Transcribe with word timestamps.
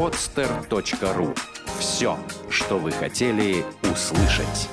podster.ru. 0.00 1.36
Все, 1.78 2.18
что 2.48 2.78
вы 2.78 2.90
хотели 2.90 3.66
услышать. 3.82 4.70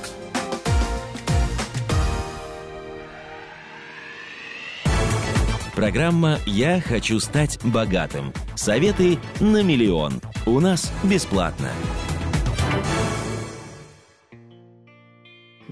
Программа 5.76 6.40
«Я 6.46 6.80
хочу 6.80 7.20
стать 7.20 7.60
богатым». 7.62 8.32
Советы 8.56 9.20
на 9.42 9.62
миллион. 9.64 10.22
У 10.46 10.62
нас 10.62 10.94
бесплатно. 11.04 11.72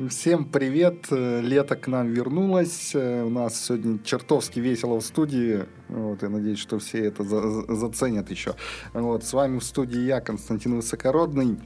Всем 0.10 0.46
привет! 0.46 1.08
Лето 1.10 1.76
к 1.76 1.88
нам 1.88 2.08
вернулось. 2.08 2.94
У 2.94 3.30
нас 3.30 3.60
сегодня 3.66 3.98
чертовски 4.00 4.60
весело 4.60 5.00
в 5.00 5.06
студии. 5.06 5.66
Вот, 5.88 6.22
я 6.22 6.30
надеюсь, 6.30 6.60
что 6.60 6.80
все 6.80 7.06
это 7.06 7.24
за 7.24 7.74
заценят 7.74 8.30
еще. 8.30 8.56
Вот, 8.94 9.24
с 9.24 9.32
вами 9.32 9.60
в 9.60 9.64
студии 9.64 10.02
я, 10.02 10.20
Константин 10.20 10.76
Высокородный. 10.76 11.58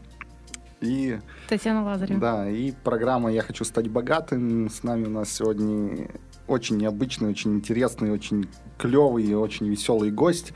И, 0.79 1.19
Татьяна 1.47 1.83
Лазарева. 1.83 2.19
Да, 2.19 2.49
и 2.49 2.71
программа 2.83 3.31
«Я 3.31 3.41
хочу 3.41 3.65
стать 3.65 3.89
богатым». 3.89 4.69
С 4.69 4.83
нами 4.83 5.05
у 5.05 5.09
нас 5.09 5.31
сегодня 5.31 6.07
очень 6.47 6.77
необычный, 6.77 7.29
очень 7.29 7.55
интересный, 7.55 8.11
очень 8.11 8.47
клевый 8.77 9.25
и 9.25 9.33
очень 9.33 9.67
веселый 9.67 10.11
гость. 10.11 10.53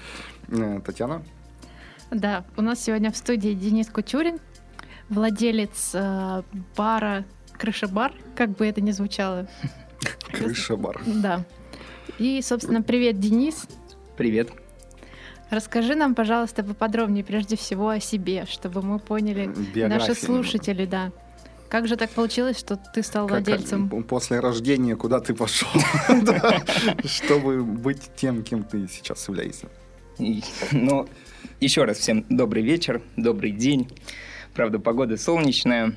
Э, 0.47 0.79
Татьяна? 0.85 1.23
Да, 2.11 2.45
у 2.55 2.61
нас 2.61 2.81
сегодня 2.83 3.11
в 3.11 3.17
студии 3.17 3.53
Денис 3.53 3.89
Кутюрин, 3.89 4.37
владелец 5.09 5.91
э, 5.93 6.43
бара 6.77 7.25
«Крыша-бар», 7.57 8.13
как 8.35 8.51
бы 8.51 8.67
это 8.67 8.81
ни 8.81 8.91
звучало. 8.91 9.47
«Крыша-бар». 10.31 11.01
Да. 11.05 11.45
И, 12.19 12.41
собственно, 12.41 12.81
привет, 12.81 13.19
Денис. 13.19 13.67
Привет. 14.17 14.51
Расскажи 15.49 15.95
нам, 15.95 16.15
пожалуйста, 16.15 16.63
поподробнее 16.63 17.23
прежде 17.23 17.55
всего 17.55 17.89
о 17.89 17.99
себе, 17.99 18.45
чтобы 18.49 18.81
мы 18.81 18.99
поняли, 18.99 19.47
Биография 19.47 19.87
наши 19.87 20.15
слушатели, 20.15 20.85
да. 20.85 21.11
Как 21.69 21.87
же 21.87 21.95
так 21.95 22.11
получилось, 22.11 22.59
что 22.59 22.77
ты 22.77 23.01
стал 23.01 23.27
как, 23.27 23.37
владельцем? 23.37 23.89
После 24.03 24.39
рождения 24.39 24.95
куда 24.95 25.19
ты 25.19 25.33
пошел, 25.33 25.69
чтобы 27.05 27.63
быть 27.63 28.11
тем, 28.15 28.43
кем 28.43 28.63
ты 28.63 28.87
сейчас 28.87 29.27
являешься? 29.27 29.69
Ну, 30.71 31.07
еще 31.59 31.83
раз 31.83 31.97
всем 31.97 32.25
добрый 32.29 32.63
вечер, 32.63 33.01
добрый 33.17 33.51
день. 33.51 33.87
Правда, 34.53 34.79
погода 34.79 35.17
солнечная, 35.17 35.95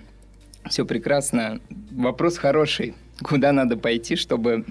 все 0.69 0.84
прекрасно. 0.84 1.61
Вопрос 1.91 2.39
хороший. 2.39 2.95
Куда 3.22 3.53
надо 3.53 3.77
пойти, 3.77 4.17
чтобы 4.17 4.64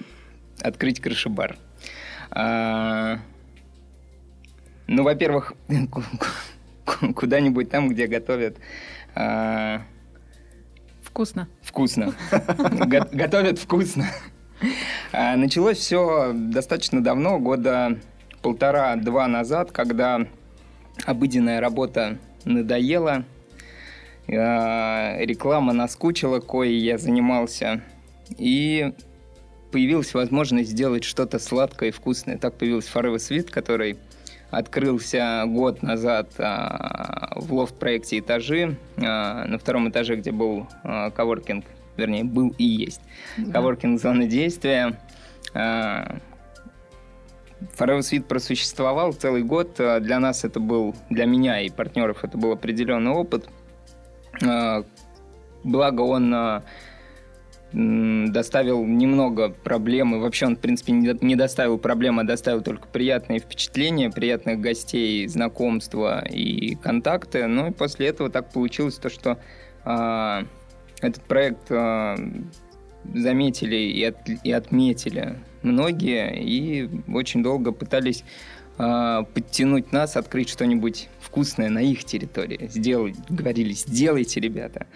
открыть 0.61 0.99
крышебар? 0.99 1.57
А, 2.31 3.19
ну, 4.88 5.03
во-первых, 5.03 5.53
куда-нибудь 7.16 7.69
там, 7.69 7.89
где 7.89 8.07
готовят 8.07 8.57
а, 9.16 9.81
Вкусно. 11.16 11.47
Вкусно. 11.61 12.13
Готовят 13.13 13.57
вкусно. 13.57 14.05
А, 15.13 15.38
началось 15.38 15.77
все 15.77 16.33
достаточно 16.33 17.01
давно, 17.01 17.39
года 17.39 17.97
полтора-два 18.41 19.25
назад, 19.27 19.71
когда 19.71 20.27
обыденная 21.05 21.61
работа 21.61 22.17
надоела, 22.43 23.23
реклама 24.28 25.73
наскучила, 25.73 26.40
кое 26.40 26.70
я 26.70 26.98
занимался, 26.98 27.81
и 28.38 28.94
появилась 29.72 30.14
возможность 30.14 30.70
сделать 30.70 31.04
что-то 31.04 31.38
сладкое 31.38 31.90
и 31.90 31.92
вкусное. 31.92 32.38
Так 32.38 32.56
появился 32.56 32.90
Forever 32.98 33.16
Sweet, 33.16 33.50
который 33.52 33.98
открылся 34.50 35.44
год 35.48 35.84
назад 35.84 36.31
а, 36.38 37.34
в 37.36 37.53
лофт-проекте 37.53 38.20
«Этажи», 38.20 38.78
а, 38.98 39.46
на 39.46 39.58
втором 39.58 39.90
этаже, 39.90 40.16
где 40.16 40.31
был 40.31 40.68
а, 40.84 41.12
коворкинг, 41.12 41.66
вернее, 41.98 42.23
был 42.23 42.56
и 42.58 42.64
есть 42.64 43.02
да. 43.38 43.52
коворкинг 43.53 44.00
зоны 44.00 44.28
действия. 44.28 44.97
А, 45.53 46.18
Forever 47.78 48.00
Suite 48.00 48.24
просуществовал 48.24 49.14
целый 49.14 49.44
год. 49.44 49.75
Для 49.75 50.19
нас 50.19 50.44
это 50.44 50.59
был, 50.59 50.96
для 51.09 51.25
меня 51.25 51.62
и 51.62 51.69
партнеров 51.69 52.24
это 52.24 52.38
был 52.38 52.52
определенный 52.52 53.12
опыт. 53.12 53.50
А, 54.44 54.84
благо 55.63 56.01
он 56.01 56.34
а, 56.34 56.63
доставил 57.75 58.85
немного 58.85 59.50
проблем, 59.50 60.16
и 60.16 60.19
вообще 60.19 60.46
он, 60.46 60.56
в 60.56 60.59
принципе, 60.59 60.94
не 60.94 61.35
доставил 61.35 61.78
проблем, 61.78 62.19
а 62.19 62.23
доставил 62.23 62.62
только 62.62 62.88
приятные 62.88 63.40
впечатления, 63.40 64.09
приятных 64.09 64.62
гостей, 64.62 65.28
знакомства 65.28 66.25
и 66.25 66.75
контакты. 66.75 67.47
Ну 67.47 67.68
и 67.68 67.72
после 67.72 68.07
этого 68.07 68.29
так 68.29 68.51
получилось 68.51 68.96
то, 68.96 69.09
что 69.09 69.40
э, 69.84 70.44
этот 71.02 71.23
проект 71.23 71.69
э, 71.69 72.16
заметили 73.13 73.75
и, 73.75 74.03
от, 74.06 74.17
и 74.44 74.52
отметили 74.52 75.35
многие, 75.62 76.41
и 76.41 76.90
очень 77.12 77.44
долго 77.44 77.73
пытались 77.73 78.23
подтянуть 78.78 79.91
нас, 79.91 80.18
открыть 80.18 80.50
что-нибудь 80.50 81.09
вкусное 81.19 81.69
на 81.69 81.80
их 81.80 82.03
территории. 82.03 82.68
Сделать, 82.68 83.16
говорили, 83.30 83.72
сделайте, 83.72 84.40
ребята. 84.40 84.88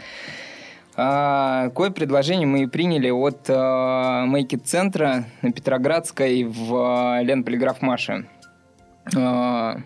А, 1.01 1.69
кое 1.69 1.91
предложение 1.91 2.45
мы 2.45 2.67
приняли 2.67 3.09
от 3.09 3.49
а, 3.49 4.25
Make 4.27 4.49
It 4.49 4.63
центра 4.65 5.25
на 5.41 5.53
Петроградской 5.53 6.43
в 6.43 6.75
а, 6.75 7.21
Лен 7.21 7.45
Полиграф 7.45 7.81
Маши. 7.81 8.27
А, 9.15 9.77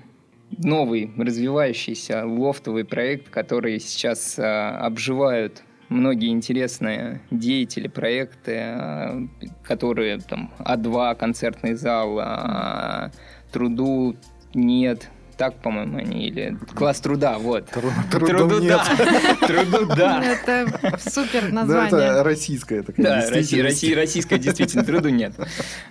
новый 0.58 1.12
развивающийся 1.16 2.26
лофтовый 2.26 2.84
проект, 2.84 3.30
который 3.30 3.80
сейчас 3.80 4.40
а, 4.40 4.80
обживают 4.80 5.62
многие 5.90 6.30
интересные 6.30 7.22
деятели, 7.30 7.88
проекты, 7.88 8.58
а, 8.58 9.28
которые 9.64 10.20
там 10.20 10.52
А2, 10.59 11.16
концертный 11.16 11.76
зал, 11.76 12.18
а, 12.20 13.12
Труду 13.53 14.16
нет, 14.53 15.09
так, 15.38 15.56
по-моему, 15.56 15.97
они, 15.97 16.28
или 16.28 16.58
класс 16.75 17.00
труда, 17.00 17.38
вот. 17.38 17.68
Труду, 17.68 17.94
труду 18.09 18.59
нет. 18.59 18.81
Да. 18.97 19.47
Труду 19.47 19.86
да. 19.96 20.24
Это 20.24 21.00
супер 21.00 21.52
название. 21.52 21.91
Да, 21.91 22.06
это 22.14 22.24
российское 22.24 22.81
такое. 22.81 23.06
Да, 23.06 23.30
Россия, 23.30 23.64
Россия, 23.64 23.96
российское 23.96 24.38
действительно, 24.40 24.84
труду 24.84 25.09
нет. 25.09 25.34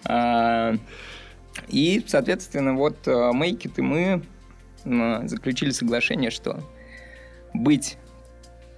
А, 0.04 0.74
и, 1.68 2.04
соответственно, 2.06 2.74
вот 2.74 3.06
Мейкит 3.06 3.78
и 3.78 3.82
мы 3.82 4.22
заключили 4.84 5.70
соглашение, 5.70 6.30
что 6.30 6.60
быть 7.54 7.96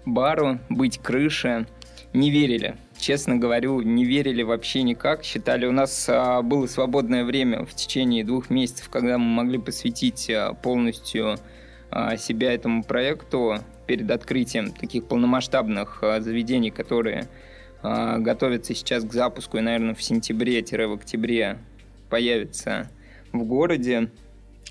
бару, 0.04 0.60
быть 0.68 0.98
крыше 0.98 1.66
не 2.12 2.30
верили 2.30 2.76
честно 2.98 3.36
говорю, 3.36 3.82
не 3.82 4.04
верили 4.04 4.42
вообще 4.42 4.82
никак. 4.82 5.24
Считали, 5.24 5.66
у 5.66 5.72
нас 5.72 6.06
а, 6.08 6.42
было 6.42 6.66
свободное 6.66 7.24
время 7.24 7.64
в 7.64 7.74
течение 7.74 8.24
двух 8.24 8.50
месяцев, 8.50 8.88
когда 8.88 9.18
мы 9.18 9.26
могли 9.26 9.58
посвятить 9.58 10.30
а, 10.30 10.54
полностью 10.54 11.36
а, 11.90 12.16
себя 12.16 12.52
этому 12.52 12.82
проекту 12.82 13.58
перед 13.86 14.10
открытием 14.10 14.72
таких 14.72 15.06
полномасштабных 15.06 16.02
заведений, 16.20 16.70
которые 16.70 17.28
готовятся 17.82 18.74
сейчас 18.74 19.04
к 19.04 19.12
запуску 19.12 19.58
и, 19.58 19.60
наверное, 19.60 19.94
в 19.94 20.02
сентябре-в 20.02 20.94
октябре 20.94 21.58
появятся 22.08 22.90
в 23.30 23.44
городе. 23.44 24.10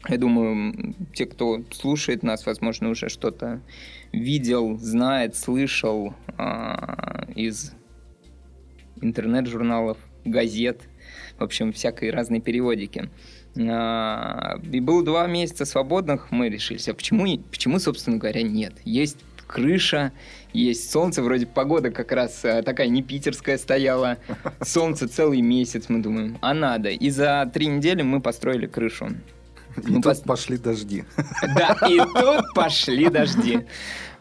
Я 0.09 0.17
думаю, 0.17 0.95
те, 1.13 1.27
кто 1.27 1.63
слушает 1.71 2.23
нас, 2.23 2.47
возможно, 2.47 2.89
уже 2.89 3.09
что-то 3.09 3.61
видел, 4.11 4.77
знает, 4.77 5.35
слышал 5.35 6.13
а, 6.37 7.27
из 7.35 7.73
интернет-журналов, 9.03 9.97
газет, 10.25 10.81
в 11.37 11.43
общем, 11.43 11.73
всякой 11.73 12.11
разной 12.11 12.39
периодики. 12.39 13.09
А, 13.57 14.59
и 14.71 14.79
было 14.79 15.03
два 15.03 15.27
месяца 15.27 15.65
свободных, 15.65 16.31
мы 16.31 16.49
решились, 16.49 16.87
а 16.89 16.93
почему, 16.93 17.37
почему, 17.51 17.79
собственно 17.79 18.17
говоря, 18.17 18.41
нет? 18.41 18.73
Есть 18.83 19.17
крыша, 19.45 20.11
есть 20.53 20.91
солнце, 20.91 21.21
вроде 21.21 21.45
погода 21.45 21.91
как 21.91 22.11
раз 22.11 22.43
а, 22.43 22.63
такая 22.63 22.87
не 22.87 23.03
питерская 23.03 23.57
стояла, 23.57 24.17
солнце 24.61 25.07
целый 25.07 25.41
месяц, 25.41 25.85
мы 25.89 25.99
думаем, 25.99 26.37
а 26.41 26.53
надо. 26.53 26.89
И 26.89 27.09
за 27.09 27.49
три 27.53 27.67
недели 27.67 28.01
мы 28.01 28.21
построили 28.21 28.65
крышу. 28.65 29.09
И 29.77 29.87
мы 29.87 29.95
тут 29.95 30.03
пос... 30.03 30.19
пошли 30.21 30.57
дожди. 30.57 31.03
Да, 31.55 31.77
и 31.89 31.97
тут 31.97 32.53
пошли 32.55 33.09
дожди. 33.09 33.65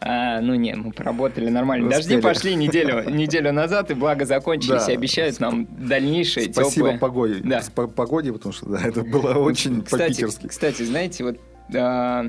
А, 0.05 0.41
ну 0.41 0.55
не, 0.55 0.75
мы 0.75 0.91
поработали 0.91 1.49
нормально. 1.49 1.87
Успели. 1.87 2.03
Дожди 2.03 2.21
пошли 2.21 2.55
неделю, 2.55 3.09
неделю 3.09 3.53
назад, 3.53 3.89
и 3.89 3.93
благо 3.93 4.25
закончились, 4.25 4.85
да. 4.85 4.91
и 4.91 4.95
обещают 4.95 5.39
нам 5.39 5.65
дальнейшее 5.77 6.51
Спасибо 6.51 6.89
теплое... 6.89 6.97
погоде. 6.97 7.41
Да. 7.41 7.61
Погоде, 7.73 8.33
потому 8.33 8.51
что 8.51 8.65
да, 8.67 8.81
это 8.83 9.03
было 9.03 9.33
очень 9.35 9.81
кстати, 9.81 10.01
по-питерски. 10.01 10.47
Кстати, 10.47 10.83
знаете, 10.83 11.23
вот 11.23 11.39
а, 11.73 12.27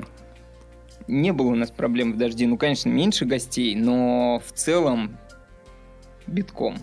не 1.09 1.33
было 1.33 1.47
у 1.47 1.55
нас 1.55 1.69
проблем 1.69 2.13
в 2.13 2.17
дожди. 2.17 2.45
Ну, 2.47 2.57
конечно, 2.57 2.87
меньше 2.87 3.25
гостей, 3.25 3.75
но 3.75 4.41
в 4.45 4.53
целом 4.53 5.17
битком. 6.27 6.77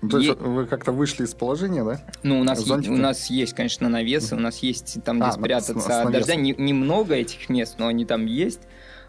Ну, 0.00 0.08
то 0.08 0.18
есть 0.18 0.40
вы 0.40 0.64
как-то 0.64 0.92
вышли 0.92 1.24
из 1.24 1.34
положения, 1.34 1.84
да? 1.84 2.00
Ну, 2.22 2.40
у 2.40 2.42
нас, 2.42 2.66
есть, 2.66 2.88
у 2.88 2.96
нас 2.96 3.28
есть, 3.28 3.52
конечно, 3.52 3.90
навесы, 3.90 4.34
у 4.34 4.38
нас 4.38 4.60
есть 4.60 5.04
там, 5.04 5.18
где 5.18 5.28
а, 5.28 5.32
спрятаться 5.32 6.02
от 6.02 6.10
дождя. 6.10 6.36
Немного 6.36 7.14
этих 7.14 7.50
мест, 7.50 7.74
но 7.78 7.86
они 7.86 8.06
там 8.06 8.24
есть. 8.24 8.60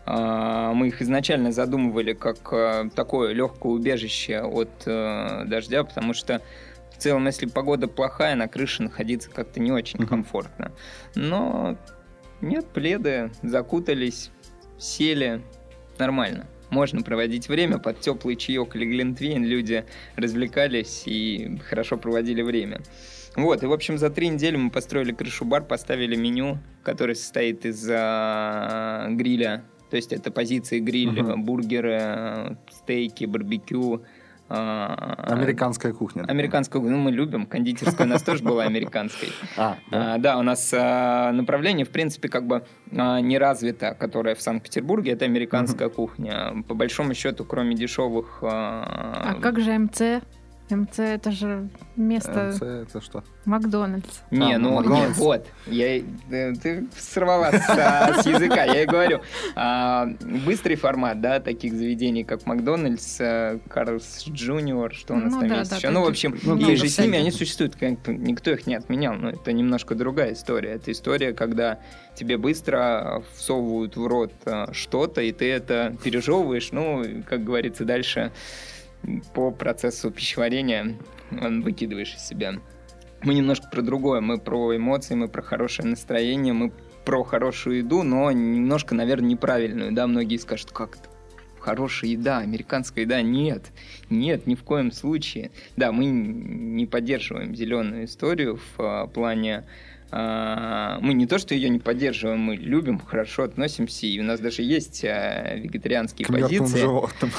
А, 0.06 0.74
мы 0.74 0.88
их 0.88 1.02
изначально 1.02 1.52
задумывали 1.52 2.14
как 2.14 2.38
э, 2.52 2.90
такое 2.96 3.34
легкое 3.34 3.72
убежище 3.72 4.42
от 4.42 4.70
э, 4.86 5.44
дождя, 5.46 5.84
потому 5.84 6.14
что 6.14 6.42
в 6.92 6.98
целом, 6.98 7.26
если 7.26 7.46
погода 7.46 7.88
плохая, 7.88 8.36
на 8.36 8.48
крыше 8.48 8.84
находиться 8.84 9.30
как-то 9.30 9.60
не 9.60 9.72
очень 9.72 10.06
комфортно. 10.08 10.72
Но 11.16 11.78
нет, 12.42 12.68
пледы, 12.68 13.32
закутались, 13.44 14.32
сели, 14.78 15.42
нормально 15.98 16.48
можно 16.72 17.02
проводить 17.04 17.50
время 17.50 17.78
под 17.78 18.00
теплый 18.00 18.36
чаек 18.36 18.76
или 18.76 18.86
глинтвейн. 18.86 19.44
Люди 19.44 19.86
развлекались 20.16 21.04
и 21.06 21.60
хорошо 21.70 21.98
проводили 21.98 22.42
время. 22.42 22.82
Вот, 23.36 23.64
и, 23.64 23.66
в 23.66 23.74
общем, 23.74 23.98
за 23.98 24.10
три 24.10 24.30
недели 24.30 24.56
мы 24.56 24.72
построили 24.72 25.12
крышу-бар, 25.14 25.64
поставили 25.64 26.16
меню, 26.16 26.58
которое 26.84 27.16
состоит 27.16 27.66
из 27.66 27.88
а, 27.90 29.08
гриля. 29.10 29.64
То 29.92 29.98
есть 29.98 30.14
это 30.14 30.32
позиции 30.32 30.80
гриль, 30.80 31.20
uh-huh. 31.20 31.36
бургеры, 31.36 32.58
стейки, 32.70 33.26
барбекю, 33.26 34.04
а, 34.54 35.16
Американская 35.28 35.94
кухня. 35.94 36.24
Американскую, 36.24 36.84
ну, 36.84 36.98
мы 36.98 37.12
любим. 37.12 37.46
Кондитерская 37.46 38.06
у 38.06 38.10
нас 38.10 38.22
тоже 38.22 38.44
была 38.44 38.64
американской. 38.64 39.30
А, 39.58 39.78
да? 39.90 40.16
А, 40.16 40.18
да, 40.18 40.38
у 40.38 40.44
нас 40.44 40.72
направление, 40.72 41.86
в 41.86 41.90
принципе, 41.90 42.28
как 42.28 42.48
бы 42.48 42.66
не 42.92 43.38
развито, 43.38 43.96
которое 43.98 44.36
в 44.36 44.42
Санкт-Петербурге, 44.42 45.12
это 45.12 45.26
американская 45.26 45.90
кухня. 45.90 46.64
По 46.68 46.74
большому 46.74 47.14
счету, 47.14 47.46
кроме 47.46 47.76
дешевых... 47.76 48.40
А 48.42 49.36
как 49.42 49.60
же 49.60 49.78
МЦ? 49.78 50.02
МЦ 50.72 51.00
это 51.00 51.32
же 51.32 51.70
место... 51.96 52.52
МЦ 52.54 52.62
это 52.62 53.02
что? 53.02 53.24
Макдональдс. 53.46 54.22
Не, 54.30 54.54
а, 54.54 54.60
ну 54.60 54.76
Макдональдс. 54.76 55.18
Не, 55.18 55.24
вот, 55.24 55.48
я, 55.68 55.98
э, 55.98 56.54
ты 56.62 56.88
сорвалась 56.98 57.56
с, 57.66 58.26
языка, 58.26 58.66
я 58.66 58.84
и 58.84 58.86
говорю. 58.86 59.22
А, 59.56 60.08
быстрый 60.46 60.76
формат, 60.76 61.22
да, 61.22 61.40
таких 61.40 61.74
заведений, 61.74 62.24
как 62.24 62.46
Макдональдс, 62.46 63.18
э, 63.20 63.60
Карлс 63.70 64.26
Джуниор, 64.28 64.94
что 64.94 65.14
у 65.14 65.18
нас 65.18 65.34
ну, 65.34 65.42
там 65.42 65.60
есть 65.60 65.72
еще. 65.72 65.90
Ну, 65.90 66.04
в 66.04 66.08
общем, 66.08 66.34
и 66.34 66.76
же 66.76 66.88
с 66.88 67.00
ними 67.00 67.18
они 67.18 67.32
существуют, 67.32 67.76
никто 67.82 68.52
их 68.52 68.68
не 68.68 68.76
отменял, 68.76 69.14
но 69.14 69.32
это 69.32 69.52
немножко 69.52 69.96
другая 69.96 70.34
история. 70.34 70.72
Это 70.72 70.92
история, 70.92 71.34
когда 71.34 71.80
тебе 72.16 72.38
быстро 72.38 73.24
всовывают 73.36 73.96
в 73.96 74.06
рот 74.06 74.34
э, 74.46 74.68
что-то, 74.74 75.22
и 75.22 75.32
ты 75.32 75.52
это 75.52 75.96
пережевываешь, 76.04 76.72
ну, 76.72 77.04
как 77.28 77.44
говорится, 77.44 77.86
дальше 77.86 78.32
по 79.34 79.52
процессу 79.52 80.12
пищеварения 80.12 80.98
он 81.32 81.62
выкидываешь 81.62 82.16
из 82.16 82.28
себя. 82.28 82.56
Мы 83.24 83.36
немножко 83.36 83.68
про 83.70 83.82
другое, 83.82 84.22
мы 84.22 84.40
про 84.40 84.76
эмоции, 84.76 85.16
мы 85.16 85.28
про 85.28 85.42
хорошее 85.42 85.88
настроение, 85.88 86.54
мы 86.54 86.72
про 87.06 87.24
хорошую 87.24 87.78
еду, 87.78 88.04
но 88.04 88.32
немножко, 88.32 88.96
наверное, 88.96 89.30
неправильную, 89.30 89.92
да, 89.92 90.08
многие 90.08 90.38
скажут, 90.38 90.72
как 90.72 90.98
это? 90.98 91.10
Хорошая 91.60 92.12
еда, 92.12 92.40
американская 92.40 93.06
еда, 93.06 93.22
нет, 93.22 93.72
нет, 94.10 94.48
ни 94.48 94.56
в 94.56 94.64
коем 94.64 94.92
случае. 94.92 95.52
Да, 95.78 95.92
мы 95.92 96.06
не 96.06 96.88
поддерживаем 96.88 97.56
зеленую 97.56 98.06
историю 98.06 98.58
в 98.58 98.80
а, 98.80 99.06
плане 99.06 99.66
мы 100.12 101.14
не 101.14 101.26
то, 101.26 101.38
что 101.40 101.56
ее 101.56 101.70
не 101.70 101.80
поддерживаем, 101.80 102.40
мы 102.40 102.56
любим, 102.56 103.00
хорошо 103.00 103.44
относимся, 103.44 104.06
и 104.08 104.20
у 104.20 104.24
нас 104.24 104.42
даже 104.42 104.62
есть 104.62 105.06
а, 105.06 105.56
вегетарианские 105.56 106.26
К 106.26 106.32
позиции. 106.32 106.80
животным. 106.80 107.32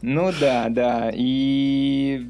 Ну 0.00 0.32
да, 0.38 0.68
да, 0.70 1.10
и 1.12 2.26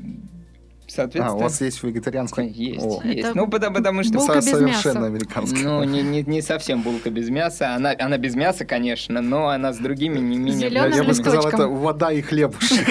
соответственно... 0.94 1.34
А, 1.34 1.36
у 1.36 1.42
вас 1.42 1.60
есть 1.60 1.82
вегетарианская? 1.82 2.46
Есть, 2.46 2.84
О. 2.84 3.02
есть. 3.04 3.18
Это 3.20 3.36
ну, 3.36 3.48
потому, 3.48 3.76
потому 3.76 4.02
что... 4.02 4.14
Булка 4.14 4.36
без 4.36 4.50
совершенно 4.50 4.98
мяса. 4.98 5.06
американская. 5.06 5.62
Ну, 5.62 5.84
не, 5.84 6.02
не, 6.02 6.22
не 6.22 6.42
совсем 6.42 6.82
булка 6.82 7.10
без 7.10 7.28
мяса. 7.30 7.74
Она, 7.74 7.94
она 7.98 8.18
без 8.18 8.34
мяса, 8.34 8.64
конечно, 8.64 9.20
но 9.20 9.48
она 9.48 9.72
с 9.72 9.78
другими 9.78 10.18
не 10.18 10.38
менее... 10.38 10.70
Зеленым 10.70 10.92
Я 10.92 11.04
бы 11.04 11.14
сказал, 11.14 11.46
это 11.48 11.68
вода 11.68 12.12
и 12.12 12.20
хлебушек. 12.20 12.86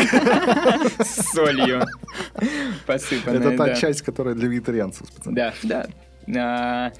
С 0.99 1.31
солью 1.33 1.85
посыпанная, 2.85 3.39
Это 3.39 3.57
та 3.57 3.75
часть, 3.75 4.01
которая 4.01 4.35
для 4.35 4.47
вегетарианцев. 4.47 5.07
Да, 5.25 5.53
да. 5.63 5.87
А, 6.35 6.91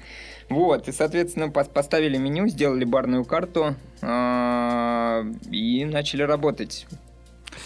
вот, 0.48 0.88
и, 0.88 0.92
соответственно, 0.92 1.50
поставили 1.50 2.16
меню, 2.16 2.48
сделали 2.48 2.84
барную 2.84 3.24
карту 3.24 3.76
а, 4.02 5.24
и 5.50 5.84
начали 5.84 6.22
работать. 6.22 6.86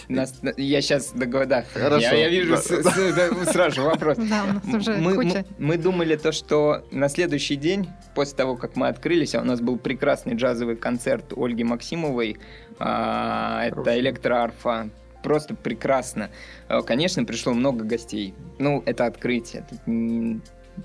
Нас, 0.08 0.40
я 0.56 0.81
сейчас 0.81 1.12
договорю, 1.12 1.64
Хорошо. 1.72 2.00
Я, 2.00 2.14
я 2.14 2.28
вижу 2.28 2.52
да, 2.55 2.60
с, 2.60 2.69
да. 2.69 2.90
С, 2.90 3.52
сразу 3.52 3.82
вопрос. 3.82 4.16
Да, 4.28 4.44
у 4.44 4.52
нас 4.52 4.75
уже 4.75 4.96
мы, 4.96 5.14
куча. 5.14 5.44
Мы, 5.58 5.66
мы 5.66 5.78
думали 5.78 6.16
то, 6.16 6.32
что 6.32 6.87
на 6.90 7.08
следующий 7.08 7.56
день, 7.56 7.88
после 8.14 8.37
того, 8.37 8.56
как 8.56 8.76
мы 8.76 8.88
открылись, 8.88 9.34
а 9.34 9.40
у 9.40 9.44
нас 9.44 9.61
был 9.61 9.78
прекрасный 9.78 10.34
джазовый 10.34 10.76
концерт 10.76 11.32
Ольги 11.37 11.64
Максимовой, 11.64 12.37
а, 12.78 13.64
это 13.66 13.99
электроарфа, 13.99 14.90
просто 15.22 15.54
прекрасно. 15.54 16.31
А, 16.69 16.82
конечно, 16.82 17.25
пришло 17.25 17.52
много 17.52 17.84
гостей. 17.84 18.34
Ну, 18.58 18.82
это 18.87 19.06
открытие. 19.06 19.66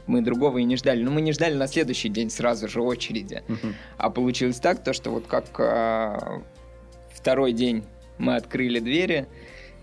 Мы 0.08 0.22
другого 0.22 0.60
и 0.60 0.64
не 0.64 0.76
ждали. 0.76 1.04
Но 1.04 1.12
мы 1.12 1.22
не 1.22 1.32
ждали 1.34 1.56
на 1.56 1.68
следующий 1.68 2.10
день 2.10 2.30
сразу 2.30 2.68
же 2.68 2.82
очереди. 2.82 3.44
Uh-huh. 3.48 3.74
А 3.98 4.10
получилось 4.10 4.60
так, 4.60 4.84
то, 4.84 4.94
что 4.94 5.12
вот 5.12 5.28
как 5.28 5.46
а, 5.60 6.42
второй 7.12 7.54
день 7.54 7.84
мы 8.18 8.36
открыли 8.36 8.80
двери. 8.80 9.28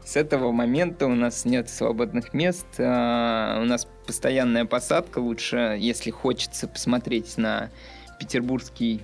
С 0.05 0.17
этого 0.17 0.51
момента 0.51 1.07
у 1.07 1.15
нас 1.15 1.45
нет 1.45 1.69
свободных 1.69 2.33
мест, 2.33 2.67
а, 2.79 3.61
у 3.61 3.65
нас 3.65 3.87
постоянная 4.07 4.65
посадка. 4.65 5.19
Лучше, 5.19 5.77
если 5.79 6.11
хочется 6.11 6.67
посмотреть 6.67 7.37
на 7.37 7.71
петербургский 8.19 9.03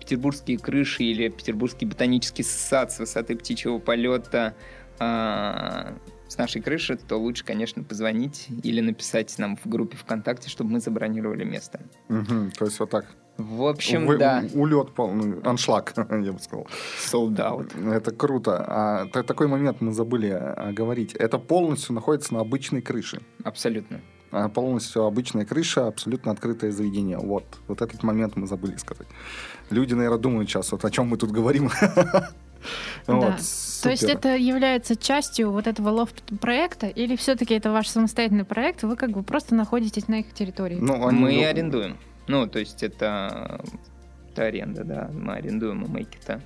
петербургские 0.00 0.58
крыши 0.58 1.04
или 1.04 1.28
петербургский 1.28 1.86
ботанический 1.86 2.42
сад 2.42 2.90
с 2.90 2.98
высоты 2.98 3.36
птичьего 3.36 3.78
полета 3.78 4.54
а, 4.98 5.94
с 6.32 6.38
нашей 6.38 6.62
крыши, 6.62 6.96
то 6.96 7.16
лучше, 7.16 7.44
конечно, 7.44 7.82
позвонить 7.82 8.48
или 8.62 8.80
написать 8.80 9.38
нам 9.38 9.56
в 9.56 9.66
группе 9.66 9.96
ВКонтакте, 9.96 10.48
чтобы 10.48 10.70
мы 10.70 10.80
забронировали 10.80 11.44
место. 11.44 11.80
Угу, 12.08 12.52
то 12.58 12.64
есть 12.64 12.80
вот 12.80 12.90
так. 12.90 13.06
В 13.36 13.66
общем, 13.66 14.06
Вы, 14.06 14.18
да. 14.18 14.44
Улет 14.54 14.92
полный, 14.94 15.40
аншлаг, 15.42 15.92
я 15.96 16.32
бы 16.32 16.38
сказал. 16.38 16.66
Sold 16.98 17.36
out. 17.36 17.94
Это 17.94 18.12
круто. 18.12 18.64
А 18.66 19.06
такой 19.22 19.46
момент 19.46 19.80
мы 19.80 19.92
забыли 19.92 20.28
а, 20.30 20.72
говорить. 20.72 21.14
Это 21.14 21.38
полностью 21.38 21.94
находится 21.94 22.34
на 22.34 22.40
обычной 22.40 22.82
крыше. 22.82 23.20
Абсолютно. 23.44 24.00
А 24.30 24.48
полностью 24.48 25.04
обычная 25.04 25.44
крыша, 25.44 25.86
абсолютно 25.86 26.32
открытое 26.32 26.72
заведение. 26.72 27.18
Вот, 27.18 27.44
вот 27.68 27.82
этот 27.82 28.02
момент 28.02 28.36
мы 28.36 28.46
забыли 28.46 28.76
сказать. 28.76 29.06
Люди, 29.70 29.92
наверное, 29.94 30.18
думают 30.18 30.48
сейчас, 30.48 30.72
вот 30.72 30.84
о 30.84 30.90
чем 30.90 31.08
мы 31.08 31.16
тут 31.18 31.30
говорим. 31.30 31.70
Да. 33.82 33.88
То 33.88 33.90
есть 33.90 34.04
это 34.04 34.36
является 34.36 34.96
частью 34.96 35.50
вот 35.50 35.66
этого 35.66 35.90
лофт-проекта, 35.90 36.86
или 36.86 37.16
все-таки 37.16 37.54
это 37.54 37.72
ваш 37.72 37.88
самостоятельный 37.88 38.44
проект, 38.44 38.82
вы 38.82 38.96
как 38.96 39.10
бы 39.10 39.22
просто 39.22 39.54
находитесь 39.54 40.08
на 40.08 40.20
их 40.20 40.32
территории? 40.32 40.78
Ну, 40.80 41.10
мы 41.10 41.44
арендуем. 41.44 41.98
Ну, 42.28 42.46
то 42.46 42.58
есть 42.58 42.82
это, 42.82 43.60
это 44.30 44.44
аренда, 44.44 44.84
да. 44.84 45.10
Мы 45.12 45.34
арендуем 45.34 45.82
у 45.82 45.88
Мейкита 45.88 46.40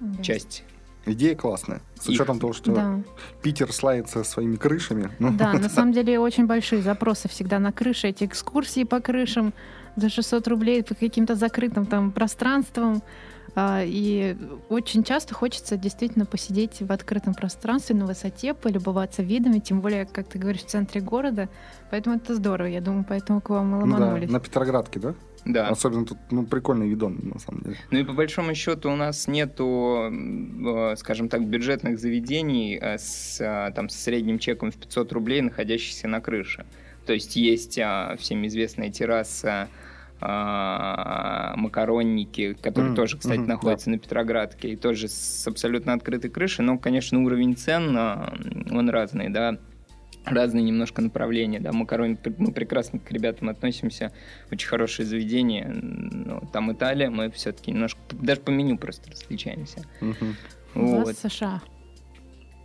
да. 0.00 0.22
часть. 0.22 0.64
Идея 1.06 1.34
классная. 1.34 1.82
С 2.00 2.08
учетом 2.08 2.36
Их. 2.36 2.40
того, 2.40 2.52
что 2.54 2.74
да. 2.74 3.00
Питер 3.42 3.70
славится 3.72 4.24
своими 4.24 4.56
крышами. 4.56 5.10
Ну. 5.18 5.32
Да, 5.32 5.52
на 5.52 5.68
самом 5.68 5.92
деле 5.92 6.18
очень 6.18 6.46
большие 6.46 6.80
запросы 6.80 7.28
всегда 7.28 7.58
на 7.58 7.72
крыши. 7.72 8.08
Эти 8.08 8.24
экскурсии 8.24 8.84
по 8.84 9.00
крышам 9.00 9.52
за 9.96 10.08
600 10.08 10.48
рублей 10.48 10.82
по 10.82 10.94
каким-то 10.94 11.34
закрытым 11.34 11.84
там 11.84 12.10
пространствам. 12.10 13.02
А, 13.56 13.82
и 13.84 14.36
очень 14.68 15.04
часто 15.04 15.34
хочется 15.34 15.76
действительно 15.76 16.26
посидеть 16.26 16.80
в 16.80 16.90
открытом 16.90 17.34
пространстве 17.34 17.94
на 17.94 18.06
высоте, 18.06 18.52
полюбоваться 18.52 19.22
видами, 19.22 19.60
тем 19.60 19.80
более, 19.80 20.06
как 20.06 20.28
ты 20.28 20.38
говоришь, 20.38 20.62
в 20.62 20.66
центре 20.66 21.00
города. 21.00 21.48
Поэтому 21.90 22.16
это 22.16 22.34
здорово, 22.34 22.66
я 22.66 22.80
думаю, 22.80 23.04
поэтому 23.08 23.40
к 23.40 23.50
вам 23.50 23.76
и 23.76 23.80
ломанулись. 23.80 24.22
Ну, 24.22 24.26
да, 24.26 24.32
на 24.32 24.40
Петроградке, 24.40 24.98
да? 24.98 25.14
Да. 25.44 25.68
Особенно 25.68 26.06
тут 26.06 26.18
ну, 26.30 26.46
прикольный 26.46 26.88
видон, 26.88 27.20
на 27.22 27.38
самом 27.38 27.62
деле. 27.62 27.76
Ну 27.90 27.98
и 27.98 28.04
по 28.04 28.14
большому 28.14 28.54
счету 28.54 28.90
у 28.90 28.96
нас 28.96 29.28
нету, 29.28 30.10
э, 30.10 30.96
скажем 30.96 31.28
так, 31.28 31.46
бюджетных 31.46 31.98
заведений 31.98 32.78
э, 32.80 32.96
с, 32.96 33.40
э, 33.40 33.72
там, 33.74 33.90
с 33.90 33.96
средним 33.96 34.38
чеком 34.38 34.70
в 34.70 34.76
500 34.76 35.12
рублей, 35.12 35.42
находящихся 35.42 36.08
на 36.08 36.20
крыше. 36.20 36.64
То 37.04 37.12
есть 37.12 37.36
есть 37.36 37.78
а, 37.78 38.16
всем 38.18 38.46
известная 38.46 38.90
терраса 38.90 39.68
макаронники, 40.20 42.54
которые 42.54 42.92
mm, 42.92 42.96
тоже, 42.96 43.18
кстати, 43.18 43.40
mm, 43.40 43.46
находятся 43.46 43.86
да. 43.86 43.92
на 43.92 43.98
Петроградке, 43.98 44.70
и 44.70 44.76
тоже 44.76 45.08
с 45.08 45.46
абсолютно 45.46 45.92
открытой 45.92 46.30
крышей, 46.30 46.64
но, 46.64 46.78
конечно, 46.78 47.22
уровень 47.22 47.56
цен, 47.56 47.94
а, 47.96 48.32
он 48.70 48.88
разный, 48.88 49.28
да, 49.28 49.58
разные 50.24 50.64
немножко 50.64 51.02
направления, 51.02 51.60
да, 51.60 51.72
макароны, 51.72 52.18
мы 52.38 52.52
прекрасно 52.52 52.98
к 52.98 53.10
ребятам 53.10 53.50
относимся, 53.50 54.12
очень 54.50 54.68
хорошее 54.68 55.06
заведение, 55.06 55.68
но 55.68 56.40
там 56.52 56.72
Италия, 56.72 57.10
мы 57.10 57.30
все-таки 57.30 57.72
немножко, 57.72 58.00
даже 58.12 58.40
по 58.40 58.50
меню 58.50 58.78
просто 58.78 59.10
различаемся. 59.10 59.84
Mm-hmm. 60.00 60.34
Вот. 60.74 61.02
У 61.02 61.06
вас 61.06 61.18
США. 61.18 61.60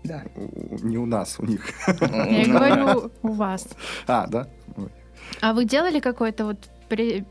Да. 0.03 0.23
Не 0.81 0.97
у 0.97 1.05
нас, 1.05 1.39
у 1.39 1.45
них. 1.45 1.67
Я 1.87 2.45
говорю 2.45 3.11
у 3.21 3.33
вас. 3.33 3.67
А, 4.07 4.27
да? 4.27 4.47
А 5.41 5.53
вы 5.53 5.65
делали 5.65 5.99
какой-то 5.99 6.45
вот 6.45 6.69
при, 6.89 7.25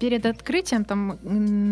перед 0.00 0.26
открытием 0.26 0.84
там 0.84 1.18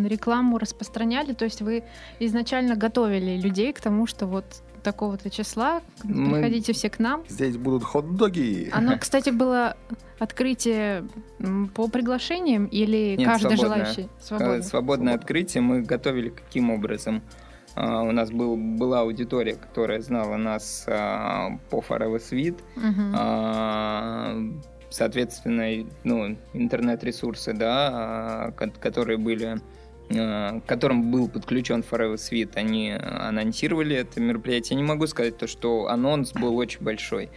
рекламу 0.06 0.58
распространяли? 0.58 1.32
То 1.32 1.44
есть 1.44 1.62
вы 1.62 1.84
изначально 2.20 2.76
готовили 2.76 3.40
людей 3.40 3.72
к 3.72 3.80
тому, 3.80 4.06
что 4.06 4.26
вот 4.26 4.62
такого-то 4.82 5.30
числа. 5.30 5.82
Мы... 6.02 6.34
Приходите 6.34 6.72
все 6.72 6.88
к 6.88 6.98
нам. 6.98 7.24
Здесь 7.28 7.56
будут 7.56 7.82
хот-доги. 7.84 8.70
Оно, 8.72 8.98
кстати, 9.00 9.30
было 9.30 9.76
открытие 10.18 11.06
по 11.74 11.88
приглашениям 11.88 12.66
или 12.66 13.16
Нет, 13.16 13.26
каждый 13.26 13.56
свободное. 13.56 13.84
желающий? 13.84 14.08
Свободное. 14.20 14.62
Свободное 14.62 15.14
открытие 15.14 15.62
мы 15.62 15.82
готовили 15.82 16.30
каким 16.30 16.70
образом? 16.70 17.22
Uh, 17.76 18.08
у 18.08 18.12
нас 18.12 18.30
был, 18.32 18.56
была 18.56 19.00
аудитория, 19.00 19.54
которая 19.54 20.00
знала 20.00 20.36
нас 20.36 20.84
uh, 20.88 21.58
по 21.70 21.76
Forever 21.76 22.16
Suite. 22.16 22.58
Uh-huh. 22.74 23.12
Uh, 23.12 24.62
соответственно, 24.90 25.86
ну, 26.04 26.36
интернет-ресурсы, 26.52 27.52
да, 27.52 28.52
которые 28.80 29.18
были 29.18 29.60
Э, 30.10 30.60
к 30.60 30.66
которым 30.66 31.10
был 31.10 31.28
подключен 31.28 31.80
Forever 31.80 32.14
Suite, 32.14 32.52
они 32.54 32.92
анонсировали 32.92 33.96
это 33.96 34.20
мероприятие. 34.20 34.78
Я 34.78 34.82
не 34.82 34.88
могу 34.88 35.06
сказать 35.06 35.36
то, 35.36 35.46
что 35.46 35.88
анонс 35.88 36.32
был 36.32 36.56
очень 36.56 36.80
большой. 36.80 37.30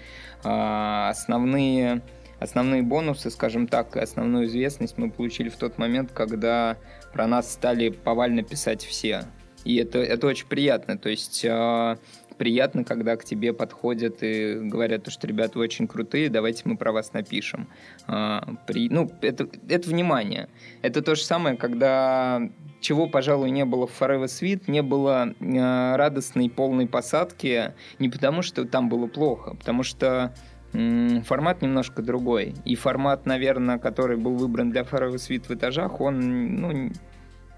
А, 0.44 1.10
основные, 1.10 2.02
основные 2.40 2.82
бонусы, 2.82 3.30
скажем 3.30 3.68
так, 3.68 3.98
основную 3.98 4.48
известность 4.48 4.98
мы 4.98 5.12
получили 5.12 5.50
в 5.50 5.58
тот 5.58 5.78
момент, 5.78 6.12
когда 6.14 6.78
про 7.12 7.28
нас 7.28 7.52
стали 7.52 7.90
повально 7.90 8.44
писать 8.44 8.84
все. 8.86 9.26
И 9.66 9.76
это, 9.76 10.00
это 10.00 10.28
очень 10.28 10.48
приятно. 10.48 10.98
То 10.98 11.10
есть 11.10 11.46
а, 11.46 11.98
приятно, 12.42 12.84
когда 12.84 13.18
к 13.18 13.24
тебе 13.24 13.54
подходят 13.54 14.24
и 14.24 14.56
говорят, 14.56 15.12
что, 15.12 15.28
ребята, 15.28 15.60
очень 15.60 15.88
крутые, 15.88 16.28
давайте 16.28 16.64
мы 16.66 16.76
про 16.76 16.92
вас 16.92 17.14
напишем. 17.14 17.68
А, 18.08 18.56
при, 18.66 18.90
ну, 18.90 19.12
это, 19.22 19.48
это 19.70 19.88
внимание. 19.88 20.50
Это 20.82 21.04
то 21.04 21.14
же 21.14 21.24
самое, 21.24 21.56
когда 21.56 22.42
чего, 22.80 23.06
пожалуй, 23.06 23.52
не 23.52 23.64
было 23.64 23.86
в 23.86 23.92
Forever 24.02 24.26
Suite, 24.26 24.64
не 24.66 24.82
было 24.82 25.36
э, 25.40 25.96
радостной 25.96 26.50
полной 26.50 26.88
посадки, 26.88 27.76
не 28.00 28.10
потому 28.10 28.42
что 28.42 28.66
там 28.66 28.90
было 28.90 29.06
плохо, 29.06 29.56
потому 29.56 29.84
что 29.84 30.34
формат 30.72 31.62
немножко 31.62 32.02
другой. 32.02 32.56
И 32.66 32.74
формат, 32.74 33.28
наверное, 33.28 33.78
который 33.78 34.18
был 34.18 34.36
выбран 34.36 34.72
для 34.72 34.82
Forever 34.82 35.18
Suite 35.18 35.46
в 35.48 35.52
этажах, 35.52 36.02
он 36.02 36.56
ну, 36.56 36.92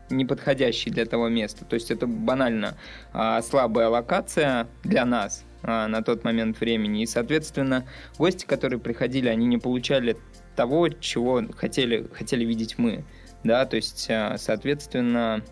неподходящий 0.09 0.89
для 0.91 1.05
того 1.05 1.29
места. 1.29 1.65
То 1.65 1.75
есть 1.75 1.91
это 1.91 2.07
банально 2.07 2.77
а, 3.13 3.41
слабая 3.41 3.89
локация 3.89 4.67
для 4.83 5.05
нас 5.05 5.43
а, 5.61 5.87
на 5.87 6.01
тот 6.01 6.23
момент 6.23 6.59
времени. 6.59 7.03
И, 7.03 7.05
соответственно, 7.05 7.85
гости, 8.17 8.45
которые 8.45 8.79
приходили, 8.79 9.27
они 9.27 9.45
не 9.45 9.57
получали 9.57 10.17
того, 10.55 10.89
чего 10.89 11.41
хотели, 11.55 12.07
хотели 12.13 12.45
видеть 12.45 12.77
мы. 12.77 13.03
Да, 13.43 13.65
то 13.65 13.75
есть, 13.75 14.07
а, 14.09 14.37
соответственно, 14.37 15.43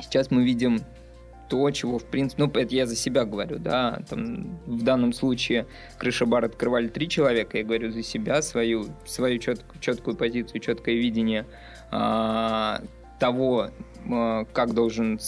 сейчас 0.00 0.30
мы 0.30 0.44
видим 0.44 0.80
то, 1.48 1.70
чего, 1.70 1.98
в 1.98 2.04
принципе, 2.04 2.44
ну, 2.44 2.50
это 2.50 2.74
я 2.74 2.86
за 2.86 2.94
себя 2.94 3.24
говорю, 3.24 3.58
да, 3.58 4.02
там, 4.08 4.60
в 4.66 4.82
данном 4.82 5.12
случае 5.12 5.66
крыша 5.96 6.26
бар 6.26 6.44
открывали 6.44 6.88
три 6.88 7.08
человека, 7.08 7.58
я 7.58 7.64
говорю 7.64 7.90
за 7.90 8.02
себя, 8.02 8.42
свою, 8.42 8.86
свою 9.06 9.38
четкую, 9.38 9.80
четкую 9.80 10.16
позицию, 10.16 10.60
четкое 10.60 10.96
видение 10.96 11.46
а, 11.90 12.82
того, 13.18 13.70
а, 14.10 14.44
как 14.52 14.74
должен 14.74 15.18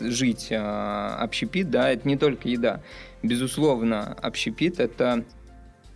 жить 0.00 0.48
а, 0.50 1.16
общепит, 1.20 1.70
да, 1.70 1.90
это 1.90 2.06
не 2.06 2.16
только 2.16 2.48
еда. 2.48 2.80
Безусловно, 3.22 4.16
общепит— 4.22 4.78
это 4.80 5.24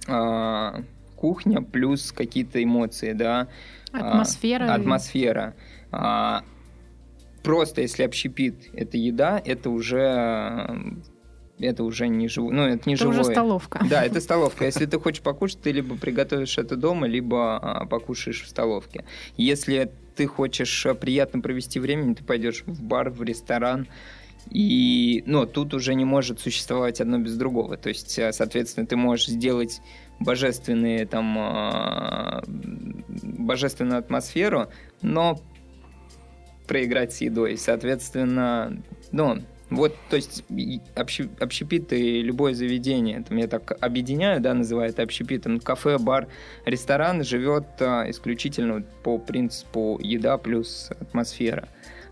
а, 0.08 0.82
кухня 1.16 1.62
плюс 1.62 2.12
какие-то 2.12 2.62
эмоции, 2.62 3.12
да. 3.12 3.48
Атмосфера. 3.92 4.64
А, 4.64 4.74
атмосфера. 4.74 5.54
А, 5.92 6.42
просто 7.42 7.82
если 7.82 8.04
общепит— 8.04 8.68
это 8.72 8.96
еда, 8.96 9.40
это 9.44 9.70
уже 9.70 11.00
это 11.58 11.84
уже 11.84 12.08
не 12.08 12.26
живое. 12.26 12.54
Ну, 12.54 12.62
это 12.62 12.88
не 12.88 12.94
это 12.94 13.04
живое. 13.04 13.20
уже 13.20 13.32
столовка. 13.32 13.84
Да, 13.88 14.02
это 14.02 14.20
столовка. 14.22 14.64
Если 14.64 14.86
ты 14.86 14.98
хочешь 14.98 15.20
покушать, 15.20 15.60
ты 15.60 15.72
либо 15.72 15.94
приготовишь 15.94 16.56
это 16.56 16.74
дома, 16.76 17.06
либо 17.06 17.86
покушаешь 17.90 18.42
в 18.42 18.48
столовке. 18.48 19.04
Если 19.36 19.92
ты 20.20 20.26
хочешь 20.26 20.84
а, 20.84 20.92
приятно 20.92 21.40
провести 21.40 21.80
время, 21.80 22.14
ты 22.14 22.22
пойдешь 22.22 22.64
в 22.66 22.82
бар, 22.82 23.08
в 23.08 23.22
ресторан. 23.22 23.88
И, 24.50 25.22
ну, 25.24 25.46
тут 25.46 25.72
уже 25.72 25.94
не 25.94 26.04
может 26.04 26.40
существовать 26.40 27.00
одно 27.00 27.16
без 27.16 27.38
другого. 27.38 27.78
То 27.78 27.88
есть, 27.88 28.18
а, 28.18 28.30
соответственно, 28.30 28.86
ты 28.86 28.96
можешь 28.96 29.28
сделать 29.28 29.80
божественные 30.18 31.06
там 31.06 31.38
а, 31.38 32.44
божественную 32.46 33.98
атмосферу, 33.98 34.68
но 35.00 35.40
проиграть 36.66 37.14
с 37.14 37.22
едой. 37.22 37.56
Соответственно, 37.56 38.76
ну, 39.12 39.38
вот, 39.70 39.94
то 40.08 40.16
есть 40.16 40.44
общепит 40.96 41.92
и 41.92 42.22
любое 42.22 42.54
заведение, 42.54 43.22
там 43.22 43.36
я 43.36 43.46
так 43.46 43.76
объединяю, 43.80 44.40
да, 44.40 44.52
называю 44.52 44.90
это 44.90 45.02
общепитом, 45.02 45.60
кафе, 45.60 45.96
бар, 45.98 46.26
ресторан 46.64 47.22
живет 47.22 47.66
а, 47.78 48.10
исключительно 48.10 48.82
по 49.04 49.18
принципу 49.18 49.98
еда 50.02 50.38
плюс 50.38 50.90
атмосфера. 50.98 51.68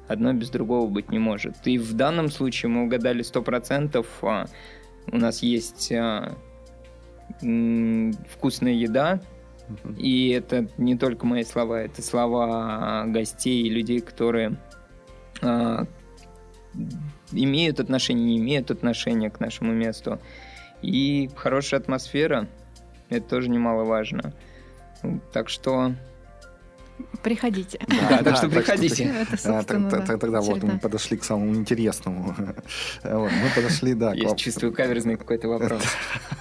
Одно 0.07 0.33
без 0.33 0.51
другого 0.51 0.89
быть 0.89 1.11
не 1.11 1.19
может. 1.19 1.67
И 1.67 1.79
в 1.79 1.95
данном 1.95 2.31
случае 2.31 2.71
мы 2.71 2.85
угадали 2.85 3.23
100%. 3.25 4.07
А, 4.23 4.47
у 5.11 5.17
нас 5.17 5.43
есть 5.43 5.91
а, 5.93 6.37
м, 7.43 8.13
вкусная 8.31 8.73
еда, 8.73 9.21
и 9.99 10.31
это 10.31 10.69
не 10.79 10.97
только 10.97 11.27
мои 11.27 11.43
слова, 11.43 11.83
это 11.83 12.03
слова 12.03 13.05
гостей 13.09 13.63
и 13.63 13.71
людей, 13.71 14.01
которые 14.01 14.57
а, 15.43 15.87
имеют 17.33 17.81
отношение, 17.81 18.25
не 18.25 18.39
имеют 18.39 18.71
отношения 18.71 19.31
к 19.31 19.41
нашему 19.41 19.73
месту. 19.73 20.19
И 20.83 21.31
хорошая 21.37 21.81
атмосфера, 21.81 22.49
это 23.09 23.29
тоже 23.29 23.49
немаловажно. 23.51 24.33
Так 25.33 25.49
что 25.49 25.95
Приходите. 27.23 27.79
Да, 27.87 28.19
так 28.25 28.37
что 28.37 28.49
приходите. 28.49 29.27
Тогда 29.43 30.41
вот 30.41 30.63
мы 30.63 30.79
подошли 30.79 31.17
к 31.17 31.25
самому 31.25 31.55
интересному. 31.55 32.35
Мы 33.05 33.51
подошли, 33.55 33.95
да. 33.95 34.15
Я 34.15 34.35
чувствую 34.35 34.73
каверзный 34.73 35.17
какой-то 35.17 35.49
вопрос. 35.49 35.83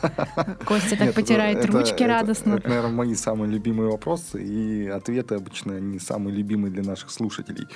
Костя 0.65 0.98
так 0.98 1.13
потирает 1.13 1.65
ручки 1.65 2.03
радостно. 2.03 2.56
Это, 2.56 2.67
наверное, 2.67 2.91
мои 2.91 3.15
самые 3.15 3.51
любимые 3.51 3.91
вопросы, 3.91 4.44
и 4.44 4.88
ответы 4.88 5.36
обычно 5.36 5.79
не 5.79 6.00
самые 6.00 6.36
любимые 6.36 6.72
для 6.72 6.84
наших 6.84 7.12
слушателей. 7.12 7.67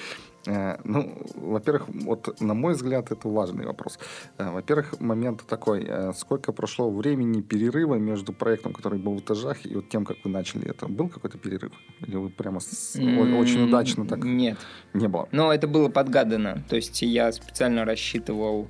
Э, 0.48 0.77
ну, 0.83 1.17
во-первых, 1.36 1.88
вот 1.88 2.41
на 2.41 2.53
мой 2.53 2.74
взгляд, 2.74 3.12
это 3.12 3.27
важный 3.27 3.65
вопрос. 3.65 4.00
Э, 4.38 4.51
во-первых, 4.51 5.00
момент 5.00 5.43
такой, 5.48 5.86
э, 5.88 6.13
сколько 6.13 6.51
прошло 6.51 6.89
времени 6.89 7.41
перерыва 7.41 7.95
между 7.95 8.33
проектом, 8.33 8.74
который 8.74 9.00
был 9.00 9.15
в 9.15 9.19
этажах, 9.19 9.65
и 9.65 9.75
вот 9.75 9.89
тем, 9.89 10.05
как 10.05 10.17
вы 10.24 10.31
начали 10.31 10.69
это? 10.69 10.88
Был 10.88 11.10
какой-то 11.10 11.38
перерыв? 11.38 11.71
Или 12.07 12.15
вы 12.15 12.29
прямо 12.29 12.60
с... 12.60 12.95
mm-hmm. 12.95 13.39
очень 13.39 13.63
удачно 13.63 14.05
так? 14.05 14.24
Нет. 14.24 14.57
Не 14.93 15.07
было? 15.07 15.27
Но 15.31 15.53
это 15.53 15.67
было 15.67 15.89
подгадано. 15.89 16.63
То 16.69 16.75
есть 16.75 17.01
я 17.01 17.31
специально 17.31 17.86
рассчитывал 17.86 18.67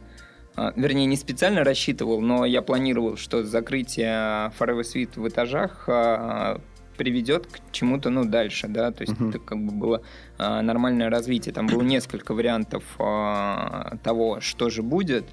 а, 0.56 0.74
вернее, 0.76 1.06
не 1.06 1.16
специально 1.16 1.64
рассчитывал, 1.64 2.20
но 2.20 2.46
я 2.46 2.62
планировал, 2.62 3.16
что 3.16 3.44
закрытие 3.44 4.52
Forever 4.60 4.82
Suite 4.82 5.20
в 5.20 5.28
этажах 5.28 5.86
а, 5.88 6.60
приведет 6.98 7.48
к 7.48 7.72
чему-то, 7.72 8.10
ну, 8.10 8.26
дальше, 8.26 8.68
да, 8.68 8.92
то 8.92 9.04
есть 9.04 9.14
uh-huh. 9.14 9.30
это 9.30 9.40
как 9.40 9.58
бы 9.58 9.72
было 9.72 10.02
а, 10.38 10.62
нормальное 10.62 11.10
развитие. 11.10 11.54
Там 11.54 11.68
было 11.68 11.82
несколько 11.82 12.34
вариантов 12.34 12.84
а, 13.00 13.98
того, 14.04 14.42
что 14.42 14.70
же 14.70 14.84
будет. 14.84 15.26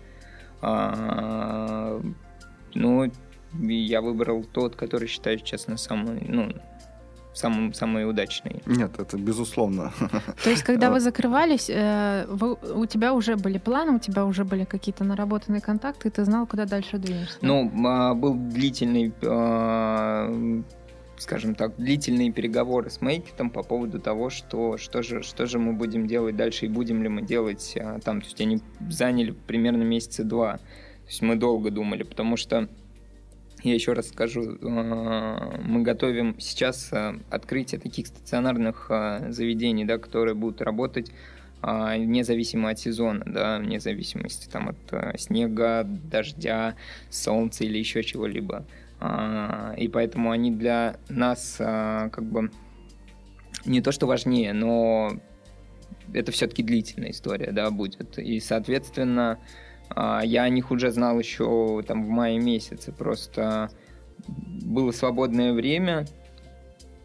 А, 0.60 2.00
ну, 2.74 3.10
я 3.62 4.00
выбрал 4.00 4.44
тот, 4.44 4.76
который 4.76 5.08
считаю, 5.08 5.38
честно, 5.38 5.76
самый, 5.76 6.24
ну, 6.28 6.52
самым, 7.34 7.72
самый 7.72 8.08
удачный. 8.08 8.62
Нет, 8.66 8.98
это 8.98 9.16
безусловно. 9.16 9.92
То 10.44 10.50
есть, 10.50 10.62
когда 10.62 10.90
вы 10.90 11.00
закрывались, 11.00 11.70
э, 11.70 12.26
вы, 12.28 12.54
у 12.54 12.86
тебя 12.86 13.14
уже 13.14 13.36
были 13.36 13.58
планы, 13.58 13.92
у 13.92 13.98
тебя 13.98 14.24
уже 14.24 14.44
были 14.44 14.64
какие-то 14.64 15.04
наработанные 15.04 15.60
контакты, 15.60 16.08
и 16.08 16.10
ты 16.10 16.24
знал, 16.24 16.46
куда 16.46 16.64
дальше 16.66 16.98
двинешься? 16.98 17.38
Ну, 17.42 17.70
был 18.14 18.34
длительный 18.34 19.12
скажем 21.18 21.54
так, 21.54 21.76
длительные 21.76 22.32
переговоры 22.32 22.90
с 22.90 23.00
Мейкетом 23.00 23.50
по 23.50 23.62
поводу 23.62 24.00
того, 24.00 24.30
что, 24.30 24.76
что, 24.76 25.02
же, 25.02 25.22
что 25.22 25.46
же 25.46 25.58
мы 25.58 25.72
будем 25.72 26.06
делать 26.06 26.36
дальше 26.36 26.66
и 26.66 26.68
будем 26.68 27.02
ли 27.02 27.08
мы 27.08 27.22
делать 27.22 27.76
а, 27.80 27.98
там. 28.00 28.20
То 28.20 28.26
есть 28.26 28.40
они 28.40 28.60
заняли 28.88 29.32
примерно 29.46 29.82
месяца 29.82 30.24
два. 30.24 30.58
То 30.58 31.08
есть 31.08 31.22
мы 31.22 31.36
долго 31.36 31.70
думали, 31.70 32.02
потому 32.02 32.36
что 32.36 32.68
я 33.62 33.74
еще 33.74 33.92
раз 33.92 34.08
скажу, 34.08 34.58
а, 34.62 35.60
мы 35.64 35.82
готовим 35.82 36.36
сейчас 36.38 36.92
а, 36.92 37.18
открытие 37.30 37.80
таких 37.80 38.06
стационарных 38.06 38.90
заведений, 39.28 39.84
да, 39.84 39.98
которые 39.98 40.34
будут 40.34 40.62
работать 40.62 41.10
а, 41.60 41.96
независимо 41.96 42.70
от 42.70 42.78
сезона, 42.78 43.24
да, 43.26 43.58
вне 43.58 43.80
зависимости 43.80 44.48
там, 44.48 44.68
от 44.68 44.76
а, 44.92 45.16
снега, 45.18 45.84
дождя, 45.84 46.76
солнца 47.10 47.64
или 47.64 47.78
еще 47.78 48.04
чего-либо. 48.04 48.64
А, 49.00 49.74
и 49.76 49.88
поэтому 49.88 50.30
они 50.30 50.50
для 50.50 50.96
нас 51.08 51.56
как 51.58 52.24
бы 52.24 52.50
не 53.64 53.80
то 53.80 53.92
что 53.92 54.06
важнее, 54.06 54.52
но 54.52 55.12
это 56.12 56.32
все-таки 56.32 56.62
длительная 56.62 57.10
история, 57.10 57.52
да, 57.52 57.70
будет. 57.70 58.18
И, 58.18 58.40
соответственно, 58.40 59.38
я 59.96 60.42
о 60.42 60.48
них 60.48 60.70
уже 60.70 60.90
знал 60.90 61.18
еще 61.18 61.82
там 61.86 62.04
в 62.04 62.08
мае 62.08 62.38
месяце, 62.38 62.92
просто 62.92 63.70
было 64.26 64.90
свободное 64.92 65.52
время, 65.52 66.06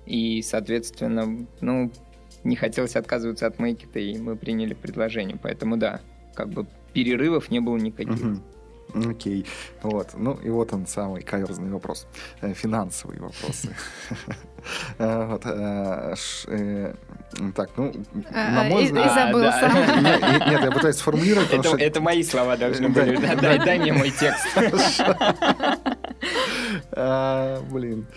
и, 0.06 0.42
соответственно, 0.42 1.48
ну, 1.62 1.92
не 2.44 2.56
хотелось 2.56 2.96
отказываться 2.96 3.48
от 3.48 3.60
мейкета, 3.60 4.00
и 4.00 4.18
мы 4.18 4.36
приняли 4.36 4.74
предложение. 4.74 5.38
Поэтому 5.42 5.78
да, 5.78 6.02
как 6.34 6.50
бы 6.50 6.68
перерывов 6.94 7.52
не 7.52 7.60
было 7.60 7.78
никаких. 7.78 8.22
Угу. 8.22 8.40
Окей. 8.94 9.46
Вот. 9.82 10.10
Ну 10.14 10.34
и 10.44 10.50
вот 10.50 10.74
он 10.74 10.86
самый 10.88 11.24
каверзный 11.24 11.72
вопрос. 11.72 12.06
Э, 12.42 12.54
финансовые 12.54 13.22
вопросы. 13.22 13.76
Э, 14.98 15.28
вот. 15.28 15.42
Э, 15.46 16.16
так, 17.54 17.72
ну, 17.76 17.92
на 18.32 18.64
мой 18.64 18.86
взгляд... 18.86 19.08
И 19.08 19.10
забыл 19.14 19.52
сам. 19.52 19.74
Нет, 20.50 20.64
я 20.64 20.72
пытаюсь 20.72 20.96
сформулировать, 20.96 21.52
Это 21.52 22.00
мои 22.00 22.24
слова 22.24 22.56
должны 22.56 22.88
были. 22.88 23.18
Дай 23.18 23.78
мне 23.80 23.92
мой 23.92 24.12
текст. 24.12 24.48
Блин. 27.72 28.08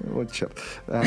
Вот 0.00 0.32
черт. 0.32 0.52
А, 0.86 1.02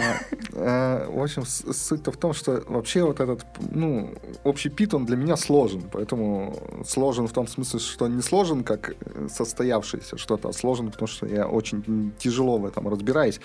а, 0.54 1.10
в 1.10 1.22
общем, 1.22 1.44
суть-то 1.46 2.12
в 2.12 2.18
том, 2.18 2.34
что 2.34 2.64
вообще 2.68 3.04
вот 3.04 3.20
этот, 3.20 3.44
ну, 3.72 4.14
общий 4.44 4.70
пит, 4.70 4.94
он 4.94 5.06
для 5.06 5.18
меня 5.18 5.36
сложен. 5.36 5.84
Поэтому 5.92 6.84
сложен 6.86 7.28
в 7.28 7.34
том 7.34 7.48
смысле, 7.48 7.80
что 7.80 8.08
не 8.08 8.22
сложен 8.22 8.64
как 8.64 8.96
состоявшийся 9.30 10.18
что-то, 10.18 10.50
а 10.50 10.54
сложен, 10.54 10.92
потому 10.92 11.08
что 11.08 11.26
я 11.26 11.48
очень 11.48 12.14
тяжело 12.20 12.58
в 12.58 12.66
этом 12.66 12.88
разбираюсь. 12.88 13.40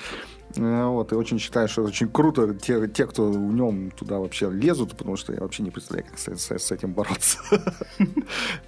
А, 0.59 0.89
вот, 0.89 1.13
и 1.13 1.15
очень 1.15 1.39
считаю, 1.39 1.69
что 1.69 1.83
очень 1.83 2.09
круто 2.09 2.55
те, 2.55 2.87
те, 2.89 3.07
кто 3.07 3.31
в 3.31 3.55
нем 3.55 3.91
туда 3.91 4.19
вообще 4.19 4.51
лезут, 4.51 4.97
потому 4.97 5.17
что 5.17 5.33
я 5.33 5.41
вообще 5.41 5.63
не 5.63 5.71
представляю, 5.71 6.11
как 6.11 6.19
с, 6.19 6.51
с 6.51 6.73
этим 6.73 6.93
бороться. 6.93 7.39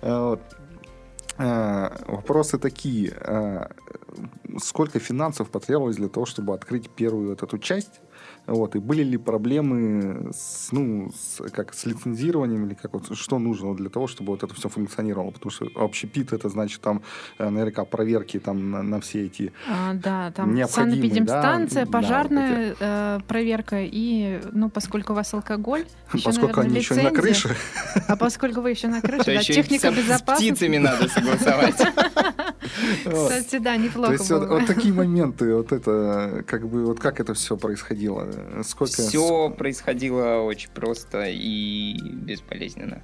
Вот. 1.41 2.09
Вопросы 2.09 2.59
такие 2.59 3.13
сколько 4.59 4.99
финансов 4.99 5.51
потребовалось 5.51 5.97
для 5.97 6.09
того, 6.09 6.27
чтобы 6.27 6.55
открыть 6.55 6.91
первую 6.91 7.31
вот 7.31 7.43
эту 7.43 7.59
часть 7.59 8.01
вот, 8.51 8.75
и 8.75 8.81
были 8.81 9.05
ли 9.05 9.17
проблемы 9.17 10.33
с, 10.33 10.73
ну, 10.73 11.13
с, 11.15 11.41
как, 11.51 11.73
с 11.73 11.87
лицензированием 11.87 12.67
или 12.67 12.75
как 12.75 12.93
вот, 12.95 13.17
что 13.17 13.39
нужно 13.39 13.77
для 13.77 13.89
того, 13.89 14.09
чтобы 14.09 14.33
вот 14.33 14.43
это 14.43 14.53
все 14.55 14.69
функционировало? 14.69 15.31
Потому 15.31 15.53
что 15.53 15.69
общепит 15.77 16.33
это 16.33 16.49
значит 16.49 16.81
там 16.81 17.03
э, 17.39 17.49
наверняка 17.49 17.85
проверки 17.85 18.41
там 18.41 18.73
на, 18.73 18.83
на 18.83 19.01
все 19.01 19.27
эти 19.27 19.53
а, 19.69 19.95
Да, 19.95 20.33
там 20.33 20.57
санэпидемстанция, 20.67 21.85
да, 21.85 21.91
пожарная 21.91 22.75
да, 22.81 23.17
вот 23.17 23.23
э, 23.25 23.27
проверка 23.29 23.83
и, 23.83 24.41
ну, 24.51 24.69
поскольку 24.69 25.13
у 25.13 25.17
вас 25.17 25.33
алкоголь, 25.33 25.87
еще, 26.13 26.25
Поскольку 26.25 26.57
наверное, 26.57 26.71
они 26.71 26.81
лицензия, 26.81 27.05
еще 27.05 27.11
на 27.11 27.23
крыше. 27.23 27.57
А 28.09 28.17
поскольку 28.17 28.61
вы 28.63 28.71
еще 28.71 28.89
на 28.89 29.01
крыше, 29.01 29.25
да, 29.27 29.43
техника 29.43 29.91
безопасности. 29.91 30.53
С 30.53 30.57
птицами 30.57 30.79
надо 30.79 31.09
согласовать. 31.09 31.77
Кстати, 33.05 33.59
да, 33.59 33.77
неплохо 33.77 34.17
То 34.17 34.19
есть 34.19 34.31
вот 34.31 34.67
такие 34.67 34.93
моменты, 34.93 35.55
вот 35.55 35.73
это, 35.73 36.45
как 36.47 36.69
бы, 36.69 36.85
вот 36.85 37.01
как 37.01 37.21
это 37.21 37.35
все 37.35 37.57
происходило? 37.57 38.29
Сколько... 38.65 39.03
Все 39.03 39.51
происходило 39.51 40.41
очень 40.43 40.71
просто 40.71 41.27
и 41.29 41.97
безболезненно. 42.01 43.03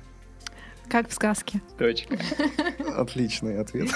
Как 0.88 1.08
в 1.08 1.12
сказке. 1.12 1.60
Точка. 1.78 2.18
Отличный 2.96 3.58
ответ. 3.60 3.90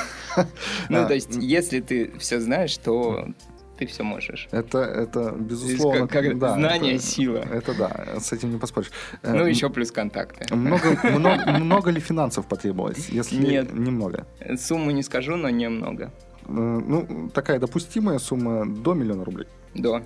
Ну, 0.88 1.06
то 1.06 1.14
есть, 1.14 1.36
если 1.36 1.80
ты 1.80 2.12
все 2.18 2.40
знаешь, 2.40 2.76
то 2.78 3.28
ты 3.78 3.86
все 3.86 4.02
можешь. 4.02 4.48
Это, 4.50 4.78
это 4.78 5.30
безусловно. 5.38 6.06
Как, 6.06 6.24
как 6.24 6.38
да, 6.38 6.54
знание, 6.54 6.96
это, 6.96 7.02
сила. 7.02 7.38
Это 7.38 7.74
да, 7.74 8.20
с 8.20 8.32
этим 8.32 8.52
не 8.52 8.58
поспоришь. 8.58 8.90
Ну, 9.22 9.46
еще 9.46 9.70
плюс 9.70 9.90
контакты. 9.90 10.54
Много, 10.54 10.98
много, 11.04 11.52
много 11.52 11.90
ли 11.90 12.00
финансов 12.00 12.46
потребовалось? 12.46 13.08
Если 13.08 13.36
Нет. 13.36 13.72
Немного. 13.72 14.26
Сумму 14.58 14.90
не 14.90 15.02
скажу, 15.02 15.36
но 15.36 15.48
немного. 15.48 16.12
Ну, 16.46 17.30
такая 17.32 17.58
допустимая 17.58 18.18
сумма 18.18 18.66
до 18.66 18.94
миллиона 18.94 19.24
рублей. 19.24 19.46
До 19.74 20.02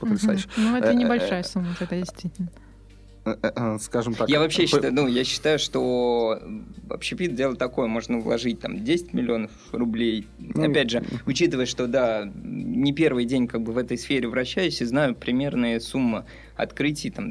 потрясающе. 0.00 0.46
Угу. 0.56 0.60
Ну, 0.62 0.76
это 0.76 0.90
э, 0.90 0.94
небольшая 0.94 1.40
э, 1.40 1.44
сумма, 1.44 1.76
это 1.78 1.96
действительно 1.96 2.48
э, 3.24 3.78
скажем 3.80 4.14
так. 4.14 4.28
Я 4.28 4.40
вообще 4.40 4.66
считаю, 4.66 4.92
ну, 4.92 5.06
я 5.06 5.24
считаю, 5.24 5.58
что 5.58 6.40
общепит 6.88 7.34
дело 7.34 7.54
такое, 7.54 7.86
можно 7.86 8.18
вложить 8.18 8.60
там 8.60 8.82
10 8.82 9.12
миллионов 9.12 9.50
рублей. 9.72 10.26
Ну, 10.38 10.70
Опять 10.70 10.90
же, 10.90 11.04
учитывая, 11.26 11.66
что 11.66 11.86
да, 11.86 12.28
не 12.34 12.92
первый 12.92 13.26
день 13.26 13.46
как 13.46 13.62
бы 13.62 13.72
в 13.72 13.78
этой 13.78 13.98
сфере 13.98 14.28
вращаюсь 14.28 14.80
и 14.80 14.84
знаю 14.84 15.14
примерные 15.14 15.80
суммы 15.80 16.24
открытий 16.56 17.10
там 17.10 17.30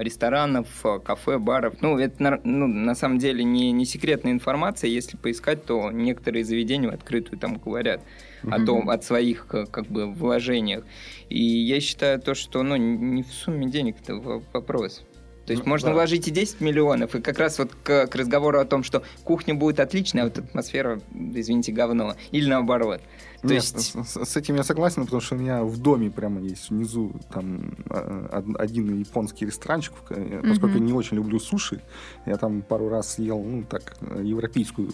ресторанов, 0.00 0.68
кафе, 1.04 1.38
баров. 1.38 1.74
Ну, 1.80 1.98
это 1.98 2.40
ну, 2.44 2.66
на 2.66 2.94
самом 2.94 3.18
деле 3.18 3.44
не, 3.44 3.72
не 3.72 3.84
секретная 3.84 4.32
информация. 4.32 4.88
Если 4.90 5.16
поискать, 5.16 5.64
то 5.64 5.90
некоторые 5.90 6.44
заведения 6.44 6.90
в 6.90 6.94
открытую 6.94 7.38
там 7.38 7.58
говорят 7.58 8.00
о 8.42 8.64
том, 8.64 8.90
от 8.90 9.04
своих 9.04 9.46
как 9.46 9.86
бы 9.86 10.06
вложениях. 10.12 10.84
И 11.28 11.42
я 11.42 11.80
считаю 11.80 12.20
то, 12.20 12.34
что 12.34 12.62
ну, 12.62 12.76
не 12.76 13.22
в 13.22 13.32
сумме 13.32 13.68
денег 13.68 13.96
это 14.02 14.16
вопрос. 14.52 15.02
То 15.46 15.52
есть 15.52 15.64
ну, 15.64 15.70
можно 15.70 15.90
да. 15.90 15.94
вложить 15.94 16.26
и 16.26 16.32
10 16.32 16.60
миллионов, 16.60 17.14
и 17.14 17.22
как 17.22 17.38
раз 17.38 17.58
вот 17.58 17.70
к, 17.84 18.08
к 18.08 18.14
разговору 18.16 18.58
о 18.58 18.64
том, 18.64 18.82
что 18.82 19.04
кухня 19.22 19.54
будет 19.54 19.78
отличная, 19.78 20.24
а 20.24 20.26
вот 20.26 20.38
атмосфера, 20.38 21.00
извините, 21.14 21.70
говно. 21.70 22.16
Или 22.32 22.48
наоборот. 22.48 23.00
То 23.46 23.54
Нет, 23.54 23.62
есть... 23.62 23.94
с, 24.08 24.24
с 24.24 24.36
этим 24.36 24.56
я 24.56 24.64
согласен, 24.64 25.04
потому 25.04 25.20
что 25.20 25.36
у 25.36 25.38
меня 25.38 25.62
в 25.62 25.78
доме 25.78 26.10
прямо 26.10 26.40
есть 26.40 26.70
внизу 26.70 27.12
там 27.32 27.76
а, 27.90 28.44
один 28.58 28.98
японский 28.98 29.46
ресторанчик, 29.46 29.92
поскольку 29.94 30.66
mm-hmm. 30.66 30.74
я 30.74 30.80
не 30.80 30.92
очень 30.92 31.16
люблю 31.16 31.38
суши, 31.38 31.80
я 32.26 32.36
там 32.36 32.62
пару 32.62 32.88
раз 32.88 33.14
съел, 33.14 33.40
ну 33.42 33.62
так, 33.62 33.96
европейскую 34.20 34.90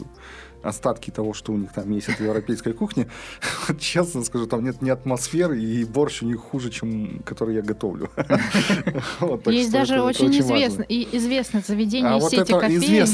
остатки 0.63 1.11
того, 1.11 1.33
что 1.35 1.53
у 1.53 1.57
них 1.57 1.73
там 1.73 1.91
есть 1.91 2.09
от 2.09 2.21
европейской 2.21 2.73
кухни. 2.73 3.09
Честно 3.81 4.23
скажу, 4.25 4.47
там 4.47 4.65
нет 4.65 4.83
ни 4.83 4.91
атмосферы, 4.91 5.61
и 5.61 5.85
борщ 5.85 6.23
у 6.23 6.27
них 6.27 6.41
хуже, 6.41 6.71
чем 6.71 7.21
который 7.25 7.55
я 7.55 7.63
готовлю. 7.63 8.11
Есть 9.47 9.73
даже 9.73 10.03
очень 10.03 10.31
известное 10.31 11.63
заведение 11.63 12.19
из 12.19 12.29
сети 12.29 12.53
кофеин. 12.53 13.07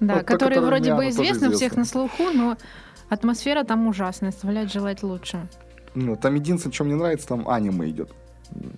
Да, 0.00 0.22
которые 0.22 0.60
вроде 0.60 0.94
бы 0.94 1.08
известны 1.08 1.50
всех 1.50 1.76
на 1.76 1.84
слуху, 1.84 2.24
но 2.32 2.56
атмосфера 3.08 3.64
там 3.64 3.86
ужасная, 3.86 4.30
оставляет 4.30 4.72
желать 4.72 5.02
лучше. 5.02 5.48
Ну, 5.94 6.16
там 6.16 6.34
единственное, 6.34 6.74
что 6.74 6.84
мне 6.84 6.94
нравится, 6.94 7.28
там 7.28 7.48
аниме 7.48 7.88
идет. 7.88 8.10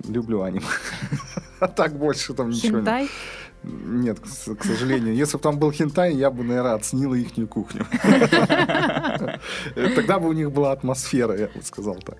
Люблю 0.08 0.42
аниме. 0.42 0.66
А 1.60 1.66
так 1.66 1.98
больше 1.98 2.34
там 2.34 2.50
ничего 2.50 2.78
нет. 2.78 3.10
Нет, 3.64 4.20
к, 4.20 4.64
сожалению. 4.64 5.14
Если 5.14 5.36
бы 5.36 5.42
там 5.42 5.58
был 5.58 5.72
хентай, 5.72 6.14
я 6.14 6.30
бы, 6.30 6.44
наверное, 6.44 6.74
оценила 6.74 7.14
их 7.14 7.34
кухню. 7.48 7.84
Тогда 9.74 10.20
бы 10.20 10.28
у 10.28 10.32
них 10.32 10.52
была 10.52 10.70
атмосфера, 10.72 11.36
я 11.36 11.48
бы 11.48 11.60
сказал 11.62 11.96
так. 11.96 12.18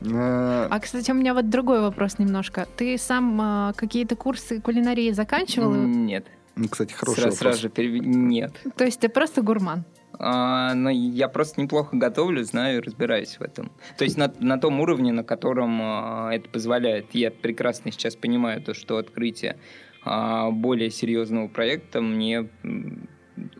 Э, 0.00 0.66
а, 0.68 0.80
кстати, 0.80 1.12
у 1.12 1.14
меня 1.14 1.34
вот 1.34 1.48
другой 1.48 1.80
вопрос 1.80 2.18
немножко. 2.18 2.66
Ты 2.76 2.98
сам 2.98 3.40
а, 3.40 3.72
какие-то 3.74 4.16
курсы 4.16 4.60
кулинарии 4.60 5.12
заканчивал? 5.12 5.72
Нет. 5.72 6.26
Кстати, 6.70 6.92
хороший 6.92 7.20
сразу, 7.20 7.36
вопрос. 7.36 7.60
Сразу 7.60 7.88
же. 7.88 7.98
Нет. 8.00 8.52
То 8.76 8.84
есть 8.84 9.00
ты 9.00 9.08
просто 9.08 9.42
гурман? 9.42 9.84
А, 10.18 10.74
но 10.74 10.90
я 10.90 11.28
просто 11.28 11.60
неплохо 11.60 11.96
готовлю, 11.96 12.44
знаю 12.44 12.78
и 12.78 12.80
разбираюсь 12.80 13.36
в 13.38 13.42
этом. 13.42 13.72
То 13.96 14.04
есть 14.04 14.16
на, 14.16 14.32
на 14.40 14.58
том 14.58 14.80
уровне, 14.80 15.12
на 15.12 15.24
котором 15.24 15.80
а, 15.82 16.30
это 16.32 16.48
позволяет. 16.48 17.14
Я 17.14 17.30
прекрасно 17.30 17.90
сейчас 17.92 18.16
понимаю 18.16 18.62
то, 18.62 18.74
что 18.74 18.98
открытие 18.98 19.58
а, 20.04 20.50
более 20.50 20.90
серьезного 20.90 21.48
проекта 21.48 22.00
мне 22.00 22.48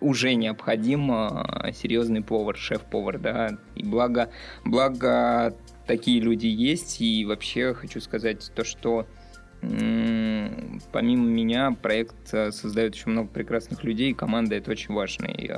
уже 0.01 0.35
необходим 0.35 1.11
а, 1.11 1.71
серьезный 1.73 2.23
повар, 2.23 2.57
шеф-повар, 2.57 3.19
да, 3.19 3.59
и 3.75 3.85
благо, 3.85 4.31
благо 4.65 5.57
такие 5.87 6.21
люди 6.21 6.47
есть, 6.47 7.01
и 7.01 7.25
вообще 7.25 7.75
хочу 7.75 8.01
сказать 8.01 8.53
то, 8.55 8.65
что 8.65 9.07
помимо 9.63 11.27
меня 11.27 11.71
проект 11.71 12.35
а, 12.35 12.51
создает 12.51 12.95
еще 12.95 13.11
много 13.11 13.29
прекрасных 13.29 13.85
людей, 13.85 14.11
и 14.11 14.15
команда 14.15 14.57
это 14.57 14.71
очень 14.71 14.95
важный, 14.95 15.51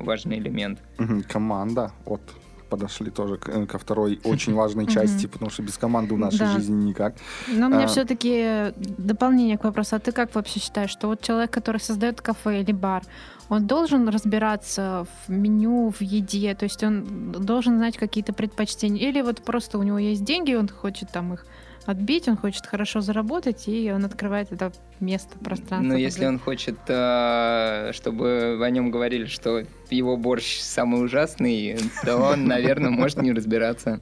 важный 0.00 0.38
элемент. 0.38 0.80
Команда, 1.28 1.92
вот 2.04 2.20
подошли 2.68 3.10
тоже 3.10 3.38
э, 3.46 3.66
ко 3.66 3.78
второй 3.78 4.20
очень 4.24 4.54
важной 4.54 4.86
части, 4.86 5.26
потому 5.26 5.50
что 5.50 5.62
без 5.62 5.78
команды 5.78 6.14
в 6.14 6.18
нашей 6.18 6.46
жизни 6.46 6.88
никак. 6.88 7.14
Но 7.48 7.66
у 7.66 7.70
меня 7.70 7.84
а, 7.84 7.86
все-таки 7.86 8.72
дополнение 8.76 9.58
к 9.58 9.64
вопросу. 9.64 9.96
А 9.96 9.98
ты 9.98 10.12
как 10.12 10.34
вообще 10.34 10.60
считаешь, 10.60 10.90
что 10.90 11.08
вот 11.08 11.22
человек, 11.22 11.50
который 11.50 11.80
создает 11.80 12.20
кафе 12.20 12.60
или 12.60 12.72
бар, 12.72 13.02
он 13.48 13.66
должен 13.66 14.08
разбираться 14.08 15.06
в 15.26 15.30
меню, 15.30 15.90
в 15.90 16.00
еде, 16.02 16.54
то 16.54 16.64
есть 16.64 16.82
он 16.82 17.32
должен 17.32 17.76
знать 17.78 17.96
какие-то 17.96 18.32
предпочтения, 18.32 19.08
или 19.08 19.22
вот 19.22 19.42
просто 19.42 19.78
у 19.78 19.82
него 19.82 19.98
есть 19.98 20.24
деньги, 20.24 20.54
он 20.54 20.68
хочет 20.68 21.12
там 21.12 21.34
их 21.34 21.46
отбить, 21.86 22.28
он 22.28 22.36
хочет 22.36 22.66
хорошо 22.66 23.00
заработать, 23.00 23.68
и 23.68 23.90
он 23.92 24.04
открывает 24.04 24.52
это 24.52 24.72
место, 25.00 25.38
пространство. 25.38 25.92
Ну, 25.92 25.96
если 25.96 26.26
он 26.26 26.38
хочет, 26.38 26.78
э, 26.88 27.90
чтобы 27.92 28.58
о 28.62 28.70
нем 28.70 28.90
говорили, 28.90 29.26
что 29.26 29.62
его 29.90 30.16
борщ 30.16 30.60
самый 30.60 31.04
ужасный, 31.04 31.78
то 32.04 32.16
он, 32.16 32.44
наверное, 32.46 32.90
может 32.90 33.22
не 33.22 33.32
разбираться. 33.32 34.00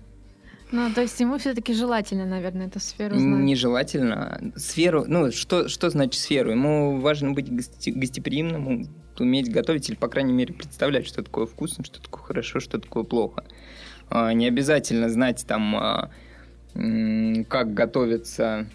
Ну, 0.72 0.92
то 0.92 1.02
есть 1.02 1.20
ему 1.20 1.38
все-таки 1.38 1.72
желательно, 1.72 2.26
наверное, 2.26 2.66
эту 2.66 2.80
сферу 2.80 3.16
знать. 3.16 3.40
Нежелательно. 3.44 4.52
Сферу, 4.56 5.04
ну, 5.06 5.30
что, 5.30 5.68
что 5.68 5.88
значит 5.90 6.14
сферу? 6.14 6.50
Ему 6.50 6.98
важно 7.00 7.30
быть 7.30 7.48
гости, 7.48 7.90
гостеприимным, 7.90 8.88
уметь 9.20 9.52
готовить 9.52 9.88
или, 9.88 9.96
по 9.96 10.08
крайней 10.08 10.32
мере, 10.32 10.52
представлять, 10.52 11.06
что 11.06 11.22
такое 11.22 11.46
вкусно, 11.46 11.84
что 11.84 12.02
такое 12.02 12.22
хорошо, 12.22 12.58
что 12.58 12.78
такое 12.78 13.04
плохо. 13.04 13.44
А, 14.10 14.32
не 14.32 14.48
обязательно 14.48 15.08
знать 15.08 15.44
там, 15.46 15.76
а, 15.76 16.10
как 16.74 17.74
готовится 17.74 18.66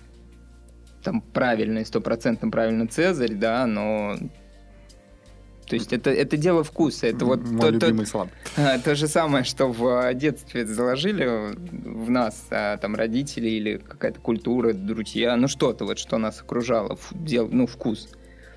там 1.03 1.21
правильно 1.21 1.79
и 1.79 1.85
стопроцентно 1.85 2.49
правильно 2.49 2.87
Цезарь, 2.87 3.33
да, 3.33 3.65
но 3.65 4.15
то 5.69 5.75
есть 5.75 5.93
это, 5.93 6.09
это 6.09 6.35
дело 6.35 6.63
вкуса. 6.63 7.05
Это 7.05 7.25
вот 7.25 7.43
Мой 7.43 7.61
то, 7.61 7.69
любимый 7.69 8.05
то, 8.05 8.11
салат. 8.11 8.29
То 8.83 8.95
же 8.95 9.07
самое, 9.07 9.43
что 9.43 9.67
в 9.67 10.11
детстве 10.15 10.65
заложили 10.65 11.53
в 11.55 12.09
нас, 12.09 12.47
а, 12.49 12.77
там, 12.77 12.95
родители 12.95 13.47
или 13.47 13.77
какая-то 13.77 14.19
культура, 14.19 14.73
друзья, 14.73 15.35
ну 15.35 15.47
что-то 15.47 15.85
вот, 15.85 15.99
что 15.99 16.17
нас 16.17 16.41
окружало, 16.41 16.97
дел, 17.11 17.47
ну, 17.51 17.67
вкус. 17.67 18.09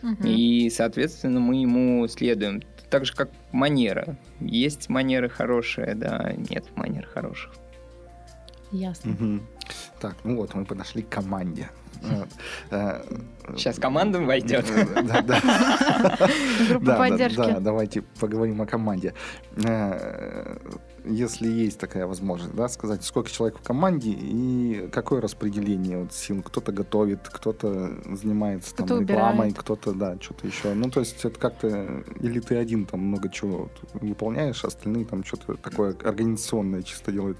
Угу. 0.03 0.25
И, 0.25 0.71
соответственно, 0.71 1.39
мы 1.39 1.57
ему 1.57 2.09
следуем. 2.09 2.63
Так 2.89 3.05
же, 3.05 3.15
как 3.15 3.31
манера. 3.53 4.17
Есть 4.41 4.89
манеры 4.89 5.29
хорошие, 5.29 5.95
да, 5.95 6.33
нет 6.51 6.65
манер 6.77 7.07
хороших. 7.07 7.53
Ясно. 8.73 9.13
Угу. 9.13 9.41
Так, 10.01 10.17
ну 10.25 10.37
вот, 10.37 10.55
мы 10.55 10.65
подошли 10.65 11.03
к 11.03 11.09
команде. 11.09 11.71
Сейчас 13.57 13.79
команда 13.79 14.21
войдет. 14.21 14.67
Да, 15.03 15.23
да. 15.23 15.41
Группа 16.69 16.97
поддержки. 16.97 17.37
Да, 17.37 17.61
давайте 17.61 18.03
поговорим 18.03 18.61
о 18.63 18.67
команде. 18.67 19.15
Э, 19.57 20.57
если 21.05 21.49
есть 21.49 21.79
такая 21.79 22.07
возможность, 22.07 22.55
да, 22.55 22.69
сказать, 22.69 23.05
сколько 23.05 23.31
человек 23.31 23.59
в 23.59 23.63
команде 23.63 24.11
и 24.11 24.89
какое 24.93 25.21
распределение 25.21 25.99
вот 25.99 26.13
сил. 26.13 26.43
Кто-то 26.43 26.73
готовит, 26.73 27.29
кто-то 27.29 27.93
занимается 28.17 28.75
там 28.75 29.01
рекламой, 29.01 29.53
кто-то, 29.53 29.93
да, 29.93 30.17
что-то 30.21 30.47
еще. 30.47 30.75
Ну, 30.75 30.91
то 30.91 31.01
есть 31.01 31.25
это 31.25 31.39
как-то, 31.39 32.05
или 32.21 32.41
ты 32.41 32.57
один 32.57 32.87
там 32.87 33.01
много 33.01 33.29
чего 33.29 33.69
выполняешь, 33.95 34.65
остальные 34.65 35.05
там 35.07 35.25
что-то 35.25 35.57
такое 35.57 35.97
организационное 36.05 36.83
чисто 36.83 37.13
делают. 37.13 37.39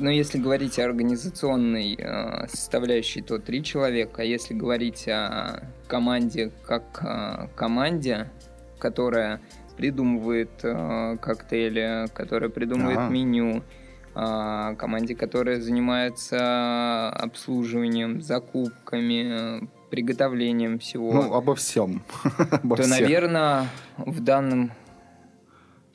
Ну, 0.00 0.08
если 0.08 0.38
говорить 0.38 0.78
о 0.78 0.84
организационной 0.86 1.94
э, 1.94 2.48
составляющей, 2.48 3.20
то 3.20 3.38
три 3.38 3.62
человека. 3.62 4.22
А 4.22 4.24
если 4.24 4.54
говорить 4.54 5.06
о 5.08 5.62
команде 5.88 6.50
как 6.66 7.02
э, 7.02 7.48
команде, 7.54 8.30
которая 8.78 9.40
придумывает 9.76 10.50
э, 10.62 11.18
коктейли, 11.20 12.06
которая 12.14 12.48
придумывает 12.48 12.98
ага. 12.98 13.10
меню, 13.10 13.62
э, 14.14 14.74
команде, 14.78 15.14
которая 15.14 15.60
занимается 15.60 17.10
обслуживанием, 17.10 18.22
закупками, 18.22 19.68
приготовлением 19.90 20.78
всего. 20.78 21.12
Ну, 21.12 21.34
обо 21.34 21.54
всем. 21.54 22.02
обо 22.50 22.76
то, 22.76 22.84
всех. 22.84 23.00
наверное, 23.00 23.66
в 23.98 24.20
данном 24.20 24.70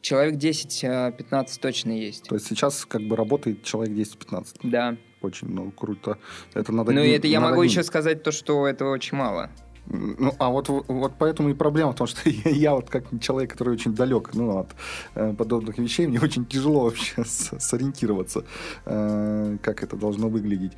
Человек 0.05 0.35
10-15 0.35 1.23
а, 1.31 1.45
точно 1.59 1.89
есть. 1.89 2.25
То 2.29 2.35
есть 2.35 2.47
сейчас 2.47 2.85
как 2.85 3.01
бы 3.01 3.15
работает 3.15 3.63
человек 3.63 3.97
10-15? 3.97 4.57
Да. 4.61 4.97
Очень, 5.21 5.47
ну, 5.47 5.71
круто. 5.71 6.19
Это 6.53 6.71
надо... 6.71 6.91
Ну, 6.91 7.01
это 7.01 7.25
я 7.25 7.39
могу 7.39 7.63
еще 7.63 7.81
сказать 7.81 8.21
то, 8.21 8.31
что 8.31 8.67
этого 8.67 8.91
очень 8.91 9.17
мало. 9.17 9.49
Ну, 9.87 10.31
а 10.37 10.49
вот, 10.49 10.69
вот 10.69 11.13
поэтому 11.17 11.49
и 11.49 11.55
проблема 11.55 11.93
в 11.93 11.95
том, 11.95 12.05
что 12.05 12.29
я, 12.45 12.51
я 12.51 12.75
вот 12.75 12.87
как 12.87 13.05
человек, 13.19 13.53
который 13.53 13.73
очень 13.73 13.95
далек 13.95 14.35
ну, 14.35 14.59
от 14.59 14.75
э, 15.15 15.33
подобных 15.33 15.79
вещей, 15.79 16.05
мне 16.05 16.19
очень 16.19 16.45
тяжело 16.45 16.83
вообще 16.83 17.25
с, 17.25 17.59
сориентироваться, 17.59 18.45
э, 18.85 19.57
как 19.63 19.81
это 19.81 19.95
должно 19.95 20.29
выглядеть. 20.29 20.73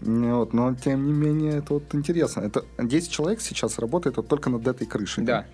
Вот, 0.00 0.52
но, 0.52 0.74
тем 0.74 1.06
не 1.06 1.12
менее, 1.12 1.58
это 1.58 1.74
вот 1.74 1.94
интересно. 1.94 2.40
Это 2.40 2.64
10 2.78 3.12
человек 3.12 3.40
сейчас 3.40 3.78
работает 3.78 4.16
вот 4.16 4.26
только 4.26 4.50
над 4.50 4.66
этой 4.66 4.88
крышей. 4.88 5.22
Да. 5.22 5.46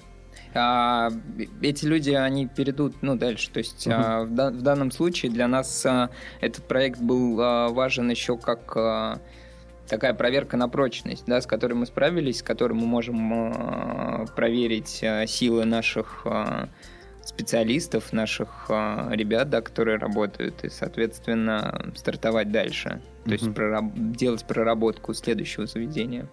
А, 0.55 1.11
эти 1.61 1.85
люди, 1.85 2.11
они 2.11 2.47
перейдут 2.47 2.97
ну, 3.03 3.17
дальше. 3.17 3.51
То 3.51 3.59
есть 3.59 3.87
uh-huh. 3.87 3.95
а, 3.95 4.25
в, 4.25 4.29
в 4.29 4.63
данном 4.63 4.91
случае 4.91 5.33
для 5.33 5.49
нас 5.49 5.85
а, 5.87 6.11
этот 6.41 6.65
проект 6.67 7.01
был 7.01 7.41
а, 7.41 7.69
важен 7.69 8.11
еще 8.11 8.37
как 8.37 8.77
а, 8.77 9.21
такая 9.89 10.15
проверка 10.15 10.57
на 10.57 10.69
прочность, 10.69 11.25
да, 11.27 11.41
с 11.41 11.47
которой 11.47 11.75
мы 11.75 11.87
справились, 11.87 12.39
с 12.39 12.43
которой 12.43 12.75
мы 12.75 12.87
можем 12.87 13.33
а, 13.33 14.27
проверить 14.37 15.03
а, 15.03 15.27
силы 15.27 15.65
наших 15.65 16.23
а, 16.25 16.69
специалистов, 17.25 18.13
наших 18.13 18.67
а, 18.69 19.11
ребят, 19.13 19.51
да, 19.51 19.61
которые 19.61 19.99
работают, 19.99 20.65
и, 20.65 20.71
соответственно, 20.71 21.93
стартовать 21.95 22.51
дальше. 22.51 23.01
То 23.25 23.31
uh-huh. 23.31 23.33
есть 23.33 23.47
прораб- 23.49 24.17
делать 24.17 24.45
проработку 24.45 25.15
следующего 25.15 25.67
заведения. 25.67 26.29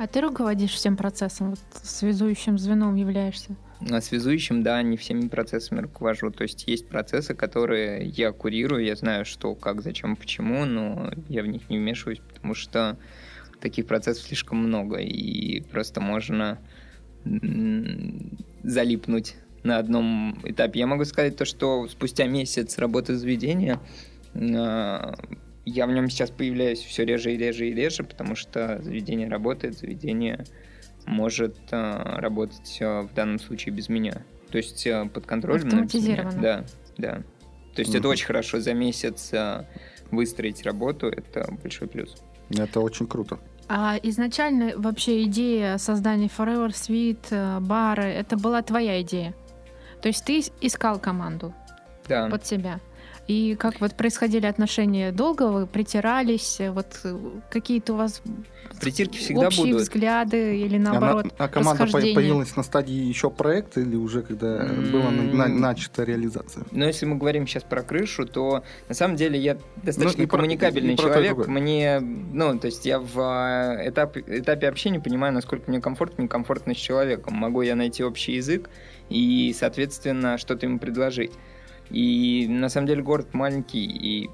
А 0.00 0.06
ты 0.06 0.22
руководишь 0.22 0.70
всем 0.70 0.96
процессом, 0.96 1.50
вот 1.50 1.58
связующим 1.82 2.56
звеном 2.58 2.94
являешься? 2.94 3.54
А 3.90 4.00
связующим, 4.00 4.62
да, 4.62 4.80
не 4.82 4.96
всеми 4.96 5.28
процессами 5.28 5.80
руковожу. 5.80 6.30
То 6.30 6.44
есть 6.44 6.66
есть 6.66 6.88
процессы, 6.88 7.34
которые 7.34 8.06
я 8.06 8.32
курирую, 8.32 8.82
я 8.82 8.96
знаю, 8.96 9.26
что, 9.26 9.54
как, 9.54 9.82
зачем, 9.82 10.16
почему, 10.16 10.64
но 10.64 11.12
я 11.28 11.42
в 11.42 11.48
них 11.48 11.68
не 11.68 11.76
вмешиваюсь, 11.76 12.22
потому 12.32 12.54
что 12.54 12.96
таких 13.60 13.86
процессов 13.86 14.24
слишком 14.24 14.56
много, 14.56 14.96
и 14.96 15.60
просто 15.70 16.00
можно 16.00 16.58
залипнуть 18.62 19.36
на 19.64 19.76
одном 19.76 20.40
этапе. 20.44 20.80
Я 20.80 20.86
могу 20.86 21.04
сказать 21.04 21.36
то, 21.36 21.44
что 21.44 21.86
спустя 21.88 22.26
месяц 22.26 22.78
работы 22.78 23.16
заведения 23.16 23.78
а, 24.34 25.14
я 25.64 25.86
в 25.86 25.92
нем 25.92 26.08
сейчас 26.08 26.30
появляюсь 26.30 26.80
все 26.80 27.04
реже 27.04 27.34
и 27.34 27.36
реже 27.36 27.68
и 27.68 27.74
реже, 27.74 28.02
потому 28.02 28.34
что 28.34 28.80
заведение 28.82 29.28
работает, 29.28 29.78
заведение 29.78 30.44
может 31.06 31.56
э, 31.70 32.02
работать 32.18 32.78
э, 32.80 33.02
в 33.02 33.14
данном 33.14 33.38
случае 33.38 33.74
без 33.74 33.88
меня. 33.88 34.22
То 34.50 34.58
есть 34.58 34.86
э, 34.86 35.08
под 35.12 35.26
контролем. 35.26 35.66
Автоматизированно. 35.66 36.40
Да, 36.40 36.64
да. 36.98 37.22
То 37.74 37.80
есть 37.80 37.94
mm-hmm. 37.94 37.98
это 37.98 38.08
очень 38.08 38.26
хорошо. 38.26 38.60
За 38.60 38.74
месяц 38.74 39.32
э, 39.32 39.64
выстроить 40.10 40.62
работу 40.62 41.06
это 41.08 41.52
большой 41.62 41.88
плюс. 41.88 42.16
Это 42.50 42.80
очень 42.80 43.06
круто. 43.06 43.38
А 43.68 43.98
изначально 44.02 44.72
вообще 44.76 45.22
идея 45.24 45.78
создания 45.78 46.26
Forever 46.26 46.70
Sweet, 46.70 47.26
э, 47.30 47.60
бара, 47.60 48.02
это 48.02 48.36
была 48.36 48.62
твоя 48.62 49.00
идея? 49.02 49.34
То 50.02 50.08
есть 50.08 50.24
ты 50.24 50.42
искал 50.60 50.98
команду 50.98 51.54
да. 52.08 52.28
под 52.28 52.44
себя? 52.44 52.80
И 53.30 53.54
как 53.54 53.80
вот 53.80 53.94
происходили 53.94 54.46
отношения? 54.46 55.12
Долго 55.12 55.44
вы 55.52 55.68
притирались? 55.68 56.60
Вот 56.70 56.98
э, 57.04 57.16
какие-то 57.48 57.92
у 57.92 57.96
вас 57.96 58.22
Притирки 58.80 59.18
всегда 59.18 59.46
общие 59.46 59.66
будут. 59.66 59.82
взгляды 59.82 60.58
или 60.58 60.78
наоборот 60.78 61.26
А, 61.38 61.44
а 61.44 61.48
команда 61.48 61.86
появилась 61.86 62.56
на 62.56 62.64
стадии 62.64 62.92
еще 62.92 63.30
проекта 63.30 63.82
или 63.82 63.94
уже 63.94 64.22
когда 64.22 64.64
mm-hmm. 64.64 64.90
была 64.90 65.10
на, 65.10 65.22
на, 65.22 65.46
начата 65.46 66.02
реализация? 66.02 66.64
Но 66.72 66.84
если 66.84 67.06
мы 67.06 67.18
говорим 67.18 67.46
сейчас 67.46 67.62
про 67.62 67.84
крышу, 67.84 68.26
то 68.26 68.64
на 68.88 68.94
самом 68.96 69.14
деле 69.14 69.38
я 69.38 69.56
достаточно 69.76 70.22
ну, 70.22 70.28
коммуникабельный 70.28 70.96
про, 70.96 71.04
человек. 71.04 71.46
Мне, 71.46 72.00
ну, 72.00 72.58
то 72.58 72.66
есть 72.66 72.84
я 72.84 72.98
в 72.98 73.16
а, 73.16 73.76
этапе, 73.84 74.24
этапе 74.26 74.66
общения 74.66 74.98
понимаю, 74.98 75.32
насколько 75.34 75.70
мне 75.70 75.80
комфортно, 75.80 76.22
некомфортно 76.22 76.74
с 76.74 76.78
человеком. 76.78 77.34
Могу 77.34 77.62
я 77.62 77.76
найти 77.76 78.02
общий 78.02 78.32
язык 78.32 78.70
и, 79.08 79.54
соответственно, 79.56 80.36
что-то 80.36 80.66
ему 80.66 80.80
предложить. 80.80 81.30
И 81.90 82.46
на 82.48 82.68
самом 82.68 82.86
деле 82.86 83.02
город 83.02 83.34
маленький, 83.34 83.84
и 83.84 84.30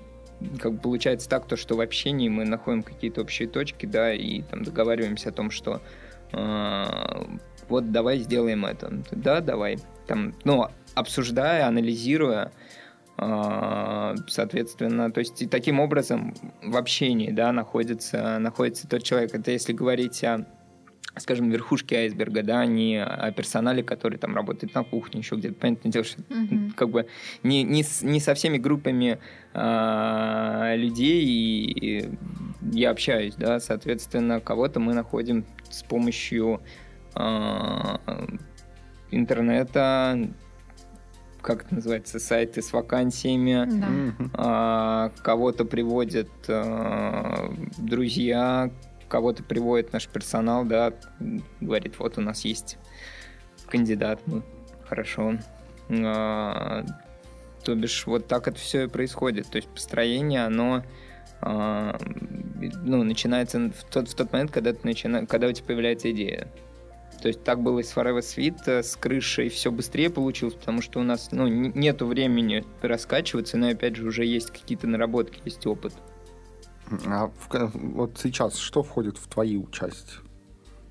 как 0.61 0.81
получается 0.81 1.29
так, 1.29 1.47
то, 1.47 1.57
что 1.57 1.77
в 1.77 1.81
общении 1.81 2.29
мы 2.29 2.45
находим 2.45 2.83
какие-то 2.83 3.23
общие 3.23 3.49
точки, 3.49 3.87
да, 3.87 4.13
и 4.13 4.43
там 4.43 4.65
договариваемся 4.65 5.31
о 5.31 5.33
том, 5.33 5.51
что 5.51 5.81
э, 6.33 6.85
вот 7.69 7.91
давай 7.91 8.19
сделаем 8.19 8.67
это. 8.67 8.93
Да, 9.13 9.41
давай. 9.41 9.79
Там, 10.07 10.35
ну, 10.45 10.67
обсуждая, 10.95 11.67
анализируя, 11.67 12.53
э, 13.19 14.15
соответственно, 14.29 15.11
то 15.11 15.21
есть 15.21 15.41
и 15.43 15.47
таким 15.47 15.81
образом 15.81 16.35
в 16.63 16.77
общении, 16.77 17.31
да, 17.31 17.53
находится, 17.53 18.39
находится 18.39 18.87
тот 18.89 19.03
человек. 19.03 19.35
Это 19.35 19.51
если 19.51 19.73
говорить 19.73 20.23
о 20.25 20.47
скажем, 21.19 21.51
верхушки 21.51 21.95
айсберга, 21.95 22.43
да, 22.43 22.67
не 22.67 23.03
о 23.03 23.31
персонале, 23.33 23.83
который 23.83 24.19
там 24.19 24.35
работает 24.35 24.75
на 24.75 24.85
кухне, 24.85 25.21
еще 25.21 25.37
где-то. 25.37 25.55
Понятное 25.55 25.93
дело, 25.93 26.05
что 26.05 26.23
mm-hmm. 26.23 26.73
как 26.75 26.91
бы 26.91 27.07
не, 27.43 27.63
не, 27.63 27.83
с, 27.83 28.03
не 28.03 28.21
со 28.21 28.35
всеми 28.35 28.59
группами 28.59 29.19
а, 29.55 30.75
людей 30.77 31.25
и, 31.25 32.11
я 32.73 32.91
общаюсь, 32.91 33.35
да, 33.35 33.61
соответственно, 33.61 34.41
кого-то 34.41 34.81
мы 34.81 34.95
находим 34.95 35.47
с 35.71 35.83
помощью 35.83 36.61
а, 37.15 38.01
интернета, 39.11 40.29
как 41.41 41.65
это 41.65 41.77
называется, 41.77 42.19
сайты 42.19 42.61
с 42.61 42.73
вакансиями. 42.73 43.67
Да. 43.81 44.31
А, 44.35 45.13
кого-то 45.23 45.65
приводят 45.65 46.31
а, 46.49 47.53
друзья, 47.79 48.71
кого-то 49.09 49.43
приводит 49.43 49.93
наш 49.93 50.09
персонал, 50.09 50.65
да, 50.65 50.93
говорит, 51.61 51.99
вот 51.99 52.19
у 52.19 52.21
нас 52.21 52.45
есть 52.45 52.79
кандидат, 53.67 54.21
ну, 54.27 54.43
хорошо. 54.89 55.39
А, 55.91 56.85
то 57.65 57.75
бишь, 57.75 58.07
вот 58.07 58.27
так 58.27 58.49
это 58.49 58.59
все 58.59 58.85
и 58.85 58.89
происходит. 58.89 59.49
То 59.49 59.57
есть 59.57 59.69
построение, 59.69 60.45
оно 60.45 60.85
а, 61.41 61.99
ну, 62.83 63.03
начинается 63.05 63.71
в 63.71 63.85
тот, 63.91 64.09
в 64.09 64.15
тот 64.15 64.33
момент, 64.33 64.51
когда, 64.51 64.73
ты 64.73 64.81
начина... 64.85 65.27
когда 65.27 65.49
у 65.49 65.53
тебя 65.53 65.67
появляется 65.67 66.11
идея. 66.11 66.49
То 67.21 67.29
есть 67.29 67.43
так 67.45 67.63
было 67.63 67.81
и 67.81 67.83
с 67.83 67.95
Forever 67.95 68.19
Sweet, 68.19 68.59
э, 68.67 68.83
с 68.83 68.95
крышей 68.97 69.49
все 69.49 69.71
быстрее 69.71 70.11
получилось, 70.11 70.55
потому 70.55 70.83
что 70.83 71.01
у 71.01 71.03
нас 71.03 71.31
ну, 71.33 71.47
нету 71.47 72.07
времени 72.07 72.65
раскачиваться, 72.83 73.57
но 73.57 73.69
опять 73.69 73.97
же 73.97 74.07
уже 74.07 74.25
есть 74.25 74.51
какие-то 74.51 74.87
наработки, 74.87 75.41
есть 75.45 75.67
опыт. 75.67 75.95
А 77.07 77.27
в 77.29 77.71
вот 77.75 78.19
сейчас 78.23 78.57
что 78.59 78.83
входит 78.83 79.19
в 79.19 79.27
твою 79.29 79.67
часть 79.73 80.19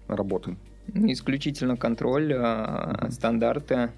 работы? 0.07 0.57
Исключительно 0.93 1.77
контроль, 1.77 2.33
Мгм. 2.33 3.11
стандарты. 3.11 3.91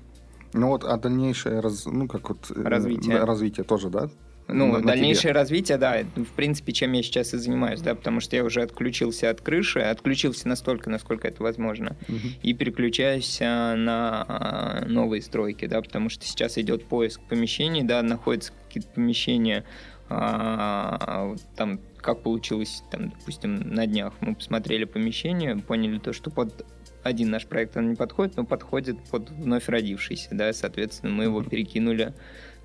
Ну 0.53 0.67
вот, 0.69 0.83
а 0.85 0.97
дальнейшее 0.97 1.59
раз, 1.59 1.85
ну 1.85 2.07
как 2.07 2.29
вот 2.29 2.49
э, 2.55 2.61
Развитие. 2.63 3.23
развитие 3.23 3.63
тоже, 3.65 3.89
да? 3.89 4.09
Ну, 4.47 4.67
На- 4.71 4.79
на 4.79 4.87
дальнейшее 4.87 5.33
развитие, 5.33 5.77
да, 5.77 5.97
в 6.15 6.31
принципе, 6.33 6.71
чем 6.71 6.93
я 6.93 7.03
сейчас 7.03 7.33
и 7.33 7.37
занимаюсь, 7.37 7.81
да, 7.81 7.93
потому 7.95 8.21
что 8.21 8.37
я 8.37 8.45
уже 8.45 8.61
отключился 8.61 9.29
от 9.29 9.41
крыши, 9.41 9.79
отключился 9.79 10.47
настолько, 10.47 10.89
насколько 10.89 11.27
это 11.27 11.43
возможно, 11.43 11.97
Мгм. 12.07 12.29
и 12.41 12.53
переключаюсь 12.53 13.39
а, 13.41 13.75
на 13.75 14.23
а, 14.25 14.85
новые 14.87 15.21
стройки, 15.21 15.65
да, 15.65 15.81
потому 15.81 16.07
что 16.07 16.23
сейчас 16.25 16.57
идет 16.57 16.85
поиск 16.85 17.19
помещений, 17.27 17.83
да, 17.83 18.01
находятся 18.01 18.53
какие-то 18.67 18.87
помещения, 18.91 19.65
а, 20.09 21.35
там, 21.57 21.81
как 22.01 22.21
получилось, 22.21 22.83
там, 22.91 23.09
допустим, 23.09 23.55
на 23.55 23.85
днях 23.85 24.13
мы 24.21 24.35
посмотрели 24.35 24.85
помещение, 24.85 25.57
поняли 25.57 25.99
то, 25.99 26.13
что 26.13 26.29
под 26.29 26.65
один 27.03 27.29
наш 27.29 27.45
проект 27.45 27.77
он 27.77 27.89
не 27.89 27.95
подходит, 27.95 28.35
но 28.37 28.45
подходит 28.45 28.97
под 29.09 29.29
вновь 29.31 29.69
родившийся, 29.69 30.29
да, 30.31 30.51
соответственно, 30.53 31.13
мы 31.13 31.25
его 31.25 31.43
перекинули 31.43 32.13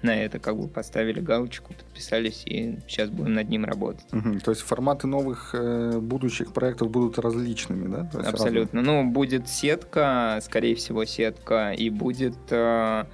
на 0.02 0.16
это, 0.16 0.38
как 0.38 0.56
бы 0.56 0.68
поставили 0.68 1.20
галочку, 1.20 1.74
подписались, 1.74 2.42
и 2.44 2.78
сейчас 2.88 3.08
будем 3.08 3.34
над 3.34 3.48
ним 3.48 3.64
работать. 3.64 4.12
Мгм. 4.12 4.40
То 4.40 4.50
есть 4.50 4.62
форматы 4.62 5.06
новых 5.06 5.54
э, 5.54 5.98
будущих 6.00 6.52
проектов 6.52 6.90
будут 6.90 7.18
различными, 7.18 7.88
да? 7.88 8.04
То 8.10 8.18
есть 8.18 8.30
Абсолютно. 8.30 8.82
Ну, 8.82 9.08
будет 9.08 9.48
сетка, 9.48 10.40
скорее 10.42 10.74
всего, 10.74 11.04
сетка, 11.04 11.72
и 11.72 11.88
будет 11.88 12.36
э, 12.50 13.04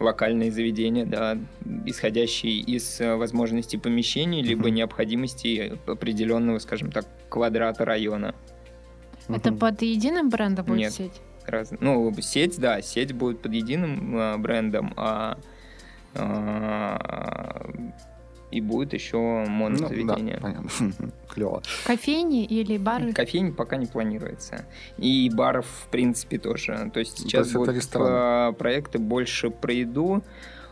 локальные 0.00 0.50
заведения, 0.52 1.04
да, 1.04 1.38
исходящие 1.86 2.60
из 2.60 3.00
э, 3.00 3.16
возможностей 3.16 3.78
помещений, 3.78 4.42
либо 4.42 4.70
необходимости 4.70 5.78
определенного, 5.86 6.58
скажем 6.58 6.90
так, 6.92 7.06
квадрата 7.28 7.84
района. 7.84 8.34
Это 9.28 9.50
Мгм. 9.50 9.58
под 9.58 9.82
единым 9.82 10.30
брендом 10.30 10.66
будет 10.66 10.78
Нет. 10.78 10.92
сеть? 10.92 11.20
Раз- 11.46 11.72
Ну, 11.80 12.14
сеть, 12.20 12.58
да, 12.58 12.80
сеть 12.82 13.12
будет 13.12 13.40
под 13.42 13.52
единым 13.54 14.16
э, 14.16 14.36
брендом, 14.38 14.92
а, 14.96 15.38
а, 16.14 17.70
и 18.50 18.60
будет 18.60 18.94
еще 18.94 19.16
Ну, 19.18 19.44
да, 19.44 19.50
монозаведение. 19.50 20.38
понятно. 20.40 20.70
Клево. 21.28 21.62
Кофейни 21.84 22.44
или 22.44 22.78
бары? 22.78 23.12
Кофейни 23.12 23.50
пока 23.50 23.76
не 23.76 23.86
планируется. 23.86 24.64
И 24.96 25.30
баров, 25.32 25.66
в 25.66 25.88
принципе, 25.88 26.38
тоже. 26.38 26.90
То 26.92 27.00
есть 27.00 27.16
То 27.16 27.22
сейчас 27.22 27.46
есть 27.46 27.56
это 27.56 27.72
будут 27.72 27.94
э, 27.94 28.52
проекты 28.58 28.98
больше 28.98 29.50
про 29.50 29.72
еду. 29.72 30.22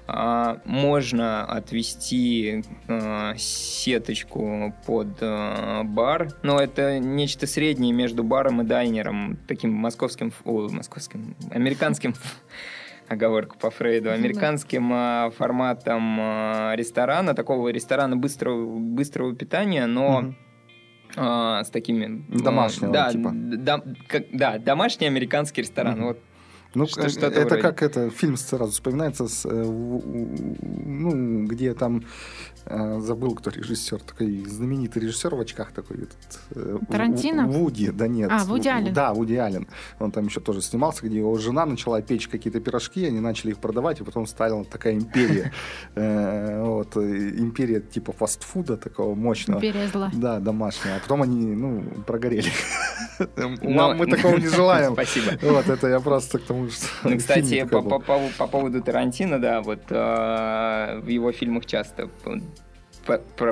А, 0.09 0.61
можно 0.65 1.45
отвести 1.45 2.63
э, 2.87 3.33
сеточку 3.37 4.73
под 4.87 5.09
бар, 5.19 6.29
но 6.45 6.61
это 6.61 7.01
нечто 7.01 7.49
среднее 7.49 7.93
между 7.93 8.23
баром 8.23 8.63
и 8.63 8.65
дайнером, 8.65 9.37
таким 9.49 9.73
московским, 9.73 10.33
ой, 10.45 10.71
московским, 10.71 11.35
американским 11.51 12.15
оговорка 13.09 13.57
по 13.59 13.71
Фрейду, 13.71 14.07
Да. 14.07 14.15
американским 14.15 14.93
э, 14.93 15.31
форматом 15.37 16.19
э, 16.21 16.77
ресторана, 16.77 17.35
такого 17.35 17.69
ресторана 17.69 18.17
быстрого, 18.17 18.79
быстрого 18.79 19.35
питания, 19.35 19.87
но 19.87 20.21
Мгм. 20.23 20.37
а, 21.17 21.65
с 21.65 21.71
такими... 21.71 22.25
Домашнего 22.29 22.93
да, 22.93 23.11
типа. 23.13 23.31
д- 23.33 23.57
дом- 23.57 23.97
как- 24.09 24.27
да, 24.33 24.59
домашний 24.59 25.07
американский 25.07 25.63
ресторан. 25.63 25.95
Мгм. 25.97 26.05
Вот. 26.07 26.19
Ну, 26.75 26.87
Что- 26.87 27.03
э, 27.03 27.07
это 27.07 27.47
вроде. 27.47 27.63
как 27.63 27.83
это 27.83 28.11
фильм 28.11 28.37
сразу 28.37 28.73
вспоминается, 28.73 29.29
с, 29.29 29.47
э, 29.47 29.51
ну, 29.51 31.47
где 31.47 31.75
там 31.75 32.05
э, 32.69 33.01
забыл, 33.01 33.35
кто 33.35 33.51
режиссер, 33.51 34.01
такой 34.01 34.45
знаменитый 34.45 35.03
режиссер 35.03 35.35
в 35.35 35.41
очках 35.41 35.71
такой. 35.73 35.99
Этот, 35.99 36.89
Тарантино? 36.89 37.47
Вуди, 37.47 37.91
да 37.91 38.09
нет. 38.09 38.29
А, 38.33 38.45
Вуди 38.45 38.69
Аллен. 38.69 38.93
Да, 38.93 39.15
Вуди 39.15 39.37
Аллен. 39.37 39.69
Он 40.01 40.11
там 40.11 40.27
еще 40.27 40.41
тоже 40.41 40.61
снимался, 40.63 41.07
где 41.07 41.19
его 41.19 41.39
жена 41.39 41.65
начала 41.65 42.03
печь 42.03 42.27
какие-то 42.29 42.61
пирожки, 42.61 43.07
они 43.07 43.21
начали 43.21 43.53
их 43.53 43.59
продавать, 43.59 44.01
и 44.01 44.05
потом 44.05 44.27
стала 44.27 44.65
такая 44.65 44.95
империя. 44.95 45.53
Вот, 46.67 46.97
империя 46.97 47.81
типа 47.81 48.13
фастфуда 48.13 48.77
такого 48.77 49.15
мощного. 49.15 49.59
Империя 49.59 49.89
зла. 49.89 50.11
Да, 50.13 50.41
домашняя. 50.41 50.97
А 50.97 51.01
потом 51.01 51.23
они, 51.23 51.55
ну, 51.55 51.83
прогорели. 52.07 52.51
Вам 53.37 53.97
мы 53.97 54.07
такого 54.07 54.37
не 54.37 54.49
желаем. 54.49 54.93
Спасибо. 54.95 55.39
Вот, 55.43 55.69
это 55.69 55.89
я 55.89 56.01
просто 56.01 56.39
к 56.39 56.43
тому, 56.43 56.56
что... 56.71 56.87
Ну, 57.09 57.17
кстати, 57.19 57.65
по, 57.65 57.83
по- 57.83 57.99
по- 58.01 58.21
по 58.39 58.47
поводу 58.47 58.83
Тарантино, 58.83 59.39
да, 59.41 59.61
вот 59.63 59.81
э, 59.91 61.01
в 61.03 61.09
его 61.09 61.33
фильмах 61.33 61.67
часто 61.67 62.09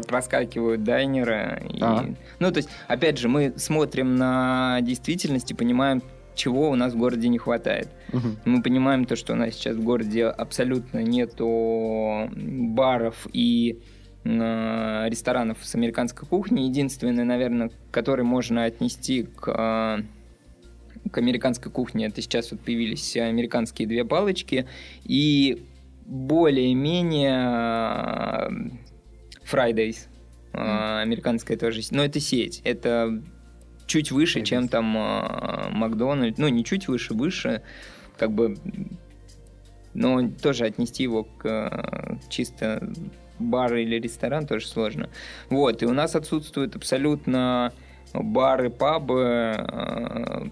проскакивают 0.07 0.83
дайнеры. 0.83 1.63
и- 1.73 1.81
Ага. 1.81 2.07
Ну, 2.41 2.51
то 2.51 2.59
есть, 2.59 2.69
опять 2.89 3.19
же, 3.19 3.29
мы 3.29 3.53
смотрим 3.57 4.17
на 4.17 4.81
действительность 4.83 5.51
и 5.51 5.55
понимаем, 5.55 6.03
чего 6.35 6.71
у 6.71 6.75
нас 6.75 6.93
в 6.93 6.97
городе 6.97 7.29
не 7.29 7.39
хватает. 7.39 7.89
Мгм. 8.13 8.37
Мы 8.45 8.63
понимаем 8.63 9.05
то, 9.05 9.15
что 9.15 9.35
у 9.35 9.37
нас 9.37 9.55
сейчас 9.55 9.77
в 9.77 9.83
городе 9.85 10.27
абсолютно 10.27 10.99
нету 10.99 12.29
баров 12.35 13.29
и 13.33 13.81
э, 14.25 15.05
ресторанов 15.09 15.59
с 15.63 15.75
американской 15.77 16.27
кухней. 16.27 16.67
Единственное, 16.67 17.25
наверное, 17.25 17.71
который 17.93 18.25
можно 18.25 18.65
отнести 18.65 19.23
к, 19.23 19.49
э, 19.49 20.03
к 21.11 21.19
американской 21.19 21.71
кухне, 21.71 22.07
это 22.07 22.23
сейчас 22.23 22.51
вот 22.51 22.61
появились 22.61 23.17
американские 23.17 23.87
две 23.87 24.05
палочки 24.05 24.67
и 25.05 25.63
более-менее 26.07 27.39
э, 28.37 28.51
Fridays. 29.51 30.09
Э, 30.53 31.01
Американская 31.03 31.57
тоже. 31.57 31.81
Но 31.91 32.05
это 32.05 32.21
сеть. 32.21 32.61
Это 32.65 33.23
чуть 33.87 34.11
выше, 34.13 34.41
Fridays. 34.41 34.45
чем 34.45 34.69
там 34.69 34.97
э, 34.97 35.71
Макдональдс. 35.71 36.39
Ну, 36.39 36.49
не 36.49 36.65
чуть 36.65 36.89
выше, 36.89 37.15
выше. 37.15 37.63
Как 38.19 38.33
бы... 38.33 38.57
Но 39.95 40.29
тоже 40.29 40.65
отнести 40.65 41.05
его 41.05 41.25
к 41.25 42.19
чисто 42.29 42.93
бар 43.39 43.75
или 43.77 44.01
ресторан 44.01 44.47
тоже 44.47 44.67
сложно. 44.67 45.09
Вот, 45.51 45.83
и 45.83 45.87
у 45.87 45.93
нас 45.93 46.17
отсутствуют 46.17 46.75
абсолютно 46.75 47.73
бары, 48.13 48.71
пабы 48.71 50.51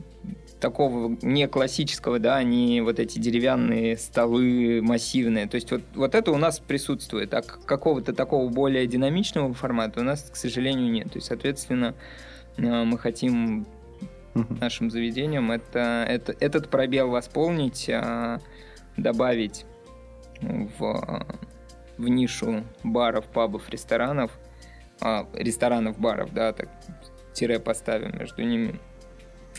такого 0.62 1.18
не 1.22 1.48
классического, 1.48 2.20
да, 2.20 2.40
не 2.44 2.81
вот 2.81 3.01
эти 3.01 3.18
деревянные 3.18 3.98
столы 3.98 4.81
массивные. 4.81 5.48
То 5.48 5.57
есть 5.57 5.70
вот, 5.72 5.83
вот 5.94 6.14
это 6.14 6.31
у 6.31 6.37
нас 6.38 6.61
присутствует, 6.61 7.35
а 7.35 7.42
какого-то 7.42 8.12
такого 8.12 8.48
более 8.48 8.87
динамичного 8.87 9.53
формата 9.55 10.01
у 10.01 10.05
нас, 10.05 10.31
к 10.33 10.37
сожалению, 10.37 10.90
нет. 10.90 11.12
То 11.12 11.16
есть, 11.16 11.27
соответственно, 11.27 11.94
э, 12.57 12.62
мы 12.62 12.96
хотим 12.96 13.66
нашим 14.35 14.88
заведениям 14.88 15.51
это, 15.51 16.07
это, 16.09 16.35
этот 16.38 16.70
пробел 16.70 17.11
восполнить, 17.11 17.90
а, 17.90 18.38
добавить 18.96 19.66
в, 20.40 21.27
в 21.98 22.09
нишу 22.09 22.62
баров, 22.85 23.27
пабов, 23.27 23.68
ресторанов, 23.68 24.31
а, 25.01 25.27
ресторанов, 25.35 25.98
баров, 25.98 26.33
да, 26.33 26.53
так 26.53 26.68
тире 27.35 27.59
поставим 27.59 28.16
между 28.16 28.42
ними. 28.42 28.79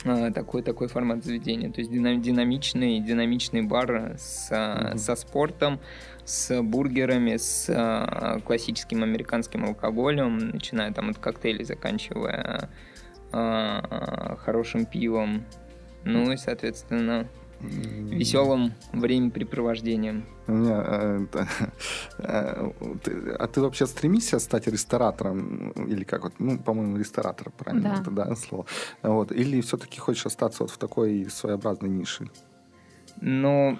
А, 0.05 0.31
такой, 0.31 0.61
такой 0.63 0.87
формат 0.87 1.23
заведения. 1.23 1.71
То 1.71 1.79
есть 1.81 1.91
дина- 1.91 2.15
динамичный, 2.17 2.99
динамичный 2.99 3.61
бар 3.61 4.15
с, 4.17 4.49
Мгм. 4.51 4.97
со 4.97 5.15
спортом, 5.15 5.79
с 6.25 6.61
бургерами, 6.61 7.37
с 7.37 7.67
а, 7.69 8.39
классическим 8.41 9.03
американским 9.03 9.65
алкоголем, 9.65 10.37
начиная 10.37 10.91
там 10.91 11.09
от 11.09 11.17
коктейлей, 11.17 11.65
заканчивая 11.65 12.69
хорошим 13.31 14.85
пивом. 14.85 15.43
Ну 16.05 16.31
и, 16.31 16.37
соответственно. 16.37 17.27
Веселым 17.63 18.73
времяпрепровождением. 18.91 20.25
Э, 20.47 21.25
э, 22.19 22.71
а 23.39 23.47
ты 23.47 23.61
вообще 23.61 23.87
стремишься 23.87 24.39
стать 24.39 24.67
ресторатором? 24.67 25.71
Или 25.71 26.03
как 26.03 26.23
вот? 26.23 26.33
Ну, 26.39 26.57
по-моему, 26.59 26.97
ресторатор, 26.97 27.51
правильно? 27.51 27.89
Да. 27.95 28.01
Это, 28.01 28.11
да, 28.11 28.35
слово. 28.35 28.65
Вот. 29.01 29.31
Или 29.31 29.61
все-таки 29.61 29.99
хочешь 29.99 30.25
остаться 30.25 30.63
вот 30.63 30.71
в 30.71 30.77
такой 30.77 31.27
своеобразной 31.29 31.89
нише? 31.89 32.29
Но 33.21 33.77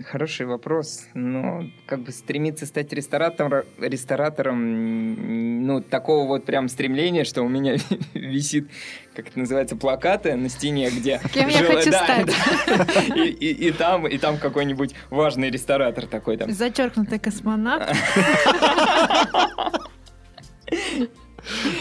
Хороший 0.00 0.46
вопрос, 0.46 1.04
но 1.14 1.64
как 1.86 2.00
бы 2.02 2.10
стремиться 2.10 2.66
стать 2.66 2.92
ресторатором, 2.92 3.62
ресторатором, 3.78 5.64
ну, 5.64 5.80
такого 5.80 6.26
вот 6.26 6.44
прям 6.44 6.68
стремления, 6.68 7.22
что 7.22 7.42
у 7.42 7.48
меня 7.48 7.76
висит, 8.14 8.68
как 9.14 9.28
это 9.28 9.38
называется, 9.38 9.76
плакаты 9.76 10.34
на 10.34 10.48
стене, 10.48 10.90
где... 10.90 11.20
Кем 11.32 11.48
я 11.48 11.58
хочу 11.58 11.90
да, 11.92 12.04
стать. 12.04 12.26
да. 12.26 13.14
И, 13.16 13.28
и- 13.28 13.68
и 13.68 13.70
там, 13.70 14.08
и 14.08 14.18
там 14.18 14.38
какой-нибудь 14.38 14.92
важный 15.10 15.50
ресторатор 15.50 16.06
такой 16.06 16.36
там. 16.36 16.50
Зачеркнутый 16.50 17.20
космонавт. 17.20 17.94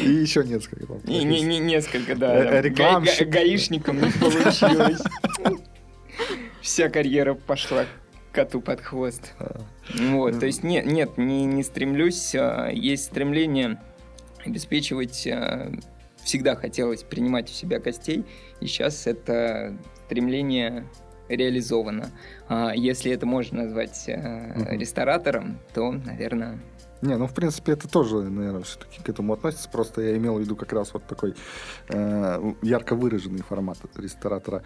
И 0.02 0.10
еще 0.10 0.44
несколько. 0.44 0.86
там. 0.86 1.00
Не, 1.06 1.24
не- 1.24 1.42
не- 1.42 1.60
несколько, 1.60 2.16
да. 2.16 2.36
Э, 2.58 2.62
рекламщик. 2.62 3.30
га- 3.30 3.40
Гаишником 3.40 4.00
не 4.02 4.12
получилось. 4.12 5.00
Вся 6.62 6.90
карьера 6.90 7.34
пошла 7.34 7.86
коту 8.32 8.62
под 8.62 8.82
хвост. 8.82 9.34
А. 9.40 9.62
Вот, 10.12 10.40
то 10.40 10.46
есть 10.46 10.64
нет, 10.64 10.86
нет, 10.86 11.18
не, 11.18 11.46
не 11.46 11.64
стремлюсь. 11.64 12.34
а, 12.36 12.70
Есть 12.70 13.06
стремление 13.06 13.82
обеспечивать. 14.46 15.28
а, 15.28 15.72
Всегда 16.24 16.56
хотелось 16.56 17.02
принимать 17.02 17.50
у 17.50 17.54
себя 17.54 17.80
гостей, 17.80 18.24
и 18.60 18.68
сейчас 18.68 19.08
это 19.08 19.76
стремление 20.06 20.88
реализовано. 21.30 22.12
А 22.48 22.74
Если 22.76 23.12
это 23.12 23.26
можно 23.26 23.64
назвать 23.64 24.04
ресторатором, 24.08 25.58
то, 25.74 25.92
наверное, 25.92 26.60
Не, 27.02 27.18
ну, 27.18 27.26
в 27.26 27.34
принципе, 27.34 27.72
это 27.72 27.88
тоже, 27.88 28.18
наверное, 28.18 28.62
все-таки 28.62 29.02
к 29.02 29.10
этому 29.10 29.34
относится. 29.34 29.68
Просто 29.68 30.02
я 30.02 30.18
имел 30.18 30.36
в 30.38 30.42
виду 30.42 30.56
как 30.56 30.72
раз 30.74 30.94
вот 30.94 31.08
такой 31.08 31.34
э, 31.90 32.54
ярко 32.62 32.94
выраженный 32.96 33.42
формат 33.42 33.80
ресторатора. 33.98 34.62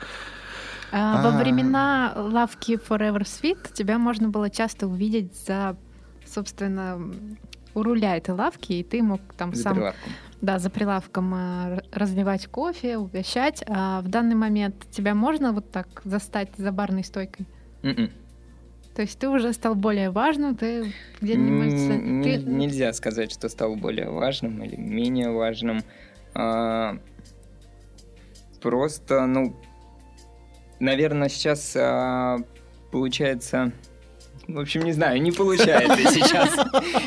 А, 0.97 1.21
Во 1.21 1.29
А. 1.37 1.37
времена 1.43 2.13
лавки 2.15 2.73
Forever 2.77 3.23
Sweet 3.23 3.73
тебя 3.73 3.97
можно 3.97 4.29
было 4.29 4.49
часто 4.49 4.87
увидеть 4.87 5.35
за, 5.45 5.75
собственно, 6.25 7.11
у 7.73 7.83
руля 7.83 8.15
этой 8.15 8.33
лавки, 8.33 8.71
и 8.71 8.83
ты 8.83 9.03
мог 9.03 9.19
там 9.37 9.53
за 9.53 9.63
сам, 9.63 9.73
прилавком. 9.73 10.13
да, 10.41 10.57
за 10.59 10.69
прилавком 10.69 11.33
р- 11.33 11.83
разливать 11.91 12.47
кофе, 12.47 12.95
угощать. 12.97 13.61
А 13.67 13.99
в 13.99 14.07
данный 14.07 14.35
момент 14.35 14.85
тебя 14.89 15.13
можно 15.15 15.51
вот 15.51 15.69
так 15.69 15.87
застать 16.05 16.51
за 16.55 16.71
барной 16.71 17.03
стойкой? 17.03 17.45
Мгм. 17.83 18.09
То 18.95 19.01
есть 19.01 19.19
ты 19.19 19.27
уже 19.27 19.51
стал 19.51 19.75
более 19.75 20.11
важным, 20.11 20.55
ты 20.55 20.93
где-нибудь... 21.19 22.23
Ты- 22.23 22.37
Нельзя 22.49 22.93
сказать, 22.93 23.33
что 23.33 23.49
стал 23.49 23.75
более 23.75 24.09
важным 24.09 24.63
или 24.63 24.77
менее 24.77 25.31
важным. 25.31 25.81
А, 26.33 26.97
Просто, 28.61 29.25
ну, 29.27 29.55
наверное, 30.79 31.29
сейчас 31.29 31.75
а, 31.77 32.37
получается... 32.91 33.71
В 34.47 34.59
общем, 34.59 34.81
не 34.83 34.91
знаю, 34.91 35.19
не 35.23 35.31
получается 35.31 35.97
сейчас. 36.11 36.55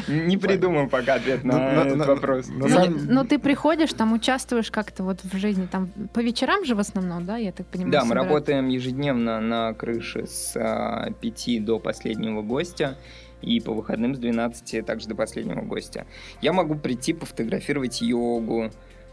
Не 0.08 0.36
придумал 0.36 0.88
пока 0.88 1.14
ответ 1.14 1.44
Ну, 1.44 1.52
на 1.52 1.84
этот 1.84 1.96
на- 1.98 2.04
вопрос. 2.06 2.48
на 2.48 2.66
Ну, 2.66 2.68
самом- 2.68 3.06
ну, 3.06 3.24
ты 3.24 3.38
приходишь, 3.38 3.92
там 3.92 4.12
участвуешь 4.12 4.72
как-то 4.72 5.04
вот 5.04 5.20
в 5.22 5.36
жизни, 5.36 5.66
там 5.70 5.86
по 6.12 6.18
вечерам 6.18 6.64
же 6.64 6.74
в 6.74 6.80
основном, 6.80 7.26
да, 7.26 7.36
я 7.36 7.52
так 7.52 7.68
понимаю? 7.68 7.92
Да, 7.92 8.04
мы 8.04 8.14
работаем 8.16 8.66
ежедневно 8.66 9.40
на 9.40 9.72
крыше 9.72 10.26
с 10.26 10.56
а, 10.56 11.12
5 11.20 11.64
до 11.64 11.78
последнего 11.78 12.42
гостя 12.42 12.98
и 13.40 13.60
по 13.60 13.72
выходным 13.72 14.16
с 14.16 14.18
12 14.18 14.84
также 14.84 15.06
до 15.06 15.14
последнего 15.14 15.60
гостя. 15.60 16.06
Я 16.42 16.52
могу 16.52 16.74
прийти 16.74 17.12
пофотографировать 17.12 18.00
йогу, 18.02 18.70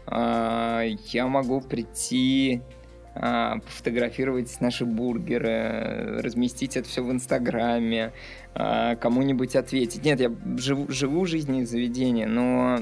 а, 0.08 0.82
я 1.12 1.28
могу 1.28 1.60
прийти 1.60 2.60
а, 2.60 2.75
пофотографировать 3.64 4.60
наши 4.60 4.84
бургеры, 4.84 6.20
разместить 6.22 6.76
это 6.76 6.88
все 6.88 7.02
в 7.02 7.10
Инстаграме, 7.10 8.12
а, 8.54 8.96
кому-нибудь 8.96 9.56
ответить. 9.56 10.04
Нет, 10.04 10.20
я 10.20 10.30
живу, 10.56 10.90
живу 10.90 11.24
жизнью 11.26 11.66
заведения, 11.66 12.26
но 12.26 12.80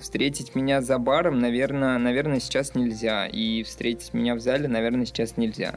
встретить 0.00 0.54
меня 0.54 0.80
за 0.80 0.98
баром, 0.98 1.38
наверное, 1.38 1.98
наверное, 1.98 2.40
сейчас 2.40 2.74
нельзя. 2.74 3.26
И 3.26 3.62
встретить 3.62 4.14
меня 4.14 4.34
в 4.34 4.40
зале, 4.40 4.68
наверное, 4.68 5.06
сейчас 5.06 5.36
нельзя. 5.36 5.74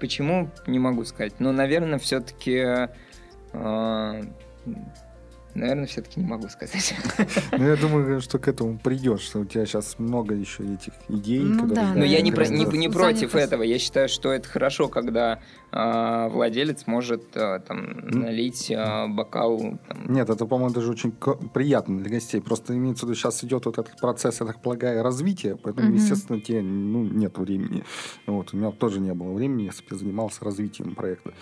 Почему? 0.00 0.50
Не 0.66 0.78
могу 0.78 1.04
сказать. 1.04 1.34
Но, 1.38 1.52
наверное, 1.52 1.98
все-таки... 1.98 2.88
Наверное, 5.54 5.86
все-таки 5.86 6.20
не 6.20 6.26
могу 6.26 6.48
сказать. 6.48 6.94
Ну, 7.52 7.64
я 7.68 7.76
думаю, 7.76 8.20
что 8.20 8.38
к 8.38 8.48
этому 8.48 8.78
придешь, 8.78 9.20
что 9.20 9.40
у 9.40 9.44
тебя 9.44 9.64
сейчас 9.66 9.98
много 9.98 10.34
еще 10.34 10.64
этих 10.64 10.92
идей. 11.08 11.40
Ну 11.44 11.66
да, 11.68 11.92
Но 11.94 12.04
я 12.04 12.20
не, 12.20 12.32
про- 12.32 12.46
не, 12.48 12.64
не 12.64 12.88
против 12.88 13.30
занятость. 13.30 13.34
этого. 13.46 13.62
Я 13.62 13.78
считаю, 13.78 14.08
что 14.08 14.32
это 14.32 14.48
хорошо, 14.48 14.88
когда 14.88 15.40
а, 15.70 16.28
владелец 16.28 16.86
может 16.86 17.36
а, 17.36 17.60
там, 17.60 18.08
налить 18.08 18.72
а, 18.76 19.06
бокал. 19.06 19.78
там, 19.88 20.12
Нет, 20.12 20.28
это, 20.28 20.44
по-моему, 20.46 20.74
даже 20.74 20.90
очень 20.90 21.12
приятно 21.12 21.98
для 22.00 22.10
гостей. 22.10 22.40
Просто 22.40 22.76
имеется 22.76 23.06
в 23.06 23.08
виду, 23.08 23.18
сейчас 23.18 23.44
идет 23.44 23.66
вот 23.66 23.78
этот 23.78 23.96
процесс, 24.00 24.40
я 24.40 24.46
так 24.46 24.60
полагаю, 24.60 25.02
развития, 25.02 25.56
поэтому, 25.56 25.88
Мгм. 25.88 25.96
естественно, 25.96 26.40
тебе 26.40 26.62
ну, 26.62 27.04
нет 27.04 27.38
времени. 27.38 27.84
Вот, 28.26 28.52
у 28.52 28.56
меня 28.56 28.70
тоже 28.72 29.00
не 29.00 29.14
было 29.14 29.32
времени, 29.32 29.64
если 29.64 29.82
бы 29.82 29.88
я 29.92 29.96
занимался 29.98 30.44
развитием 30.44 30.94
проекта. 30.94 31.32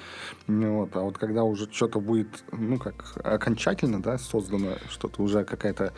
Ну, 0.46 0.80
Вот, 0.80 0.96
а 0.96 1.00
вот 1.00 1.16
когда 1.18 1.44
уже 1.44 1.70
что-то 1.72 2.00
будет, 2.00 2.44
ну, 2.52 2.76
как 2.78 3.16
окончательно, 3.24 4.01
да, 4.02 4.18
создано, 4.18 4.76
что-то 4.90 5.22
уже 5.22 5.44
какая-то 5.44 5.92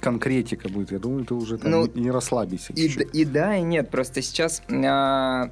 конкретика 0.00 0.68
будет, 0.68 0.92
я 0.92 0.98
думаю, 0.98 1.24
ты 1.24 1.34
уже 1.34 1.58
там 1.58 1.70
Ну, 1.70 1.86
не, 1.86 2.02
не 2.02 2.10
расслабишься. 2.10 2.72
И, 2.74 2.88
д- 2.88 3.04
и 3.04 3.24
да, 3.24 3.56
и 3.56 3.62
нет. 3.62 3.90
Просто 3.90 4.20
сейчас 4.22 4.62
а, 4.68 5.50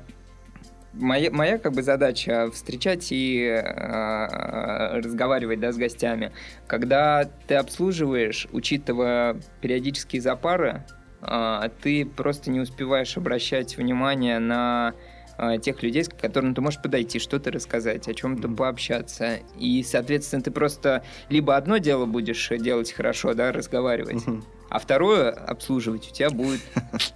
моя, 0.92 1.30
моя 1.30 1.58
как 1.58 1.72
бы 1.72 1.82
задача 1.82 2.50
встречать 2.52 3.08
и 3.10 3.46
а, 3.48 5.00
разговаривать 5.02 5.60
да, 5.60 5.72
с 5.72 5.76
гостями. 5.76 6.32
Когда 6.66 7.24
ты 7.46 7.54
обслуживаешь, 7.54 8.48
учитывая 8.52 9.40
периодические 9.60 10.20
запары, 10.20 10.84
а, 11.20 11.68
ты 11.82 12.04
просто 12.04 12.50
не 12.50 12.60
успеваешь 12.60 13.16
обращать 13.16 13.76
внимание 13.76 14.38
на 14.38 14.94
а, 15.38 15.58
тех 15.58 15.82
людей, 15.82 16.04
с 16.04 16.08
которым 16.08 16.54
ты 16.54 16.60
можешь 16.60 16.80
подойти, 16.82 17.18
что-то 17.18 17.50
рассказать, 17.50 18.08
о 18.08 18.14
чем-то 18.14 18.48
Мгм. 18.48 18.56
пообщаться. 18.56 19.38
И, 19.58 19.82
соответственно, 19.82 20.42
ты 20.42 20.50
просто 20.50 21.02
либо 21.28 21.56
одно 21.56 21.78
дело 21.78 22.06
будешь 22.06 22.48
делать 22.50 22.92
хорошо, 22.92 23.34
да, 23.34 23.52
разговаривать, 23.52 24.26
Мгм. 24.26 24.44
а 24.68 24.78
второе 24.78 25.30
обслуживать 25.30 26.08
у 26.10 26.14
тебя 26.14 26.30
будет 26.30 26.60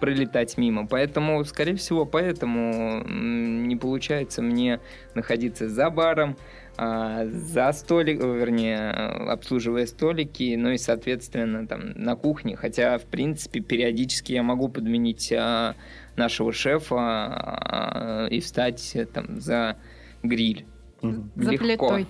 пролетать 0.00 0.58
мимо. 0.58 0.86
Поэтому, 0.86 1.44
скорее 1.44 1.76
всего, 1.76 2.04
поэтому 2.04 3.02
не 3.06 3.76
получается 3.76 4.42
мне 4.42 4.80
находиться 5.14 5.68
за 5.68 5.88
баром, 5.88 6.36
а, 6.76 7.24
за 7.26 7.72
столик, 7.72 8.20
э, 8.20 8.36
вернее, 8.36 8.76
э, 8.92 9.30
обслуживая 9.30 9.86
столики, 9.86 10.56
ну 10.56 10.70
и, 10.70 10.76
соответственно, 10.76 11.66
там 11.68 11.92
на 11.94 12.16
кухне. 12.16 12.56
Хотя, 12.56 12.98
в 12.98 13.04
принципе, 13.04 13.60
периодически 13.60 14.32
я 14.32 14.42
могу 14.42 14.68
подменить 14.68 15.32
а, 15.32 15.76
нашего 16.16 16.52
шефа 16.52 16.96
а, 16.96 18.26
и 18.30 18.40
встать 18.40 18.94
э, 18.94 19.06
там 19.06 19.40
за 19.40 19.76
гриль. 20.22 20.66
За 21.02 21.50
Легко. 21.50 21.64
плитой. 21.64 22.06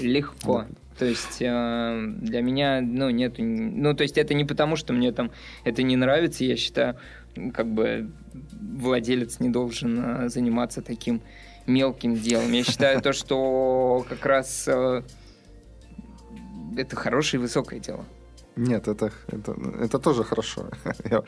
Легко. 0.00 0.66
То 0.98 1.04
есть 1.04 1.40
э, 1.40 2.04
для 2.20 2.42
меня, 2.42 2.80
ну, 2.80 3.08
нет, 3.10 3.34
ну, 3.38 3.94
то 3.94 4.02
есть 4.02 4.18
это 4.18 4.34
не 4.34 4.44
потому, 4.44 4.74
что 4.76 4.92
мне 4.92 5.12
там 5.12 5.30
это 5.64 5.82
не 5.82 5.96
нравится, 5.96 6.44
я 6.44 6.56
считаю, 6.56 6.96
как 7.54 7.68
бы 7.68 8.10
владелец 8.52 9.38
не 9.38 9.48
должен 9.48 10.24
э, 10.24 10.28
заниматься 10.28 10.82
таким 10.82 11.22
мелким 11.66 12.14
делом. 12.14 12.50
Я 12.52 12.64
считаю 12.64 13.00
то, 13.00 13.12
что 13.12 14.04
как 14.08 14.26
раз 14.26 14.66
э, 14.66 15.02
это 16.76 16.96
хорошее 16.96 17.38
и 17.38 17.42
высокое 17.42 17.78
дело. 17.78 18.04
Нет, 18.58 18.88
это, 18.88 19.12
это, 19.28 19.54
это 19.80 19.98
тоже 20.00 20.24
хорошо. 20.24 20.66
Я, 21.10 21.22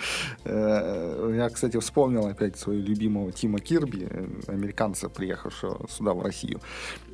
э, 0.44 1.34
я, 1.36 1.48
кстати, 1.48 1.78
вспомнил 1.78 2.26
опять 2.26 2.58
своего 2.58 2.82
любимого 2.82 3.30
Тима 3.30 3.60
Кирби, 3.60 4.08
э, 4.10 4.26
американца, 4.48 5.08
приехавшего 5.08 5.86
сюда, 5.88 6.12
в 6.12 6.22
Россию, 6.22 6.60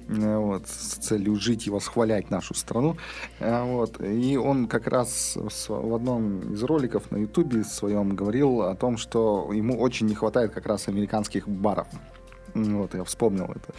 э, 0.08 0.36
вот, 0.38 0.66
с 0.68 0.96
целью 1.06 1.36
жить 1.36 1.66
и 1.66 1.70
восхвалять 1.70 2.30
нашу 2.30 2.54
страну. 2.54 2.96
Вот, 3.40 4.00
и 4.00 4.38
он 4.38 4.68
как 4.68 4.86
раз 4.86 5.36
в 5.36 5.94
одном 5.94 6.54
из 6.54 6.62
роликов 6.62 7.10
на 7.10 7.18
Ютубе 7.18 7.62
своем 7.64 8.16
говорил 8.16 8.62
о 8.62 8.74
том, 8.74 8.96
что 8.96 9.50
ему 9.52 9.78
очень 9.78 10.06
не 10.06 10.14
хватает 10.14 10.52
как 10.52 10.66
раз 10.66 10.88
американских 10.88 11.46
баров. 11.46 11.88
Вот, 12.56 12.94
я 12.94 13.04
вспомнил 13.04 13.44
это. 13.44 13.74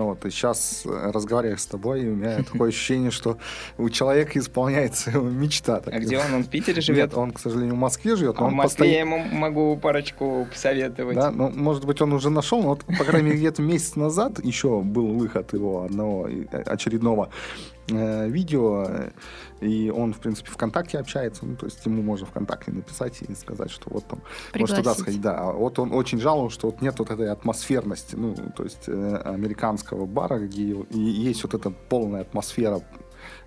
Вот, 0.00 0.24
и 0.26 0.30
сейчас, 0.30 0.82
э, 0.84 1.10
разговаривая 1.12 1.56
с 1.56 1.66
тобой, 1.66 2.06
у 2.08 2.14
меня 2.14 2.42
такое 2.52 2.68
ощущение, 2.68 3.10
что 3.10 3.38
у 3.78 3.88
человека 3.88 4.38
исполняется 4.38 5.10
его 5.10 5.28
мечта. 5.28 5.80
А 5.86 5.98
где 5.98 6.18
он? 6.18 6.34
Он 6.34 6.44
в 6.44 6.48
Питере 6.48 6.76
Нет, 6.76 6.84
живет? 6.84 7.14
он, 7.16 7.30
к 7.32 7.38
сожалению, 7.40 7.74
в 7.74 7.78
Москве 7.78 8.16
живет. 8.16 8.36
А 8.38 8.44
в 8.46 8.52
Москве 8.52 8.92
я 8.92 9.00
ему 9.00 9.18
могу 9.18 9.76
парочку 9.76 10.46
посоветовать. 10.50 11.16
Да, 11.16 11.30
ну, 11.30 11.48
может 11.50 11.84
быть, 11.86 12.00
он 12.02 12.12
уже 12.12 12.30
нашел, 12.30 12.60
но 12.62 12.68
вот, 12.68 12.84
по 12.84 13.04
крайней 13.04 13.28
мере, 13.28 13.38
где-то 13.38 13.62
месяц 13.62 13.96
назад 13.96 14.44
еще 14.44 14.80
был 14.82 15.14
выход 15.14 15.52
его 15.54 15.84
одного 15.84 16.28
и- 16.28 16.46
э, 16.52 16.62
очередного. 16.62 17.30
э, 17.90 18.28
видео, 18.28 18.86
и 19.60 19.90
он, 19.90 20.12
в 20.12 20.18
принципе, 20.18 20.50
ВКонтакте 20.50 20.98
общается, 20.98 21.44
ну, 21.44 21.56
то 21.56 21.66
есть 21.66 21.84
ему 21.84 22.02
можно 22.02 22.26
ВКонтакте 22.26 22.72
написать 22.72 23.20
и 23.22 23.34
сказать, 23.34 23.70
что 23.70 23.90
вот 23.90 24.06
там, 24.06 24.22
может 24.54 24.76
туда 24.76 24.94
сходить, 24.94 25.20
да. 25.20 25.38
А 25.38 25.52
вот 25.52 25.78
он 25.78 25.92
очень 25.92 26.20
жаловал, 26.20 26.50
что 26.50 26.68
вот 26.68 26.80
нет 26.80 26.98
вот 26.98 27.10
этой 27.10 27.30
атмосферности, 27.30 28.16
ну, 28.16 28.34
то 28.34 28.64
есть 28.64 28.88
э, 28.88 29.16
американского 29.24 30.06
бара, 30.06 30.38
где 30.38 30.62
и 30.62 30.98
есть 30.98 31.42
вот 31.42 31.54
эта 31.54 31.70
полная 31.70 32.22
атмосфера 32.22 32.80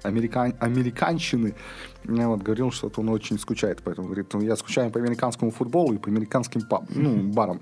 американ, 0.03 0.53
американщины, 0.59 1.55
я 2.03 2.27
вот 2.27 2.41
говорил, 2.41 2.71
что 2.71 2.91
он 2.97 3.09
очень 3.09 3.39
скучает, 3.39 3.81
поэтому 3.83 4.07
говорит, 4.07 4.33
«Ну, 4.33 4.41
я 4.41 4.55
скучаю 4.55 4.91
по 4.91 4.99
американскому 4.99 5.51
футболу 5.51 5.93
и 5.93 5.97
по 5.97 6.09
американским 6.09 6.61
паб, 6.61 6.85
ну, 6.89 7.31
барам. 7.31 7.61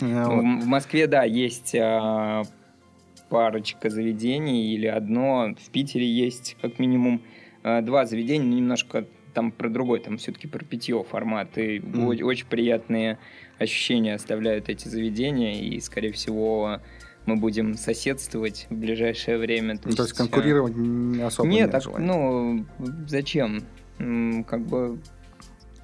Вот. 0.00 0.10
В 0.10 0.66
Москве, 0.66 1.06
да, 1.06 1.24
есть 1.24 1.74
а, 1.74 2.42
парочка 3.28 3.90
заведений 3.90 4.74
или 4.74 4.86
одно. 4.86 5.54
В 5.58 5.70
Питере 5.70 6.06
есть 6.06 6.56
как 6.60 6.78
минимум 6.78 7.22
два 7.82 8.06
заведения, 8.06 8.46
но 8.46 8.56
немножко 8.56 9.06
там 9.34 9.52
про 9.52 9.68
другой, 9.68 10.00
там 10.00 10.16
все-таки 10.16 10.48
про 10.48 10.64
питье 10.64 11.04
формат. 11.04 11.58
И 11.58 11.78
mm. 11.78 12.22
очень 12.22 12.46
приятные 12.46 13.18
ощущения 13.58 14.14
оставляют 14.14 14.68
эти 14.68 14.88
заведения, 14.88 15.60
и, 15.60 15.78
скорее 15.80 16.12
всего, 16.12 16.80
мы 17.26 17.36
будем 17.36 17.74
соседствовать 17.74 18.66
в 18.70 18.74
ближайшее 18.74 19.36
время. 19.36 19.76
То, 19.76 19.82
ну, 19.84 19.88
есть, 19.88 19.96
то 19.98 20.02
есть 20.04 20.14
конкурировать 20.14 20.74
не 20.76 21.22
особо 21.22 21.48
нет, 21.48 21.60
нет 21.62 21.70
так, 21.70 21.82
желания. 21.82 22.06
ну, 22.06 22.66
зачем? 23.06 23.62
Как 24.44 24.64
бы 24.64 24.98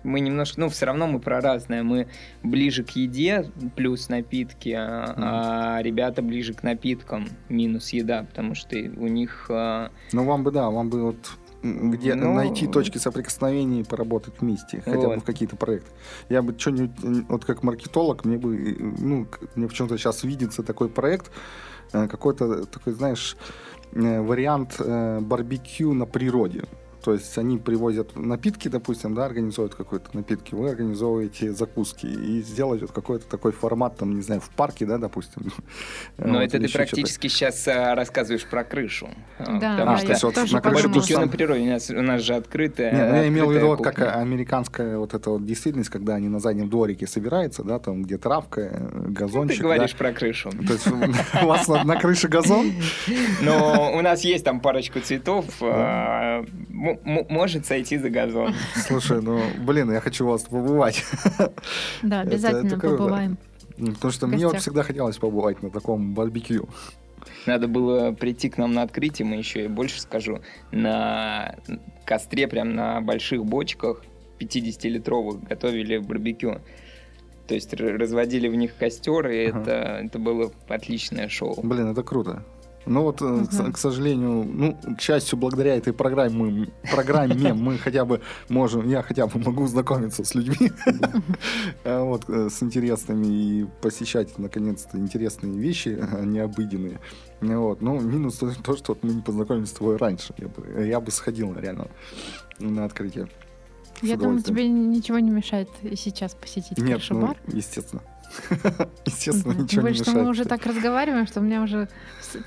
мы 0.04 0.20
немножко, 0.20 0.60
ну, 0.60 0.68
все 0.68 0.86
равно 0.86 1.06
мы 1.06 1.20
про 1.20 1.40
разное. 1.40 1.82
Мы 1.82 2.08
ближе 2.42 2.84
к 2.84 2.90
еде, 2.90 3.50
плюс 3.76 4.08
напитки, 4.08 4.70
а, 4.70 5.14
а 5.78 5.82
ребята 5.82 6.22
ближе 6.22 6.54
к 6.54 6.62
напиткам, 6.62 7.28
минус 7.48 7.90
еда, 7.90 8.24
потому 8.24 8.54
что 8.54 8.76
у 8.76 9.08
них... 9.08 9.46
А, 9.50 9.90
ну, 10.12 10.24
вам 10.24 10.42
бы, 10.42 10.50
да, 10.50 10.70
вам 10.70 10.88
бы 10.88 11.02
вот 11.02 11.16
где 11.62 12.14
ну, 12.14 12.34
найти 12.34 12.66
точки 12.66 12.98
соприкосновения 12.98 13.80
и 13.80 13.84
поработать 13.84 14.34
вместе, 14.40 14.82
хотя 14.84 14.98
вот. 14.98 15.14
бы 15.14 15.20
в 15.20 15.24
какие-то 15.24 15.56
проекты. 15.56 15.90
Я 16.28 16.42
бы 16.42 16.58
что-нибудь, 16.58 17.26
вот 17.28 17.44
как 17.44 17.62
маркетолог, 17.62 18.24
мне 18.24 18.36
бы, 18.36 18.76
ну, 18.98 19.26
мне 19.54 19.68
почему-то 19.68 19.96
сейчас 19.96 20.24
видится 20.24 20.62
такой 20.62 20.88
проект, 20.88 21.30
э, 21.92 22.08
какой-то 22.08 22.66
такой, 22.66 22.94
знаешь, 22.94 23.36
э, 23.92 24.20
вариант 24.20 24.76
э, 24.78 25.20
барбекю 25.20 25.92
на 25.94 26.06
природе. 26.06 26.64
То 27.02 27.14
есть 27.14 27.36
они 27.36 27.58
привозят 27.58 28.16
напитки, 28.16 28.68
допустим, 28.68 29.14
да, 29.14 29.24
организуют 29.24 29.74
какой-то 29.74 30.16
напитки, 30.16 30.54
вы 30.54 30.70
организовываете 30.70 31.52
закуски 31.52 32.06
и 32.06 32.42
сделать 32.42 32.80
вот 32.82 32.92
какой-то 32.92 33.26
такой 33.26 33.52
формат, 33.52 33.96
там, 33.96 34.14
не 34.14 34.22
знаю, 34.22 34.40
в 34.40 34.50
парке, 34.50 34.86
да, 34.86 34.98
допустим. 34.98 35.42
Но 36.16 36.34
вот, 36.34 36.42
это 36.42 36.60
ты 36.60 36.72
практически 36.72 37.26
сейчас 37.26 37.66
а, 37.66 37.94
рассказываешь 37.94 38.44
про 38.46 38.62
крышу. 38.62 39.10
Да, 39.38 39.76
Потому 39.76 39.96
что 39.96 40.26
вот 40.26 40.52
на 40.52 40.60
барбекю 40.60 41.18
на 41.18 41.28
природе 41.28 41.62
у 41.62 41.66
нас, 41.66 41.90
у 41.90 42.02
нас 42.02 42.22
же 42.22 42.34
открытая. 42.34 42.92
Нет, 42.92 43.10
ну, 43.10 43.16
я 43.16 43.28
имел 43.28 43.46
в 43.48 43.52
виду 43.52 43.66
вот 43.66 43.82
как 43.82 43.98
американская 44.16 44.96
вот 44.96 45.14
эта 45.14 45.30
вот 45.30 45.44
действительность, 45.44 45.90
когда 45.90 46.14
они 46.14 46.28
на 46.28 46.38
заднем 46.38 46.68
дворике 46.68 47.06
собираются, 47.06 47.64
да, 47.64 47.78
там 47.78 48.02
где 48.04 48.16
травка, 48.16 48.90
газончик. 49.08 49.56
Ты 49.56 49.62
говоришь 49.64 49.92
да. 49.92 49.98
про 49.98 50.12
крышу. 50.12 50.50
То 50.50 50.72
есть 50.72 50.86
у 50.86 51.46
вас 51.46 51.66
на 51.66 51.96
крыше 51.96 52.28
газон? 52.28 52.72
Но 53.42 53.92
у 53.94 54.00
нас 54.02 54.22
есть 54.22 54.44
там 54.44 54.60
парочку 54.60 55.00
цветов, 55.00 55.46
а, 55.60 56.44
может 57.04 57.66
сойти 57.66 57.98
за 57.98 58.10
газон. 58.10 58.54
Слушай, 58.74 59.22
ну, 59.22 59.40
блин, 59.58 59.92
я 59.92 60.00
хочу 60.00 60.26
вас 60.26 60.42
побывать. 60.42 61.04
Да, 62.02 62.20
обязательно 62.20 62.78
побываем. 62.78 63.38
Потому 63.76 64.12
что 64.12 64.26
мне 64.26 64.46
вот 64.46 64.58
всегда 64.58 64.82
хотелось 64.82 65.16
побывать 65.16 65.62
на 65.62 65.70
таком 65.70 66.14
барбекю. 66.14 66.68
Надо 67.46 67.68
было 67.68 68.12
прийти 68.12 68.48
к 68.48 68.58
нам 68.58 68.72
на 68.72 68.82
открытие, 68.82 69.26
мы 69.26 69.36
еще 69.36 69.64
и 69.64 69.68
больше 69.68 70.00
скажу, 70.00 70.40
на 70.70 71.56
костре, 72.04 72.48
прям 72.48 72.74
на 72.74 73.00
больших 73.00 73.44
бочках 73.44 74.02
50-литровых 74.40 75.48
готовили 75.48 75.98
барбекю. 75.98 76.60
То 77.46 77.54
есть 77.54 77.74
разводили 77.74 78.48
в 78.48 78.54
них 78.54 78.76
костер, 78.76 79.28
и 79.28 79.46
ага. 79.46 79.60
это, 79.60 79.72
это 80.04 80.18
было 80.18 80.52
отличное 80.68 81.28
шоу. 81.28 81.58
Блин, 81.62 81.90
это 81.90 82.02
круто. 82.02 82.44
Ну 82.86 83.02
вот, 83.02 83.22
угу. 83.22 83.46
к, 83.46 83.72
к 83.72 83.78
сожалению, 83.78 84.44
ну, 84.44 84.76
к 84.96 85.00
счастью, 85.00 85.38
благодаря 85.38 85.76
этой 85.76 85.92
программе, 85.92 86.68
программе 86.90 87.52
мы 87.54 87.78
хотя 87.78 88.04
бы 88.04 88.20
можем, 88.48 88.88
я 88.88 89.02
хотя 89.02 89.26
бы 89.26 89.38
могу 89.38 89.66
знакомиться 89.66 90.24
с 90.24 90.34
людьми, 90.34 90.72
а 91.84 92.02
вот, 92.04 92.28
э, 92.28 92.48
с 92.50 92.62
интересными 92.62 93.26
и 93.26 93.66
посещать, 93.80 94.38
наконец-то, 94.38 94.98
интересные 94.98 95.56
вещи, 95.56 95.98
а 96.00 96.24
необыденные. 96.24 97.00
Вот. 97.40 97.82
Ну, 97.82 98.00
минус 98.00 98.36
то, 98.36 98.76
что 98.76 98.96
мы 99.02 99.14
не 99.14 99.22
познакомились 99.22 99.68
с 99.68 99.72
тобой 99.72 99.96
раньше. 99.96 100.34
Я 100.38 100.48
бы, 100.48 100.86
я 100.86 101.00
бы 101.00 101.10
сходил, 101.10 101.54
реально, 101.54 101.88
на 102.58 102.84
открытие. 102.84 103.28
Я 104.00 104.16
думаю, 104.16 104.42
тебе 104.42 104.68
ничего 104.68 105.18
не 105.20 105.30
мешает 105.30 105.68
и 105.82 105.94
сейчас 105.94 106.34
посетить 106.34 106.78
Нет, 106.78 107.00
ну, 107.10 107.34
естественно. 107.46 108.02
Естественно, 109.06 109.52
ничего 109.52 109.88
не 109.88 109.98
мешает. 109.98 110.18
мы 110.18 110.28
уже 110.28 110.44
так 110.44 110.64
разговариваем, 110.66 111.26
что 111.26 111.40
у 111.40 111.42
меня 111.42 111.62
уже 111.62 111.88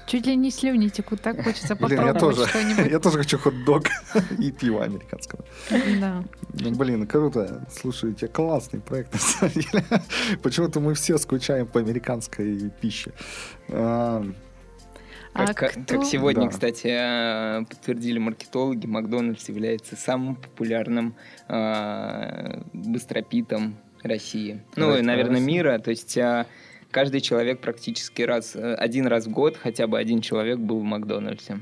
чуть 0.07 0.25
ли 0.25 0.36
не 0.36 0.51
слюни 0.51 0.89
текут, 0.89 1.21
так 1.21 1.43
хочется 1.43 1.75
попробовать 1.75 2.49
что-нибудь. 2.49 2.91
Я 2.91 2.99
тоже 2.99 3.19
хочу 3.19 3.38
хот-дог 3.38 3.86
и 4.39 4.51
пиво 4.51 4.83
американского. 4.83 5.45
Да. 5.99 6.23
Ну, 6.53 6.71
блин, 6.71 7.05
круто. 7.07 7.67
Слушай, 7.71 8.11
у 8.11 8.13
тебя 8.13 8.27
классный 8.29 8.79
проект, 8.79 9.13
на 9.13 9.19
самом 9.19 9.53
деле. 9.53 9.86
Почему-то 10.43 10.79
мы 10.79 10.93
все 10.93 11.17
скучаем 11.17 11.67
по 11.67 11.79
американской 11.79 12.71
пище. 12.81 13.11
А, 13.69 14.25
а 15.33 15.53
как, 15.53 15.71
кто... 15.71 15.95
как 15.95 16.05
сегодня, 16.05 16.43
да. 16.43 16.49
кстати, 16.49 16.88
э, 16.88 17.65
подтвердили 17.65 18.19
маркетологи, 18.19 18.86
Макдональдс 18.88 19.49
является 19.49 19.97
самым 19.97 20.38
популярным 20.38 21.15
э, 21.49 22.61
быстропитом 22.71 23.77
России. 24.05 24.61
Ну, 24.75 24.97
и, 24.97 25.01
наверное, 25.01 25.35
России. 25.35 25.45
мира. 25.45 25.79
То 25.79 25.91
есть 25.91 26.17
а, 26.17 26.47
каждый 26.91 27.21
человек 27.21 27.59
практически 27.59 28.21
раз, 28.21 28.55
э, 28.55 28.75
один 28.75 29.07
раз 29.07 29.27
в 29.27 29.31
год 29.31 29.57
хотя 29.57 29.87
бы 29.87 29.99
один 29.99 30.21
человек 30.21 30.59
был 30.59 30.79
в 30.79 30.83
Макдональдсе. 30.83 31.59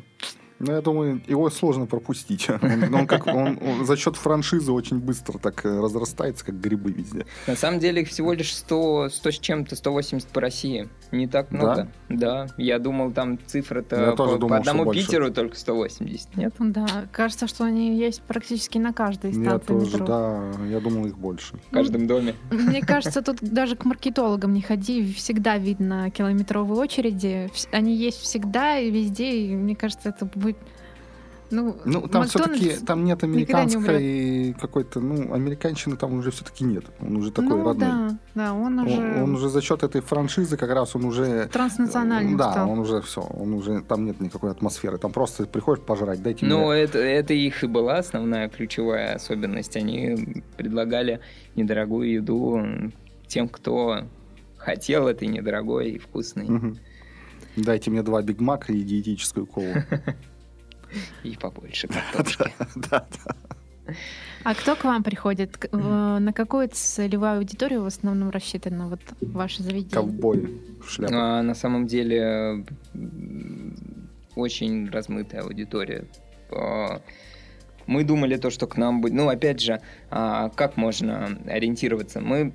Ну, 0.59 0.71
я 0.71 0.81
думаю, 0.81 1.21
его 1.27 1.49
сложно 1.49 1.85
пропустить. 1.85 2.49
Он, 2.61 2.93
он 2.93 3.07
как, 3.07 3.27
он, 3.27 3.59
он 3.61 3.85
за 3.85 3.97
счет 3.97 4.15
франшизы 4.15 4.71
очень 4.71 4.99
быстро 4.99 5.37
так 5.37 5.65
э, 5.65 5.79
разрастается, 5.79 6.45
как 6.45 6.59
грибы 6.59 6.91
везде. 6.91 7.25
На 7.47 7.55
самом 7.55 7.79
деле 7.79 8.01
их 8.01 8.09
всего 8.09 8.33
лишь 8.33 8.55
100, 8.55 9.09
100 9.09 9.31
с 9.31 9.39
чем-то, 9.39 9.75
180 9.75 10.27
по 10.29 10.41
России. 10.41 10.89
Не 11.11 11.27
так 11.27 11.51
много. 11.51 11.89
Да? 12.09 12.45
Да. 12.45 12.53
Я 12.57 12.79
думал, 12.79 13.11
там 13.11 13.37
цифра-то 13.45 14.13
по, 14.15 14.37
думал, 14.37 14.49
по 14.49 14.57
одному 14.57 14.91
Питеру 14.91 15.31
только 15.31 15.57
180, 15.57 16.37
нет? 16.37 16.53
Да, 16.59 17.05
кажется, 17.11 17.47
что 17.47 17.65
они 17.65 17.97
есть 17.97 18.21
практически 18.21 18.77
на 18.77 18.93
каждой 18.93 19.33
станции 19.33 19.51
Я 19.51 19.59
тоже, 19.59 19.91
метро. 19.97 20.05
да, 20.05 20.51
я 20.69 20.79
думал, 20.79 21.05
их 21.05 21.17
больше. 21.17 21.57
В 21.69 21.73
каждом 21.73 22.07
доме. 22.07 22.35
Мне 22.51 22.81
кажется, 22.81 23.21
тут 23.21 23.37
даже 23.41 23.75
к 23.75 23.85
маркетологам 23.85 24.53
не 24.53 24.61
ходи, 24.61 25.13
всегда 25.13 25.57
видно 25.57 26.09
километровые 26.11 26.79
очереди. 26.79 27.49
Они 27.71 27.95
есть 27.95 28.19
всегда 28.19 28.77
и 28.79 28.89
везде, 28.89 29.31
и 29.31 29.55
мне 29.55 29.75
кажется, 29.75 30.09
это 30.09 30.25
будет 30.43 30.57
ну, 31.53 31.77
ну 31.85 32.07
там 32.07 32.23
все-таки 32.23 32.73
там 32.85 33.05
нет 33.05 33.23
американской 33.23 34.47
не 34.47 34.53
какой-то, 34.53 34.99
ну, 34.99 35.33
американщины 35.33 35.95
там 35.95 36.13
уже 36.13 36.31
все-таки 36.31 36.63
нет. 36.63 36.85
Он 36.99 37.17
уже 37.17 37.31
такой 37.31 37.57
ну, 37.57 37.63
родной. 37.63 37.87
Да, 37.87 38.17
да, 38.33 38.53
он 38.53 38.79
уже. 38.79 38.97
Он, 38.97 39.23
он 39.23 39.35
уже 39.35 39.49
за 39.49 39.61
счет 39.61 39.83
этой 39.83 40.01
франшизы 40.01 40.57
как 40.57 40.71
раз 40.71 40.95
он 40.95 41.05
уже. 41.05 41.47
Транснациональный. 41.51 42.35
Да, 42.35 42.51
стал. 42.51 42.71
он 42.71 42.79
уже 42.79 43.01
все, 43.01 43.21
он 43.21 43.53
уже 43.53 43.81
там 43.81 44.05
нет 44.05 44.19
никакой 44.19 44.51
атмосферы. 44.51 44.97
Там 44.97 45.11
просто 45.11 45.45
приходишь 45.45 45.83
пожрать, 45.83 46.23
дайте 46.23 46.45
ну, 46.45 46.57
мне. 46.57 46.65
Ну, 46.65 46.71
это, 46.71 46.97
это 46.97 47.33
их 47.33 47.63
и 47.63 47.67
была 47.67 47.97
основная 47.97 48.49
ключевая 48.49 49.15
особенность. 49.15 49.75
Они 49.75 50.43
предлагали 50.57 51.19
недорогую 51.55 52.11
еду 52.11 52.61
тем, 53.27 53.47
кто 53.47 54.05
хотел 54.57 55.07
этой 55.07 55.27
недорогой 55.27 55.91
и 55.91 55.99
вкусной. 55.99 56.45
Угу. 56.45 56.77
Дайте 57.57 57.91
мне 57.91 58.01
два 58.01 58.23
Биг 58.23 58.39
Мака 58.39 58.73
и 58.73 58.81
диетическую 58.81 59.45
колу. 59.45 59.73
И 61.23 61.35
побольше 61.35 61.87
картошки. 61.87 62.53
Да, 62.75 63.05
да. 63.25 63.95
А 64.43 64.55
кто 64.55 64.75
к 64.75 64.83
вам 64.83 65.03
приходит? 65.03 65.71
На 65.71 66.33
какую 66.33 66.69
целевую 66.71 67.37
аудиторию 67.37 67.83
в 67.83 67.85
основном 67.85 68.29
рассчитано 68.29 68.89
вот 68.89 69.01
ваше 69.21 69.63
заведение? 69.63 69.95
Ковбой 69.95 70.59
в 70.81 70.89
шляпе. 70.89 71.15
А, 71.15 71.41
на 71.41 71.55
самом 71.55 71.87
деле 71.87 72.65
очень 74.35 74.89
размытая 74.89 75.43
аудитория. 75.43 76.05
А, 76.51 77.01
мы 77.85 78.03
думали 78.03 78.37
то, 78.37 78.49
что 78.49 78.67
к 78.67 78.77
нам 78.77 79.01
будет... 79.01 79.13
Ну, 79.13 79.29
опять 79.29 79.61
же, 79.61 79.81
а, 80.09 80.49
как 80.49 80.77
можно 80.77 81.37
ориентироваться? 81.47 82.21
Мы 82.21 82.53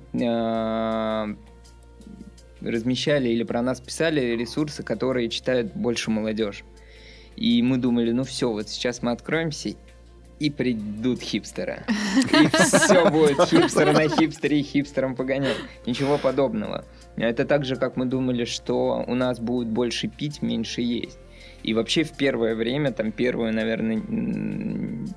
размещали 2.61 3.29
или 3.29 3.43
про 3.43 3.61
нас 3.61 3.79
писали 3.79 4.35
ресурсы, 4.35 4.83
которые 4.83 5.29
читают 5.29 5.73
больше 5.73 6.11
молодежь. 6.11 6.63
И 7.39 7.61
мы 7.61 7.77
думали, 7.77 8.11
ну 8.11 8.25
все, 8.25 8.51
вот 8.51 8.67
сейчас 8.67 9.01
мы 9.01 9.11
откроемся, 9.11 9.69
и 10.39 10.49
придут 10.49 11.21
хипстеры. 11.21 11.85
И 12.17 12.47
все 12.63 13.09
будет 13.09 13.41
хипстеры 13.45 13.93
на 13.93 14.09
хипстере 14.09 14.59
и 14.59 14.63
хипстером 14.63 15.15
погонять. 15.15 15.55
Ничего 15.85 16.17
подобного. 16.17 16.83
Это 17.15 17.45
так 17.45 17.63
же, 17.63 17.77
как 17.77 17.95
мы 17.95 18.05
думали, 18.05 18.43
что 18.43 19.05
у 19.07 19.15
нас 19.15 19.39
будет 19.39 19.69
больше 19.69 20.09
пить, 20.09 20.41
меньше 20.41 20.81
есть. 20.81 21.17
И 21.63 21.73
вообще 21.73 22.03
в 22.03 22.11
первое 22.17 22.55
время, 22.55 22.91
там 22.91 23.13
первую, 23.13 23.53
наверное, 23.53 24.01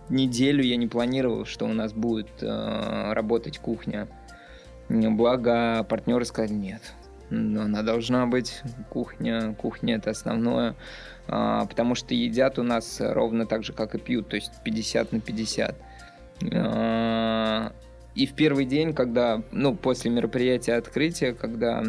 неделю 0.09 0.63
я 0.63 0.77
не 0.77 0.87
планировал, 0.87 1.45
что 1.45 1.67
у 1.67 1.73
нас 1.73 1.93
будет 1.93 2.31
э, 2.41 3.13
работать 3.13 3.59
кухня. 3.59 4.09
Благо 4.89 5.85
партнеры 5.89 6.25
сказали, 6.25 6.53
нет, 6.53 6.83
но 7.31 7.63
она 7.63 7.83
должна 7.83 8.27
быть, 8.27 8.61
кухня, 8.91 9.55
кухня 9.55 9.97
это 9.97 10.11
основное, 10.11 10.77
потому 11.27 11.95
что 11.95 12.15
едят 12.15 12.59
у 12.59 12.63
нас 12.63 12.99
ровно 13.01 13.47
так 13.47 13.65
же, 13.65 13.73
как 13.73 13.95
и 13.95 13.99
пьют, 13.99 14.29
то 14.29 14.37
есть 14.37 14.53
50 14.65 15.13
на 15.13 15.21
50. 15.21 15.77
А, 16.55 17.73
и 18.15 18.27
в 18.27 18.35
первый 18.35 18.65
день, 18.65 18.95
когда, 18.95 19.43
ну, 19.53 19.75
после 19.75 20.11
мероприятия 20.11 20.75
открытия, 20.75 21.33
когда 21.33 21.85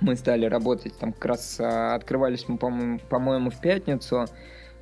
мы 0.00 0.16
стали 0.16 0.46
работать, 0.46 0.96
там 0.98 1.12
как 1.12 1.24
раз 1.26 1.58
а, 1.60 1.94
открывались 1.94 2.46
мы, 2.48 2.58
по-моему 2.58 3.50
в 3.50 3.60
пятницу, 3.60 4.26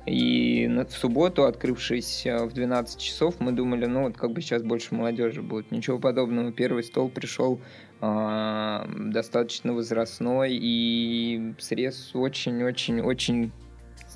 и 0.05 0.67
в 0.67 0.93
субботу, 0.93 1.45
открывшись 1.45 2.25
в 2.25 2.51
12 2.53 2.99
часов, 2.99 3.35
мы 3.39 3.51
думали, 3.51 3.85
ну 3.85 4.03
вот 4.03 4.17
как 4.17 4.31
бы 4.31 4.41
сейчас 4.41 4.63
больше 4.63 4.95
молодежи 4.95 5.43
будет. 5.43 5.71
Ничего 5.71 5.99
подобного. 5.99 6.51
Первый 6.51 6.83
стол 6.83 7.07
пришел 7.07 7.61
э, 8.01 8.85
достаточно 8.97 9.73
возрастной, 9.73 10.57
и 10.59 11.53
срез 11.59 12.15
очень-очень-очень 12.15 13.51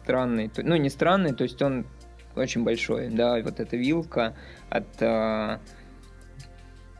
странный. 0.06 0.52
Ну, 0.58 0.76
не 0.76 0.90
странный, 0.90 1.34
то 1.34 1.44
есть 1.44 1.62
он 1.62 1.86
очень 2.36 2.64
большой, 2.64 3.10
да, 3.10 3.42
вот 3.42 3.60
эта 3.60 3.78
вилка 3.78 4.36
от, 4.70 5.02
э, 5.02 5.58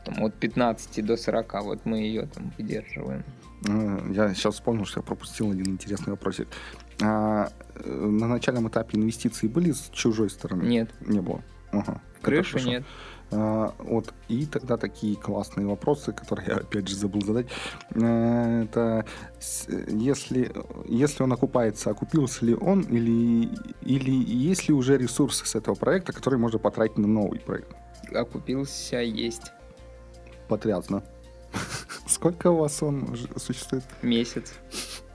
там, 0.04 0.24
от 0.24 0.34
15 0.34 1.04
до 1.04 1.16
40, 1.16 1.62
вот 1.62 1.86
мы 1.86 1.98
ее 1.98 2.26
там 2.26 2.52
выдерживаем. 2.58 3.24
Э, 3.68 4.12
я 4.12 4.34
сейчас 4.34 4.54
вспомнил, 4.54 4.84
что 4.84 5.00
я 5.00 5.04
пропустил 5.04 5.50
один 5.50 5.66
интересный 5.66 6.10
вопросик. 6.10 6.48
А, 7.02 7.50
э, 7.74 7.90
на 7.90 8.26
начальном 8.26 8.68
этапе 8.68 8.98
инвестиции 8.98 9.46
были 9.46 9.72
с 9.72 9.90
чужой 9.92 10.30
стороны? 10.30 10.62
Нет. 10.64 10.90
Не 11.00 11.20
было? 11.20 11.42
Ага. 11.72 12.00
Крышу 12.22 12.58
нет. 12.58 12.84
А, 13.32 13.74
вот, 13.78 14.14
и 14.28 14.46
тогда 14.46 14.76
такие 14.76 15.16
классные 15.16 15.66
вопросы, 15.66 16.12
которые 16.12 16.46
я 16.48 16.54
опять 16.56 16.88
же 16.88 16.96
забыл 16.96 17.22
задать. 17.22 17.46
А, 17.94 18.62
это 18.62 19.04
если, 19.88 20.52
если 20.86 21.22
он 21.22 21.32
окупается, 21.32 21.90
окупился 21.90 22.44
ли 22.44 22.54
он, 22.54 22.82
или, 22.82 23.48
или 23.82 24.10
есть 24.10 24.68
ли 24.68 24.74
уже 24.74 24.96
ресурсы 24.96 25.44
с 25.46 25.54
этого 25.54 25.74
проекта, 25.74 26.12
которые 26.12 26.38
можно 26.38 26.58
потратить 26.58 26.98
на 26.98 27.08
новый 27.08 27.40
проект? 27.40 27.74
Окупился, 28.14 29.00
есть. 29.00 29.52
Потрясно. 30.48 31.02
Сколько 32.06 32.50
у 32.50 32.58
вас 32.58 32.82
он 32.82 33.16
существует? 33.36 33.84
Месяц. 34.02 34.52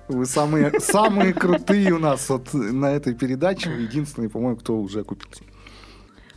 Вы 0.09 0.26
самые, 0.26 0.78
самые 0.82 1.34
крутые 1.34 1.93
у 1.93 1.99
нас 1.99 2.28
вот 2.30 2.53
на 2.53 2.91
этой 2.91 3.14
передаче. 3.14 3.70
Единственные, 3.72 4.30
по-моему, 4.30 4.57
кто 4.57 4.78
уже 4.78 5.01
окупился. 5.01 5.43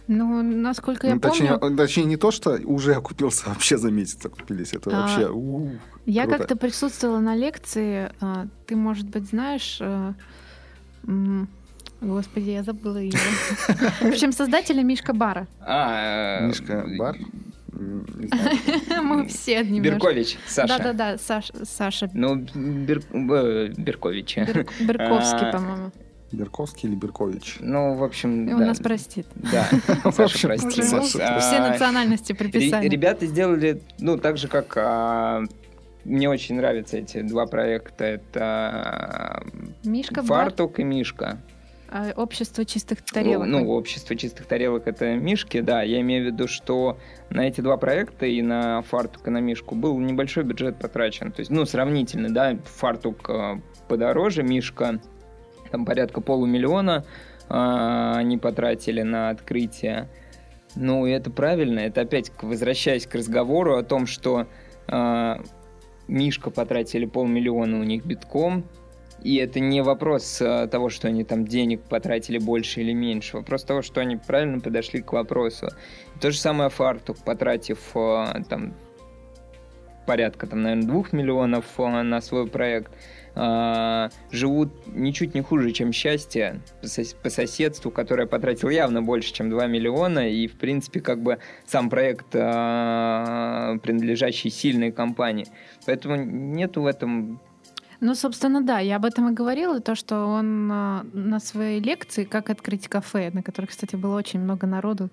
Ну, 0.07 0.43
насколько 0.43 1.07
я 1.07 1.15
ну, 1.15 1.21
точнее, 1.21 1.59
помню... 1.59 1.77
Точнее, 1.77 2.05
не 2.05 2.17
то, 2.17 2.31
что 2.31 2.59
уже 2.65 2.95
окупился, 2.95 3.45
вообще 3.49 3.79
за 3.79 3.91
месяц 3.91 4.25
окупились. 4.25 4.73
Это 4.73 4.91
а, 4.91 5.01
вообще 5.01 5.31
у, 5.31 5.71
Я 6.05 6.25
круто. 6.25 6.39
как-то 6.39 6.57
присутствовала 6.57 7.21
на 7.21 7.35
лекции. 7.35 8.11
А, 8.21 8.47
ты, 8.67 8.77
может 8.77 9.09
быть, 9.09 9.29
знаешь... 9.29 9.79
А, 9.81 10.15
господи, 12.01 12.51
я 12.51 12.63
забыла 12.63 12.99
ее. 12.99 13.19
В 14.01 14.09
общем, 14.09 14.33
создателя 14.33 14.83
Мишка 14.83 15.15
Бара. 15.15 15.49
А, 15.61 16.47
Мишка 16.47 16.87
Бар? 16.99 17.17
Мы 19.03 19.27
все 19.27 19.65
немножко. 19.65 20.07
Беркович, 20.07 20.39
Саша. 20.47 20.79
Да-да-да, 20.79 21.19
Саша. 21.19 22.11
Ну, 22.13 22.37
Беркович. 22.37 24.37
Берковский, 24.81 25.51
по-моему. 25.51 25.91
Берковский 26.35 26.89
или 26.89 26.97
Беркович? 26.97 27.57
Ну, 27.61 27.95
в 27.95 28.05
общем, 28.05 28.49
Он 28.49 28.59
да. 28.59 28.67
нас 28.67 28.79
простит. 28.79 29.27
Да, 29.35 29.69
Саша 30.13 30.49
простит. 30.49 30.85
Все 30.85 31.59
национальности 31.61 32.33
приписали. 32.33 32.89
Ребята 32.89 33.27
сделали, 33.27 33.81
ну, 33.99 34.19
так 34.19 34.37
же, 34.37 34.49
как 34.49 34.77
а, 34.77 35.45
мне 36.05 36.29
очень 36.29 36.57
нравятся 36.57 36.99
эти 36.99 37.23
два 37.23 37.47
проекта. 37.47 38.05
Это 38.05 39.43
Мишка 39.85 40.23
Фартук 40.23 40.79
и 40.81 40.85
Мишка. 40.85 41.39
А, 41.89 42.13
общество 42.17 42.65
чистых 42.65 43.03
тарелок. 43.03 43.47
Ну, 43.47 43.69
общество 43.71 44.17
чистых 44.17 44.47
тарелок 44.47 44.87
это 44.87 45.15
Мишки, 45.15 45.61
да. 45.61 45.83
Я 45.83 46.01
имею 46.01 46.25
в 46.25 46.27
виду, 46.27 46.49
что 46.49 46.99
на 47.31 47.47
эти 47.47 47.61
два 47.61 47.77
проекта 47.77 48.27
и 48.27 48.43
на 48.43 48.83
фартук 48.83 49.29
и 49.29 49.31
на 49.31 49.39
Мишку 49.39 49.75
был 49.75 49.99
небольшой 49.99 50.45
бюджет 50.45 50.77
потрачен. 50.77 51.31
То 51.31 51.41
есть, 51.41 51.51
ну, 51.51 51.65
сравнительно, 51.65 52.35
да, 52.35 52.59
фартук 52.65 53.31
а, 53.31 53.61
подороже, 53.89 54.43
Мишка 54.43 55.01
там 55.75 55.85
порядка 55.85 56.21
полумиллиона 56.21 57.05
а, 57.49 58.15
они 58.17 58.39
потратили 58.39 59.03
на 59.03 59.31
открытие. 59.31 60.09
Ну, 60.77 61.05
это 61.05 61.33
правильно. 61.33 61.81
Это 61.81 62.03
опять 62.03 62.31
возвращаясь 62.41 63.09
к 63.09 63.15
разговору 63.17 63.77
о 63.77 63.83
том, 63.83 64.07
что 64.07 64.47
э, 64.87 65.37
Мишка 66.07 66.51
потратили 66.51 67.07
полмиллиона 67.07 67.81
у 67.81 67.83
них 67.83 68.05
битком, 68.05 68.65
и 69.23 69.37
это 69.37 69.59
не 69.59 69.83
вопрос 69.83 70.41
э, 70.41 70.69
того, 70.69 70.91
что 70.91 71.09
они 71.09 71.25
там 71.25 71.45
денег 71.45 71.83
потратили 71.83 72.39
больше 72.39 72.81
или 72.81 72.93
меньше. 72.93 73.37
Вопрос 73.37 73.65
того, 73.65 73.83
что 73.83 74.01
они 74.01 74.17
правильно 74.17 74.61
подошли 74.61 75.03
к 75.03 75.13
вопросу. 75.13 75.69
То 76.21 76.31
же 76.31 76.39
самое 76.39 76.71
Фартук, 76.71 77.19
потратив 77.25 77.81
э, 77.97 78.43
там 78.49 78.75
порядка, 80.07 80.47
там, 80.47 80.63
наверное, 80.63 80.87
двух 80.87 81.13
миллионов 81.13 81.65
э, 81.79 82.03
на 82.03 82.21
свой 82.21 82.47
проект, 82.47 82.93
э, 83.35 84.09
живут 84.31 84.71
ничуть 84.87 85.35
не 85.35 85.41
хуже, 85.43 85.73
чем 85.73 85.93
счастье 85.93 86.61
по 87.23 87.31
соседству, 87.31 87.91
которое 87.91 88.27
потратил 88.27 88.71
явно 88.71 89.03
больше, 89.03 89.33
чем 89.33 89.51
2 89.51 89.67
миллиона, 89.67 90.31
и, 90.31 90.47
в 90.47 90.55
принципе, 90.55 91.01
как 91.01 91.23
бы 91.23 91.39
сам 91.67 91.91
проект, 91.91 92.27
э, 92.35 93.79
принадлежащий 93.83 94.51
сильной 94.51 94.93
компании. 94.93 95.47
Поэтому 95.87 96.17
нету 96.17 96.83
в 96.83 96.87
этом 96.87 97.41
ну, 98.01 98.15
собственно, 98.15 98.61
да, 98.61 98.81
я 98.81 98.97
об 98.97 99.07
этом 99.07 99.31
и 99.31 99.33
говорила, 99.33 99.81
то, 99.81 99.95
что 99.95 100.27
он 100.27 100.67
на 100.67 101.41
своей 101.41 101.81
лекции 101.81 102.25
«Как 102.25 102.51
открыть 102.51 102.87
кафе», 102.87 103.31
на 103.33 103.43
которой, 103.43 103.67
кстати, 103.67 103.97
было 103.97 104.19
очень 104.19 104.41
много 104.41 104.67
народу, 104.67 105.09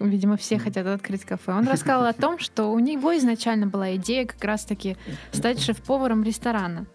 Видимо, 0.00 0.38
все 0.38 0.58
хотят 0.58 0.86
открыть 0.86 1.26
кафе. 1.26 1.52
Он 1.52 1.68
рассказал 1.68 2.06
о 2.06 2.14
том, 2.14 2.38
что 2.38 2.72
у 2.72 2.78
него 2.78 3.16
изначально 3.18 3.66
была 3.66 3.96
идея 3.96 4.24
как 4.24 4.42
раз-таки 4.42 4.96
стать 5.30 5.60
шеф-поваром 5.60 6.22
ресторана. 6.22 6.86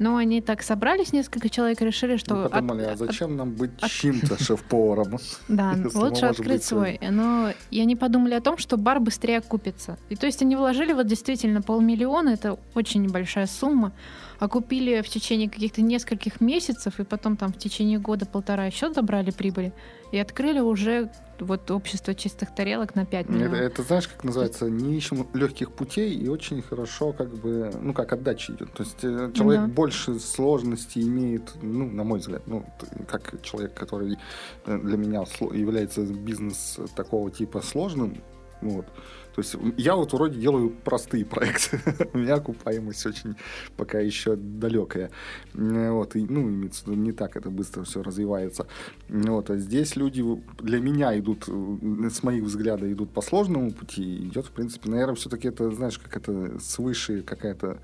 Но 0.00 0.16
они 0.16 0.40
так 0.40 0.62
собрались, 0.62 1.12
несколько 1.12 1.50
человек, 1.50 1.82
решили, 1.82 2.16
что... 2.16 2.34
Мы 2.34 2.48
подумали, 2.48 2.84
от, 2.84 2.92
а 2.92 2.96
зачем 2.96 3.32
от, 3.32 3.36
нам 3.36 3.50
быть 3.50 3.70
от... 3.82 3.90
чьим-то 3.90 4.42
шеф-поваром? 4.42 5.18
Да, 5.46 5.76
лучше 5.94 6.24
открыть 6.24 6.64
свой. 6.64 6.98
Но 7.10 7.52
и 7.70 7.82
они 7.82 7.96
подумали 7.96 8.32
о 8.32 8.40
том, 8.40 8.56
что 8.56 8.78
бар 8.78 8.98
быстрее 8.98 9.36
окупится. 9.38 9.98
И 10.08 10.16
то 10.16 10.24
есть 10.24 10.40
они 10.40 10.56
вложили 10.56 10.94
вот 10.94 11.06
действительно 11.06 11.60
полмиллиона, 11.60 12.30
это 12.30 12.58
очень 12.74 13.02
небольшая 13.02 13.46
сумма, 13.46 13.92
окупили 14.38 15.02
в 15.02 15.08
течение 15.10 15.50
каких-то 15.50 15.82
нескольких 15.82 16.40
месяцев, 16.40 16.98
и 16.98 17.04
потом 17.04 17.36
там 17.36 17.52
в 17.52 17.58
течение 17.58 17.98
года-полтора 17.98 18.64
еще 18.64 18.90
забрали 18.94 19.30
прибыли, 19.30 19.74
и 20.12 20.18
открыли 20.18 20.60
уже 20.60 21.10
вот 21.40 21.70
общество 21.70 22.14
чистых 22.14 22.54
тарелок 22.54 22.94
на 22.94 23.06
5 23.06 23.28
миллионов. 23.28 23.54
Это, 23.54 23.64
это 23.64 23.82
знаешь, 23.82 24.08
как 24.08 24.24
называется, 24.24 24.70
не 24.70 24.96
ищем 24.96 25.26
легких 25.34 25.72
путей 25.72 26.14
и 26.14 26.28
очень 26.28 26.62
хорошо 26.62 27.12
как 27.12 27.34
бы, 27.34 27.70
ну 27.80 27.92
как 27.92 28.12
отдача 28.12 28.52
идет. 28.52 28.72
То 28.72 28.82
есть 28.82 28.98
э, 29.02 29.32
человек 29.34 29.62
да. 29.62 29.68
больше 29.68 30.18
сложностей 30.18 31.02
имеет, 31.02 31.52
ну, 31.62 31.90
на 31.90 32.04
мой 32.04 32.18
взгляд, 32.20 32.42
ну, 32.46 32.64
как 33.08 33.42
человек, 33.42 33.74
который 33.74 34.18
э, 34.66 34.78
для 34.78 34.96
меня 34.96 35.20
является 35.52 36.02
бизнес 36.02 36.78
такого 36.94 37.30
типа 37.30 37.60
сложным, 37.62 38.22
вот, 38.60 38.86
то 39.34 39.40
есть 39.40 39.56
я 39.76 39.96
вот 39.96 40.12
вроде 40.12 40.40
делаю 40.40 40.70
простые 40.70 41.24
проекты. 41.24 41.80
У 42.12 42.18
меня 42.18 42.34
окупаемость 42.34 43.06
очень 43.06 43.36
пока 43.76 44.00
еще 44.00 44.36
далекая. 44.36 45.10
Вот, 45.54 46.16
и, 46.16 46.24
ну, 46.24 46.48
не 46.48 47.12
так 47.12 47.36
это 47.36 47.50
быстро 47.50 47.84
все 47.84 48.02
развивается. 48.02 48.66
Вот, 49.08 49.50
а 49.50 49.56
здесь 49.56 49.96
люди 49.96 50.24
для 50.60 50.80
меня 50.80 51.18
идут, 51.18 51.44
с 51.46 52.22
моих 52.22 52.44
взглядов, 52.44 52.88
идут 52.88 53.10
по 53.10 53.20
сложному 53.20 53.72
пути. 53.72 54.26
Идет, 54.26 54.46
в 54.46 54.50
принципе, 54.50 54.90
наверное, 54.90 55.14
все-таки 55.14 55.48
это, 55.48 55.70
знаешь, 55.70 55.98
как 55.98 56.16
это 56.16 56.58
свыше 56.60 57.22
какая-то 57.22 57.78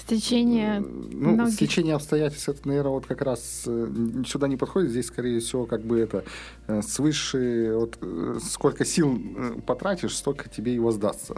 Стечение 0.00 0.80
ну, 0.80 1.30
многих... 1.30 1.54
стечение 1.54 1.94
обстоятельств, 1.94 2.48
это, 2.48 2.66
наверное, 2.66 2.92
вот 2.92 3.06
как 3.06 3.22
раз 3.22 3.64
э, 3.66 3.88
сюда 4.26 4.48
не 4.48 4.56
подходит. 4.56 4.90
Здесь, 4.90 5.06
скорее 5.06 5.40
всего, 5.40 5.66
как 5.66 5.82
бы 5.82 5.98
это 5.98 6.24
э, 6.66 6.82
свыше, 6.82 7.72
вот 7.74 7.98
э, 8.00 8.38
сколько 8.42 8.84
сил 8.84 9.20
потратишь, 9.66 10.16
столько 10.16 10.48
тебе 10.48 10.74
и 10.74 10.78
воздастся. 10.78 11.34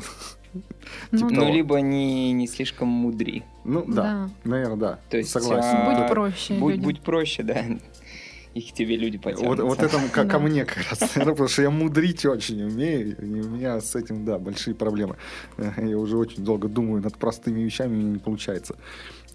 Ну, 1.12 1.18
типа 1.18 1.30
ну 1.30 1.52
либо 1.52 1.80
не, 1.80 2.32
не 2.32 2.48
слишком 2.48 2.88
мудри. 2.88 3.44
Ну, 3.64 3.84
да, 3.86 4.02
да. 4.02 4.30
наверное, 4.42 4.76
да. 4.76 4.98
То 5.08 5.16
есть, 5.16 5.30
Согласен. 5.30 5.76
А, 5.76 6.00
будь 6.00 6.08
проще. 6.10 6.54
Будь, 6.54 6.80
будь 6.80 7.00
проще, 7.00 7.44
да. 7.44 7.64
Их 8.54 8.72
тебе 8.72 8.96
люди 8.96 9.16
Вот, 9.16 9.22
потянутся. 9.22 9.64
вот 9.64 9.82
это 9.82 9.98
ко, 10.12 10.24
ко 10.24 10.38
мне 10.38 10.64
как 10.64 10.78
раз, 10.90 11.00
Ну, 11.16 11.24
потому 11.26 11.48
что 11.48 11.62
я 11.62 11.70
мудрить 11.70 12.24
очень 12.26 12.62
умею, 12.62 13.16
и 13.18 13.40
у 13.40 13.48
меня 13.50 13.80
с 13.80 13.94
этим, 13.94 14.24
да, 14.24 14.38
большие 14.38 14.74
проблемы. 14.74 15.16
Я 15.76 15.96
уже 15.98 16.16
очень 16.16 16.44
долго 16.44 16.68
думаю 16.68 17.02
над 17.02 17.16
простыми 17.16 17.60
вещами, 17.60 17.96
и 17.98 18.02
не 18.02 18.18
получается. 18.18 18.76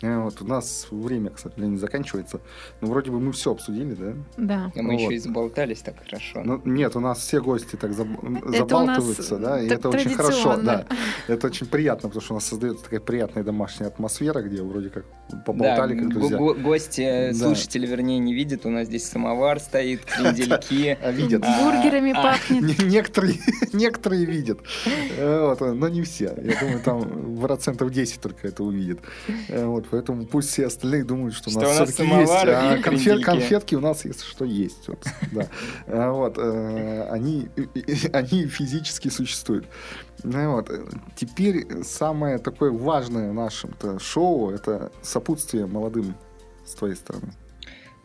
Э, 0.06 0.20
Вот 0.20 0.41
у 0.41 0.45
нас 0.45 0.88
время, 0.91 1.30
к 1.32 1.39
сожалению, 1.39 1.78
заканчивается. 1.80 2.39
Ну, 2.82 2.88
вроде 2.89 3.12
бы 3.12 3.20
мы 3.20 3.32
все 3.32 3.51
обсудили, 3.51 3.93
да? 3.95 4.14
Да. 4.38 4.72
А 4.76 4.82
мы 4.82 4.93
Вот. 4.93 5.01
еще 5.01 5.14
и 5.16 5.20
заболтались 5.20 5.80
так 5.82 5.95
хорошо. 6.03 6.41
Ну, 6.43 6.62
нет, 6.66 6.95
у 6.95 6.99
нас 6.99 7.20
все 7.20 7.41
гости 7.41 7.76
так 7.76 7.91
заб- 7.91 8.51
забалтываются, 8.58 9.38
да, 9.38 9.62
и 9.62 9.68
это 9.68 9.89
очень 9.89 10.14
хорошо, 10.14 10.58
да. 10.58 10.86
Это 11.28 11.47
очень 11.47 11.68
приятно, 11.68 12.10
потому 12.10 12.22
что 12.24 12.34
у 12.34 12.38
нас 12.38 12.45
создается 12.45 12.84
такая 12.84 12.99
приятная 12.99 13.43
домашняя 13.43 13.88
атмосфера, 13.88 14.41
где 14.41 14.62
вроде 14.62 14.89
как 14.89 15.06
поболтали, 15.45 15.93
да, 15.95 15.99
как 16.01 16.10
друзья. 16.10 16.38
го- 16.38 16.53
гости, 16.53 17.01
э, 17.01 17.32
Да. 17.32 17.38
слушатели, 17.45 17.88
вернее, 17.88 18.20
не 18.20 18.34
видят. 18.34 18.66
У 18.66 18.70
нас 18.70 18.88
здесь 18.88 19.06
самовар 19.10 19.60
стоит, 19.60 20.06
крендельки. 20.06 20.97
А 21.06 21.12
видят. 21.12 21.41
Бургерами 21.41 22.12
А, 22.16 22.22
пахнет. 22.24 22.62
Не- 22.80 22.86
Некоторые, 22.95 23.36
некоторые 23.74 24.26
видят, 24.26 24.60
Э, 25.18 25.47
вот, 25.47 25.62
но 25.62 25.89
не 25.89 26.01
все. 26.03 26.26
Я 26.41 26.60
думаю, 26.60 26.80
там 26.84 27.38
процентов 27.41 27.91
10 27.91 28.22
только 28.22 28.47
это 28.47 28.64
увидят. 28.64 28.99
Э, 29.49 29.66
Вот, 29.66 29.88
поэтому 29.96 30.26
пусть 30.26 30.50
все 30.50 30.66
остальные 30.66 31.06
думают, 31.06 31.34
что, 31.34 31.50
Что 31.50 31.60
у 31.60 31.64
нас 31.64 31.89
все-таки 31.89 32.04
есть. 32.04 32.32
А 32.34 32.78
конфет- 32.80 33.22
конфетки 33.22 33.76
у 33.76 33.80
нас 33.80 34.04
есть, 34.04 34.24
что 34.24 34.43
есть. 34.43 34.88
Вот, 34.89 35.00
да. 35.32 35.48
Э, 35.88 36.10
вот, 36.10 36.38
э, 36.38 37.08
они, 37.10 37.48
они 38.14 38.46
физически 38.48 39.08
существуют. 39.08 39.66
Ну 40.24 40.52
вот. 40.52 40.70
э, 40.70 40.84
Теперь 41.16 41.84
самое 41.84 42.39
такое 42.39 42.72
важное 42.72 43.32
в 43.32 43.34
нашем-то 43.34 44.00
шоу 44.00 44.52
это 44.52 44.91
сопутствие 45.02 45.66
молодым 45.66 46.16
с 46.66 46.74
твоей 46.74 46.96
стороны. 46.96 47.32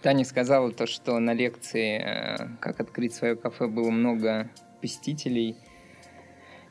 Таня 0.00 0.24
сказала 0.24 0.70
то, 0.70 0.86
что 0.86 1.18
на 1.18 1.34
лекции 1.34 1.98
э, 1.98 2.56
«Как 2.60 2.80
открыть 2.80 3.14
свое 3.14 3.34
кафе» 3.34 3.66
было 3.66 3.90
много 3.90 4.48
посетителей. 4.80 5.56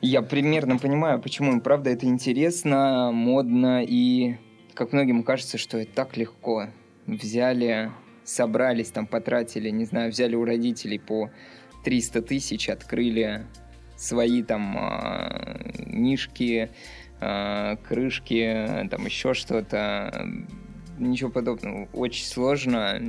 Я 0.01 0.21
примерно 0.21 0.77
понимаю, 0.77 1.21
почему. 1.21 1.59
Правда, 1.59 1.89
это 1.89 2.05
интересно, 2.05 3.11
модно, 3.11 3.83
и 3.83 4.37
как 4.73 4.93
многим 4.93 5.23
кажется, 5.23 5.57
что 5.57 5.77
это 5.77 5.93
так 5.93 6.17
легко. 6.17 6.67
Взяли, 7.05 7.91
собрались, 8.23 8.91
там 8.91 9.07
потратили, 9.07 9.69
не 9.69 9.85
знаю, 9.85 10.11
взяли 10.11 10.35
у 10.35 10.45
родителей 10.45 10.99
по 10.99 11.31
300 11.83 12.21
тысяч, 12.21 12.69
открыли 12.69 13.45
свои 13.97 14.43
там 14.43 14.75
а, 14.77 15.59
нишки, 15.85 16.69
а, 17.19 17.75
крышки, 17.77 18.87
там 18.89 19.05
еще 19.05 19.33
что-то. 19.33 20.27
Ничего 20.97 21.29
подобного. 21.29 21.87
Очень 21.93 22.25
сложно. 22.25 22.99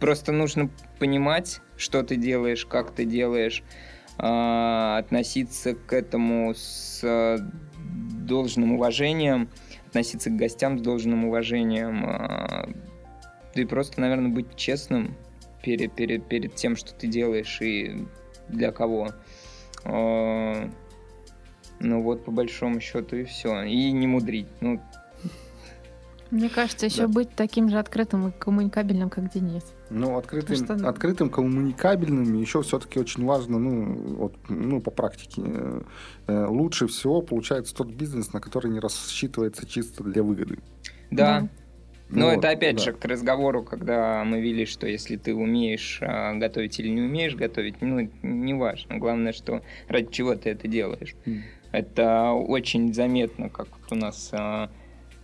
Просто 0.00 0.32
нужно 0.32 0.70
понимать, 0.98 1.60
что 1.76 2.02
ты 2.02 2.16
делаешь, 2.16 2.66
как 2.66 2.92
ты 2.92 3.04
делаешь, 3.04 3.62
а, 4.18 4.98
относиться 4.98 5.74
к 5.74 5.92
этому 5.92 6.54
с 6.54 7.02
должным 7.78 8.74
уважением, 8.74 9.48
относиться 9.92 10.30
к 10.30 10.36
гостям 10.36 10.78
с 10.78 10.82
должным 10.82 11.26
уважением. 11.26 12.04
а, 12.06 12.66
И 13.54 13.64
просто, 13.66 14.00
наверное, 14.00 14.30
быть 14.30 14.56
честным 14.56 15.14
перед, 15.62 15.92
перед, 15.92 16.26
перед 16.26 16.54
тем, 16.54 16.76
что 16.76 16.94
ты 16.94 17.06
делаешь 17.06 17.60
и 17.60 18.06
для 18.48 18.72
кого. 18.72 19.10
А, 19.84 20.70
Ну 21.80 22.00
вот, 22.02 22.24
по 22.24 22.30
большому 22.30 22.80
счету, 22.80 23.16
и 23.16 23.24
все. 23.24 23.62
И 23.64 23.90
не 23.92 24.06
мудрить. 24.06 24.46
Ну, 24.60 24.80
Мне 26.30 26.48
кажется, 26.48 26.86
еще 26.86 27.02
Да. 27.02 27.08
быть 27.08 27.34
таким 27.34 27.68
же 27.68 27.78
открытым 27.78 28.28
и 28.28 28.32
коммуникабельным, 28.32 29.10
как 29.10 29.30
Денис. 29.30 29.64
Ну, 29.92 30.16
открытым, 30.16 30.56
что- 30.56 30.88
открытым, 30.88 31.30
коммуникабельным 31.30 32.34
еще 32.40 32.62
все-таки 32.62 32.98
очень 32.98 33.24
важно, 33.24 33.58
ну, 33.58 33.94
вот, 34.16 34.34
ну, 34.48 34.80
по 34.80 34.90
практике. 34.90 35.42
э, 35.44 35.82
э, 36.28 36.46
Лучше 36.46 36.86
всего 36.86 37.20
получается 37.22 37.74
тот 37.74 37.88
бизнес, 37.88 38.32
на 38.32 38.40
который 38.40 38.70
не 38.70 38.80
рассчитывается 38.80 39.66
чисто 39.66 40.02
для 40.04 40.22
выгоды. 40.22 40.58
да. 41.10 41.40
Да. 41.42 41.48
Но 42.14 42.26
Вот, 42.26 42.38
это 42.40 42.50
опять 42.50 42.76
да. 42.76 42.82
же 42.82 42.92
к 42.92 43.02
разговору, 43.06 43.62
когда 43.64 44.22
мы 44.24 44.42
вели, 44.42 44.66
что 44.66 44.86
если 44.86 45.16
ты 45.16 45.34
умеешь 45.34 45.98
а, 46.02 46.34
готовить 46.34 46.78
или 46.78 46.88
не 46.88 47.00
умеешь 47.00 47.34
готовить, 47.34 47.80
ну, 47.80 48.10
не 48.22 48.52
важно. 48.52 48.98
Главное, 48.98 49.32
что 49.32 49.62
ради 49.88 50.10
чего 50.12 50.34
ты 50.34 50.50
это 50.50 50.68
делаешь. 50.68 51.14
М. 51.24 51.42
Это 51.70 52.32
очень 52.32 52.92
заметно, 52.92 53.48
как 53.48 53.68
вот 53.80 53.92
у 53.92 53.94
нас 53.94 54.28
а, 54.34 54.68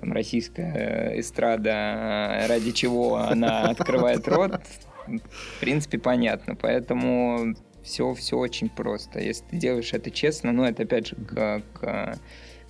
там, 0.01 0.13
российская 0.13 1.13
э, 1.13 1.21
эстрада, 1.21 1.73
а, 1.75 2.47
ради 2.49 2.73
чего 2.73 3.17
она 3.17 3.63
открывает 3.71 4.27
рот, 4.29 4.61
в 5.07 5.61
принципе, 5.61 5.99
понятно. 5.99 6.55
Поэтому 6.55 7.55
все, 7.83 8.15
все 8.15 8.37
очень 8.37 8.69
просто. 8.69 9.21
Если 9.21 9.45
ты 9.47 9.57
делаешь 9.57 9.93
это 9.93 10.11
честно, 10.11 10.53
ну, 10.53 10.65
это 10.65 10.83
опять 10.83 11.09
же 11.09 11.17
к, 11.17 11.63
к- 11.73 12.19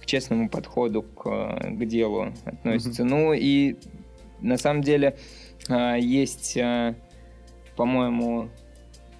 к 0.00 0.06
честному 0.06 0.48
подходу 0.48 1.02
к, 1.02 1.24
к 1.24 1.84
делу 1.86 2.32
относится. 2.44 3.04
Ну, 3.04 3.32
и 3.32 3.76
на 4.40 4.56
самом 4.56 4.82
деле 4.82 5.16
а, 5.68 5.96
есть, 5.96 6.56
а, 6.56 6.94
по-моему, 7.76 8.48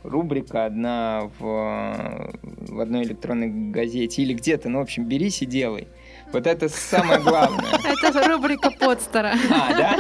рубрика 0.03 0.65
одна 0.65 1.31
в, 1.39 2.33
в 2.43 2.81
одной 2.81 3.03
электронной 3.03 3.49
газете 3.71 4.23
или 4.23 4.35
где-то, 4.35 4.69
ну, 4.69 4.79
в 4.79 4.83
общем, 4.83 5.05
берись 5.07 5.43
и 5.43 5.47
делай. 5.47 5.89
Вот 6.33 6.47
это 6.47 6.69
самое 6.69 7.21
главное. 7.21 7.79
Это 8.05 8.29
рубрика 8.29 8.71
Подстера. 8.71 9.35
А, 9.51 9.75
да? 9.75 9.97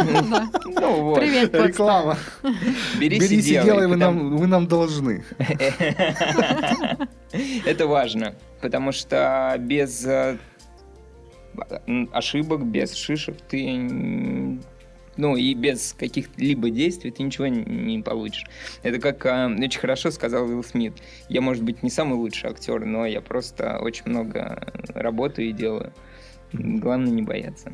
Ну 0.67 1.03
вот. 1.03 1.19
Привет. 1.21 1.55
Реклама. 1.55 2.17
Берись, 3.01 3.31
и 3.31 3.41
делай, 3.43 3.87
вы 3.87 3.95
потому- 3.95 4.23
нам, 4.23 4.37
вы 4.37 4.47
нам 4.47 4.67
должны. 4.67 5.25
Это 7.65 7.87
важно, 7.87 8.35
потому 8.61 8.93
что 8.93 9.55
без 9.59 10.05
э, 10.07 10.37
ошибок, 12.13 12.65
без 12.65 12.95
шишек 12.95 13.37
ты, 13.49 14.59
ну 15.17 15.37
и 15.37 15.55
без 15.55 15.93
каких-либо 15.99 16.71
действий 16.71 17.11
ты 17.11 17.23
ничего 17.23 17.47
не- 17.49 17.65
не 17.65 18.03
получишь. 18.03 18.45
Это 18.83 18.99
как 18.99 19.25
э, 19.27 19.47
очень 19.47 19.81
хорошо 19.81 20.11
сказал 20.11 20.45
Уилл 20.47 20.63
Смит. 20.65 20.95
Я, 21.29 21.41
может 21.41 21.63
быть, 21.65 21.83
не 21.83 21.91
самый 21.91 22.15
лучший 22.15 22.51
актер, 22.51 22.85
но 22.85 23.05
я 23.07 23.21
просто 23.21 23.79
очень 23.79 24.05
много 24.07 24.63
работаю 24.95 25.49
и 25.49 25.53
делаю. 25.53 25.93
Главное 26.53 27.13
не 27.13 27.23
бояться. 27.23 27.73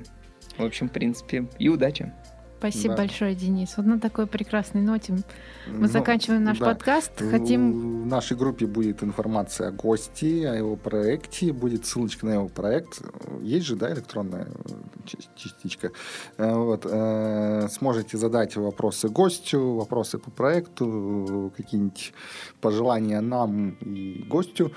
В 0.58 0.64
общем, 0.64 0.88
в 0.88 0.92
принципе, 0.92 1.48
и 1.58 1.68
удачи. 1.68 2.12
Спасибо 2.58 2.94
Да. 2.94 3.02
большое, 3.02 3.34
Денис. 3.34 3.74
Вот 3.76 3.84
на 3.84 4.00
такой 4.00 4.26
прекрасной 4.26 4.80
ноте 4.80 5.12
мы 5.12 5.22
Ну, 5.66 5.86
заканчиваем 5.86 6.44
наш 6.44 6.58
да. 6.58 6.66
подкаст. 6.66 7.12
Хотим 7.30 8.02
В 8.04 8.06
нашей 8.06 8.38
группе 8.38 8.64
будет 8.66 9.02
информация 9.02 9.68
о 9.68 9.70
гости, 9.70 10.44
о 10.44 10.54
его 10.54 10.76
проекте, 10.76 11.52
будет 11.52 11.84
ссылочка 11.84 12.24
на 12.24 12.34
его 12.34 12.48
проект. 12.48 13.02
Есть 13.42 13.66
же, 13.66 13.76
да, 13.76 13.92
электронная 13.92 14.46
э, 14.46 15.16
частичка. 15.36 15.90
Э, 16.38 16.54
Вот. 16.54 16.86
э, 16.88 17.68
Сможете 17.70 18.16
задать 18.16 18.56
вопросы 18.56 19.08
гостю, 19.10 19.74
вопросы 19.74 20.18
по 20.18 20.30
проекту, 20.30 21.52
какие-нибудь 21.54 22.14
пожелания 22.62 23.20
нам 23.20 23.70
и 23.80 24.24
гостю. 24.26 24.72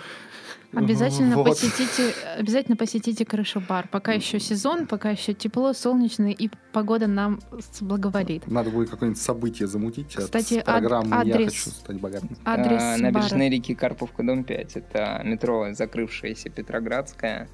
Обязательно 0.73 1.35
Вот. 1.35 1.45
посетите, 1.47 2.13
обязательно 2.37 2.75
посетите 2.77 3.25
крышу 3.25 3.61
бар. 3.61 3.87
Пока 3.91 4.13
еще 4.13 4.39
сезон, 4.39 4.87
пока 4.87 5.11
еще 5.11 5.33
тепло, 5.33 5.73
солнечно 5.73 6.31
и 6.31 6.49
погода 6.73 7.07
нам 7.07 7.39
благоволит. 7.81 8.47
Надо 8.47 8.69
будет 8.69 8.89
какое-нибудь 8.89 9.21
событие 9.21 9.67
замутить 9.67 10.13
Кстати, 10.15 10.55
от 10.55 10.65
программы 10.65 11.15
ад- 11.15 11.25
«Я 11.25 11.35
адрес. 11.35 11.49
хочу 11.53 11.69
стать 11.69 11.99
богатым». 11.99 12.37
Адрес 12.45 12.81
А, 12.81 12.97
бара. 12.97 13.01
Набережной 13.01 13.49
реки 13.49 13.75
Карповка, 13.75 14.23
дом 14.23 14.43
5. 14.43 14.75
Это 14.77 15.21
метро, 15.23 15.73
закрывшееся 15.73 16.49
Петроградская. 16.49 17.49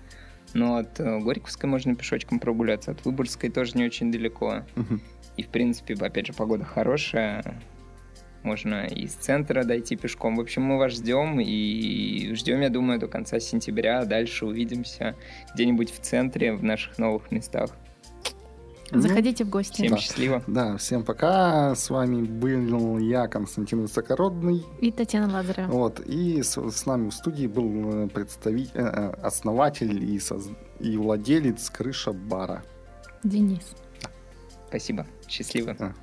Но 0.53 0.77
от 0.77 0.99
э, 0.99 1.19
Горьковской 1.19 1.67
можно 1.69 1.95
пешочком 1.95 2.39
прогуляться, 2.39 2.91
от 2.91 3.03
Выборгской 3.05 3.49
тоже 3.49 3.71
не 3.75 3.85
очень 3.85 4.11
далеко. 4.11 4.63
Мгм. 4.75 5.01
И, 5.35 5.41
в 5.41 5.47
принципе, 5.47 5.95
опять 5.95 6.27
же, 6.27 6.33
погода 6.33 6.63
хорошая. 6.63 7.59
Можно 8.43 8.85
из 8.85 9.13
центра 9.13 9.63
дойти 9.63 9.95
пешком. 9.95 10.35
В 10.35 10.41
общем, 10.41 10.63
мы 10.63 10.77
вас 10.77 10.91
ждем 10.93 11.39
и 11.39 12.33
ждем, 12.35 12.61
я 12.61 12.69
думаю, 12.69 12.99
до 12.99 13.07
конца 13.07 13.39
сентября. 13.39 13.99
А 14.01 14.05
Дальше 14.05 14.45
увидимся 14.45 15.15
где-нибудь 15.55 15.91
в 15.91 15.99
центре, 15.99 16.53
в 16.53 16.63
наших 16.63 16.97
новых 16.99 17.31
местах. 17.31 17.69
Заходите 18.91 19.43
в 19.43 19.49
гости. 19.49 19.73
Всем 19.81 19.91
Да. 19.91 19.97
счастливо. 19.97 20.43
Да, 20.45 20.77
всем 20.77 21.03
пока. 21.03 21.73
С 21.73 21.89
вами 21.89 22.21
был 22.21 22.99
я, 22.99 23.27
Константин 23.27 23.81
Высокородный. 23.81 24.63
И 24.81 24.91
Татьяна 24.91 25.33
Лазарева. 25.33 25.71
Вот, 25.71 25.99
и 26.01 26.43
с, 26.43 26.57
с 26.61 26.85
нами 26.85 27.09
в 27.09 27.13
студии 27.13 27.47
был 27.47 28.03
э, 28.03 28.07
представитель, 28.09 28.71
э, 28.75 28.81
э, 28.83 29.09
основатель 29.23 30.03
и, 30.03 30.17
соз- 30.19 30.55
и 30.79 30.95
владелец 30.97 31.69
крыша 31.71 32.11
бара. 32.13 32.63
Денис. 33.23 33.63
Спасибо. 34.67 35.07
Счастливо. 35.27 35.69
Пока. 35.73 35.95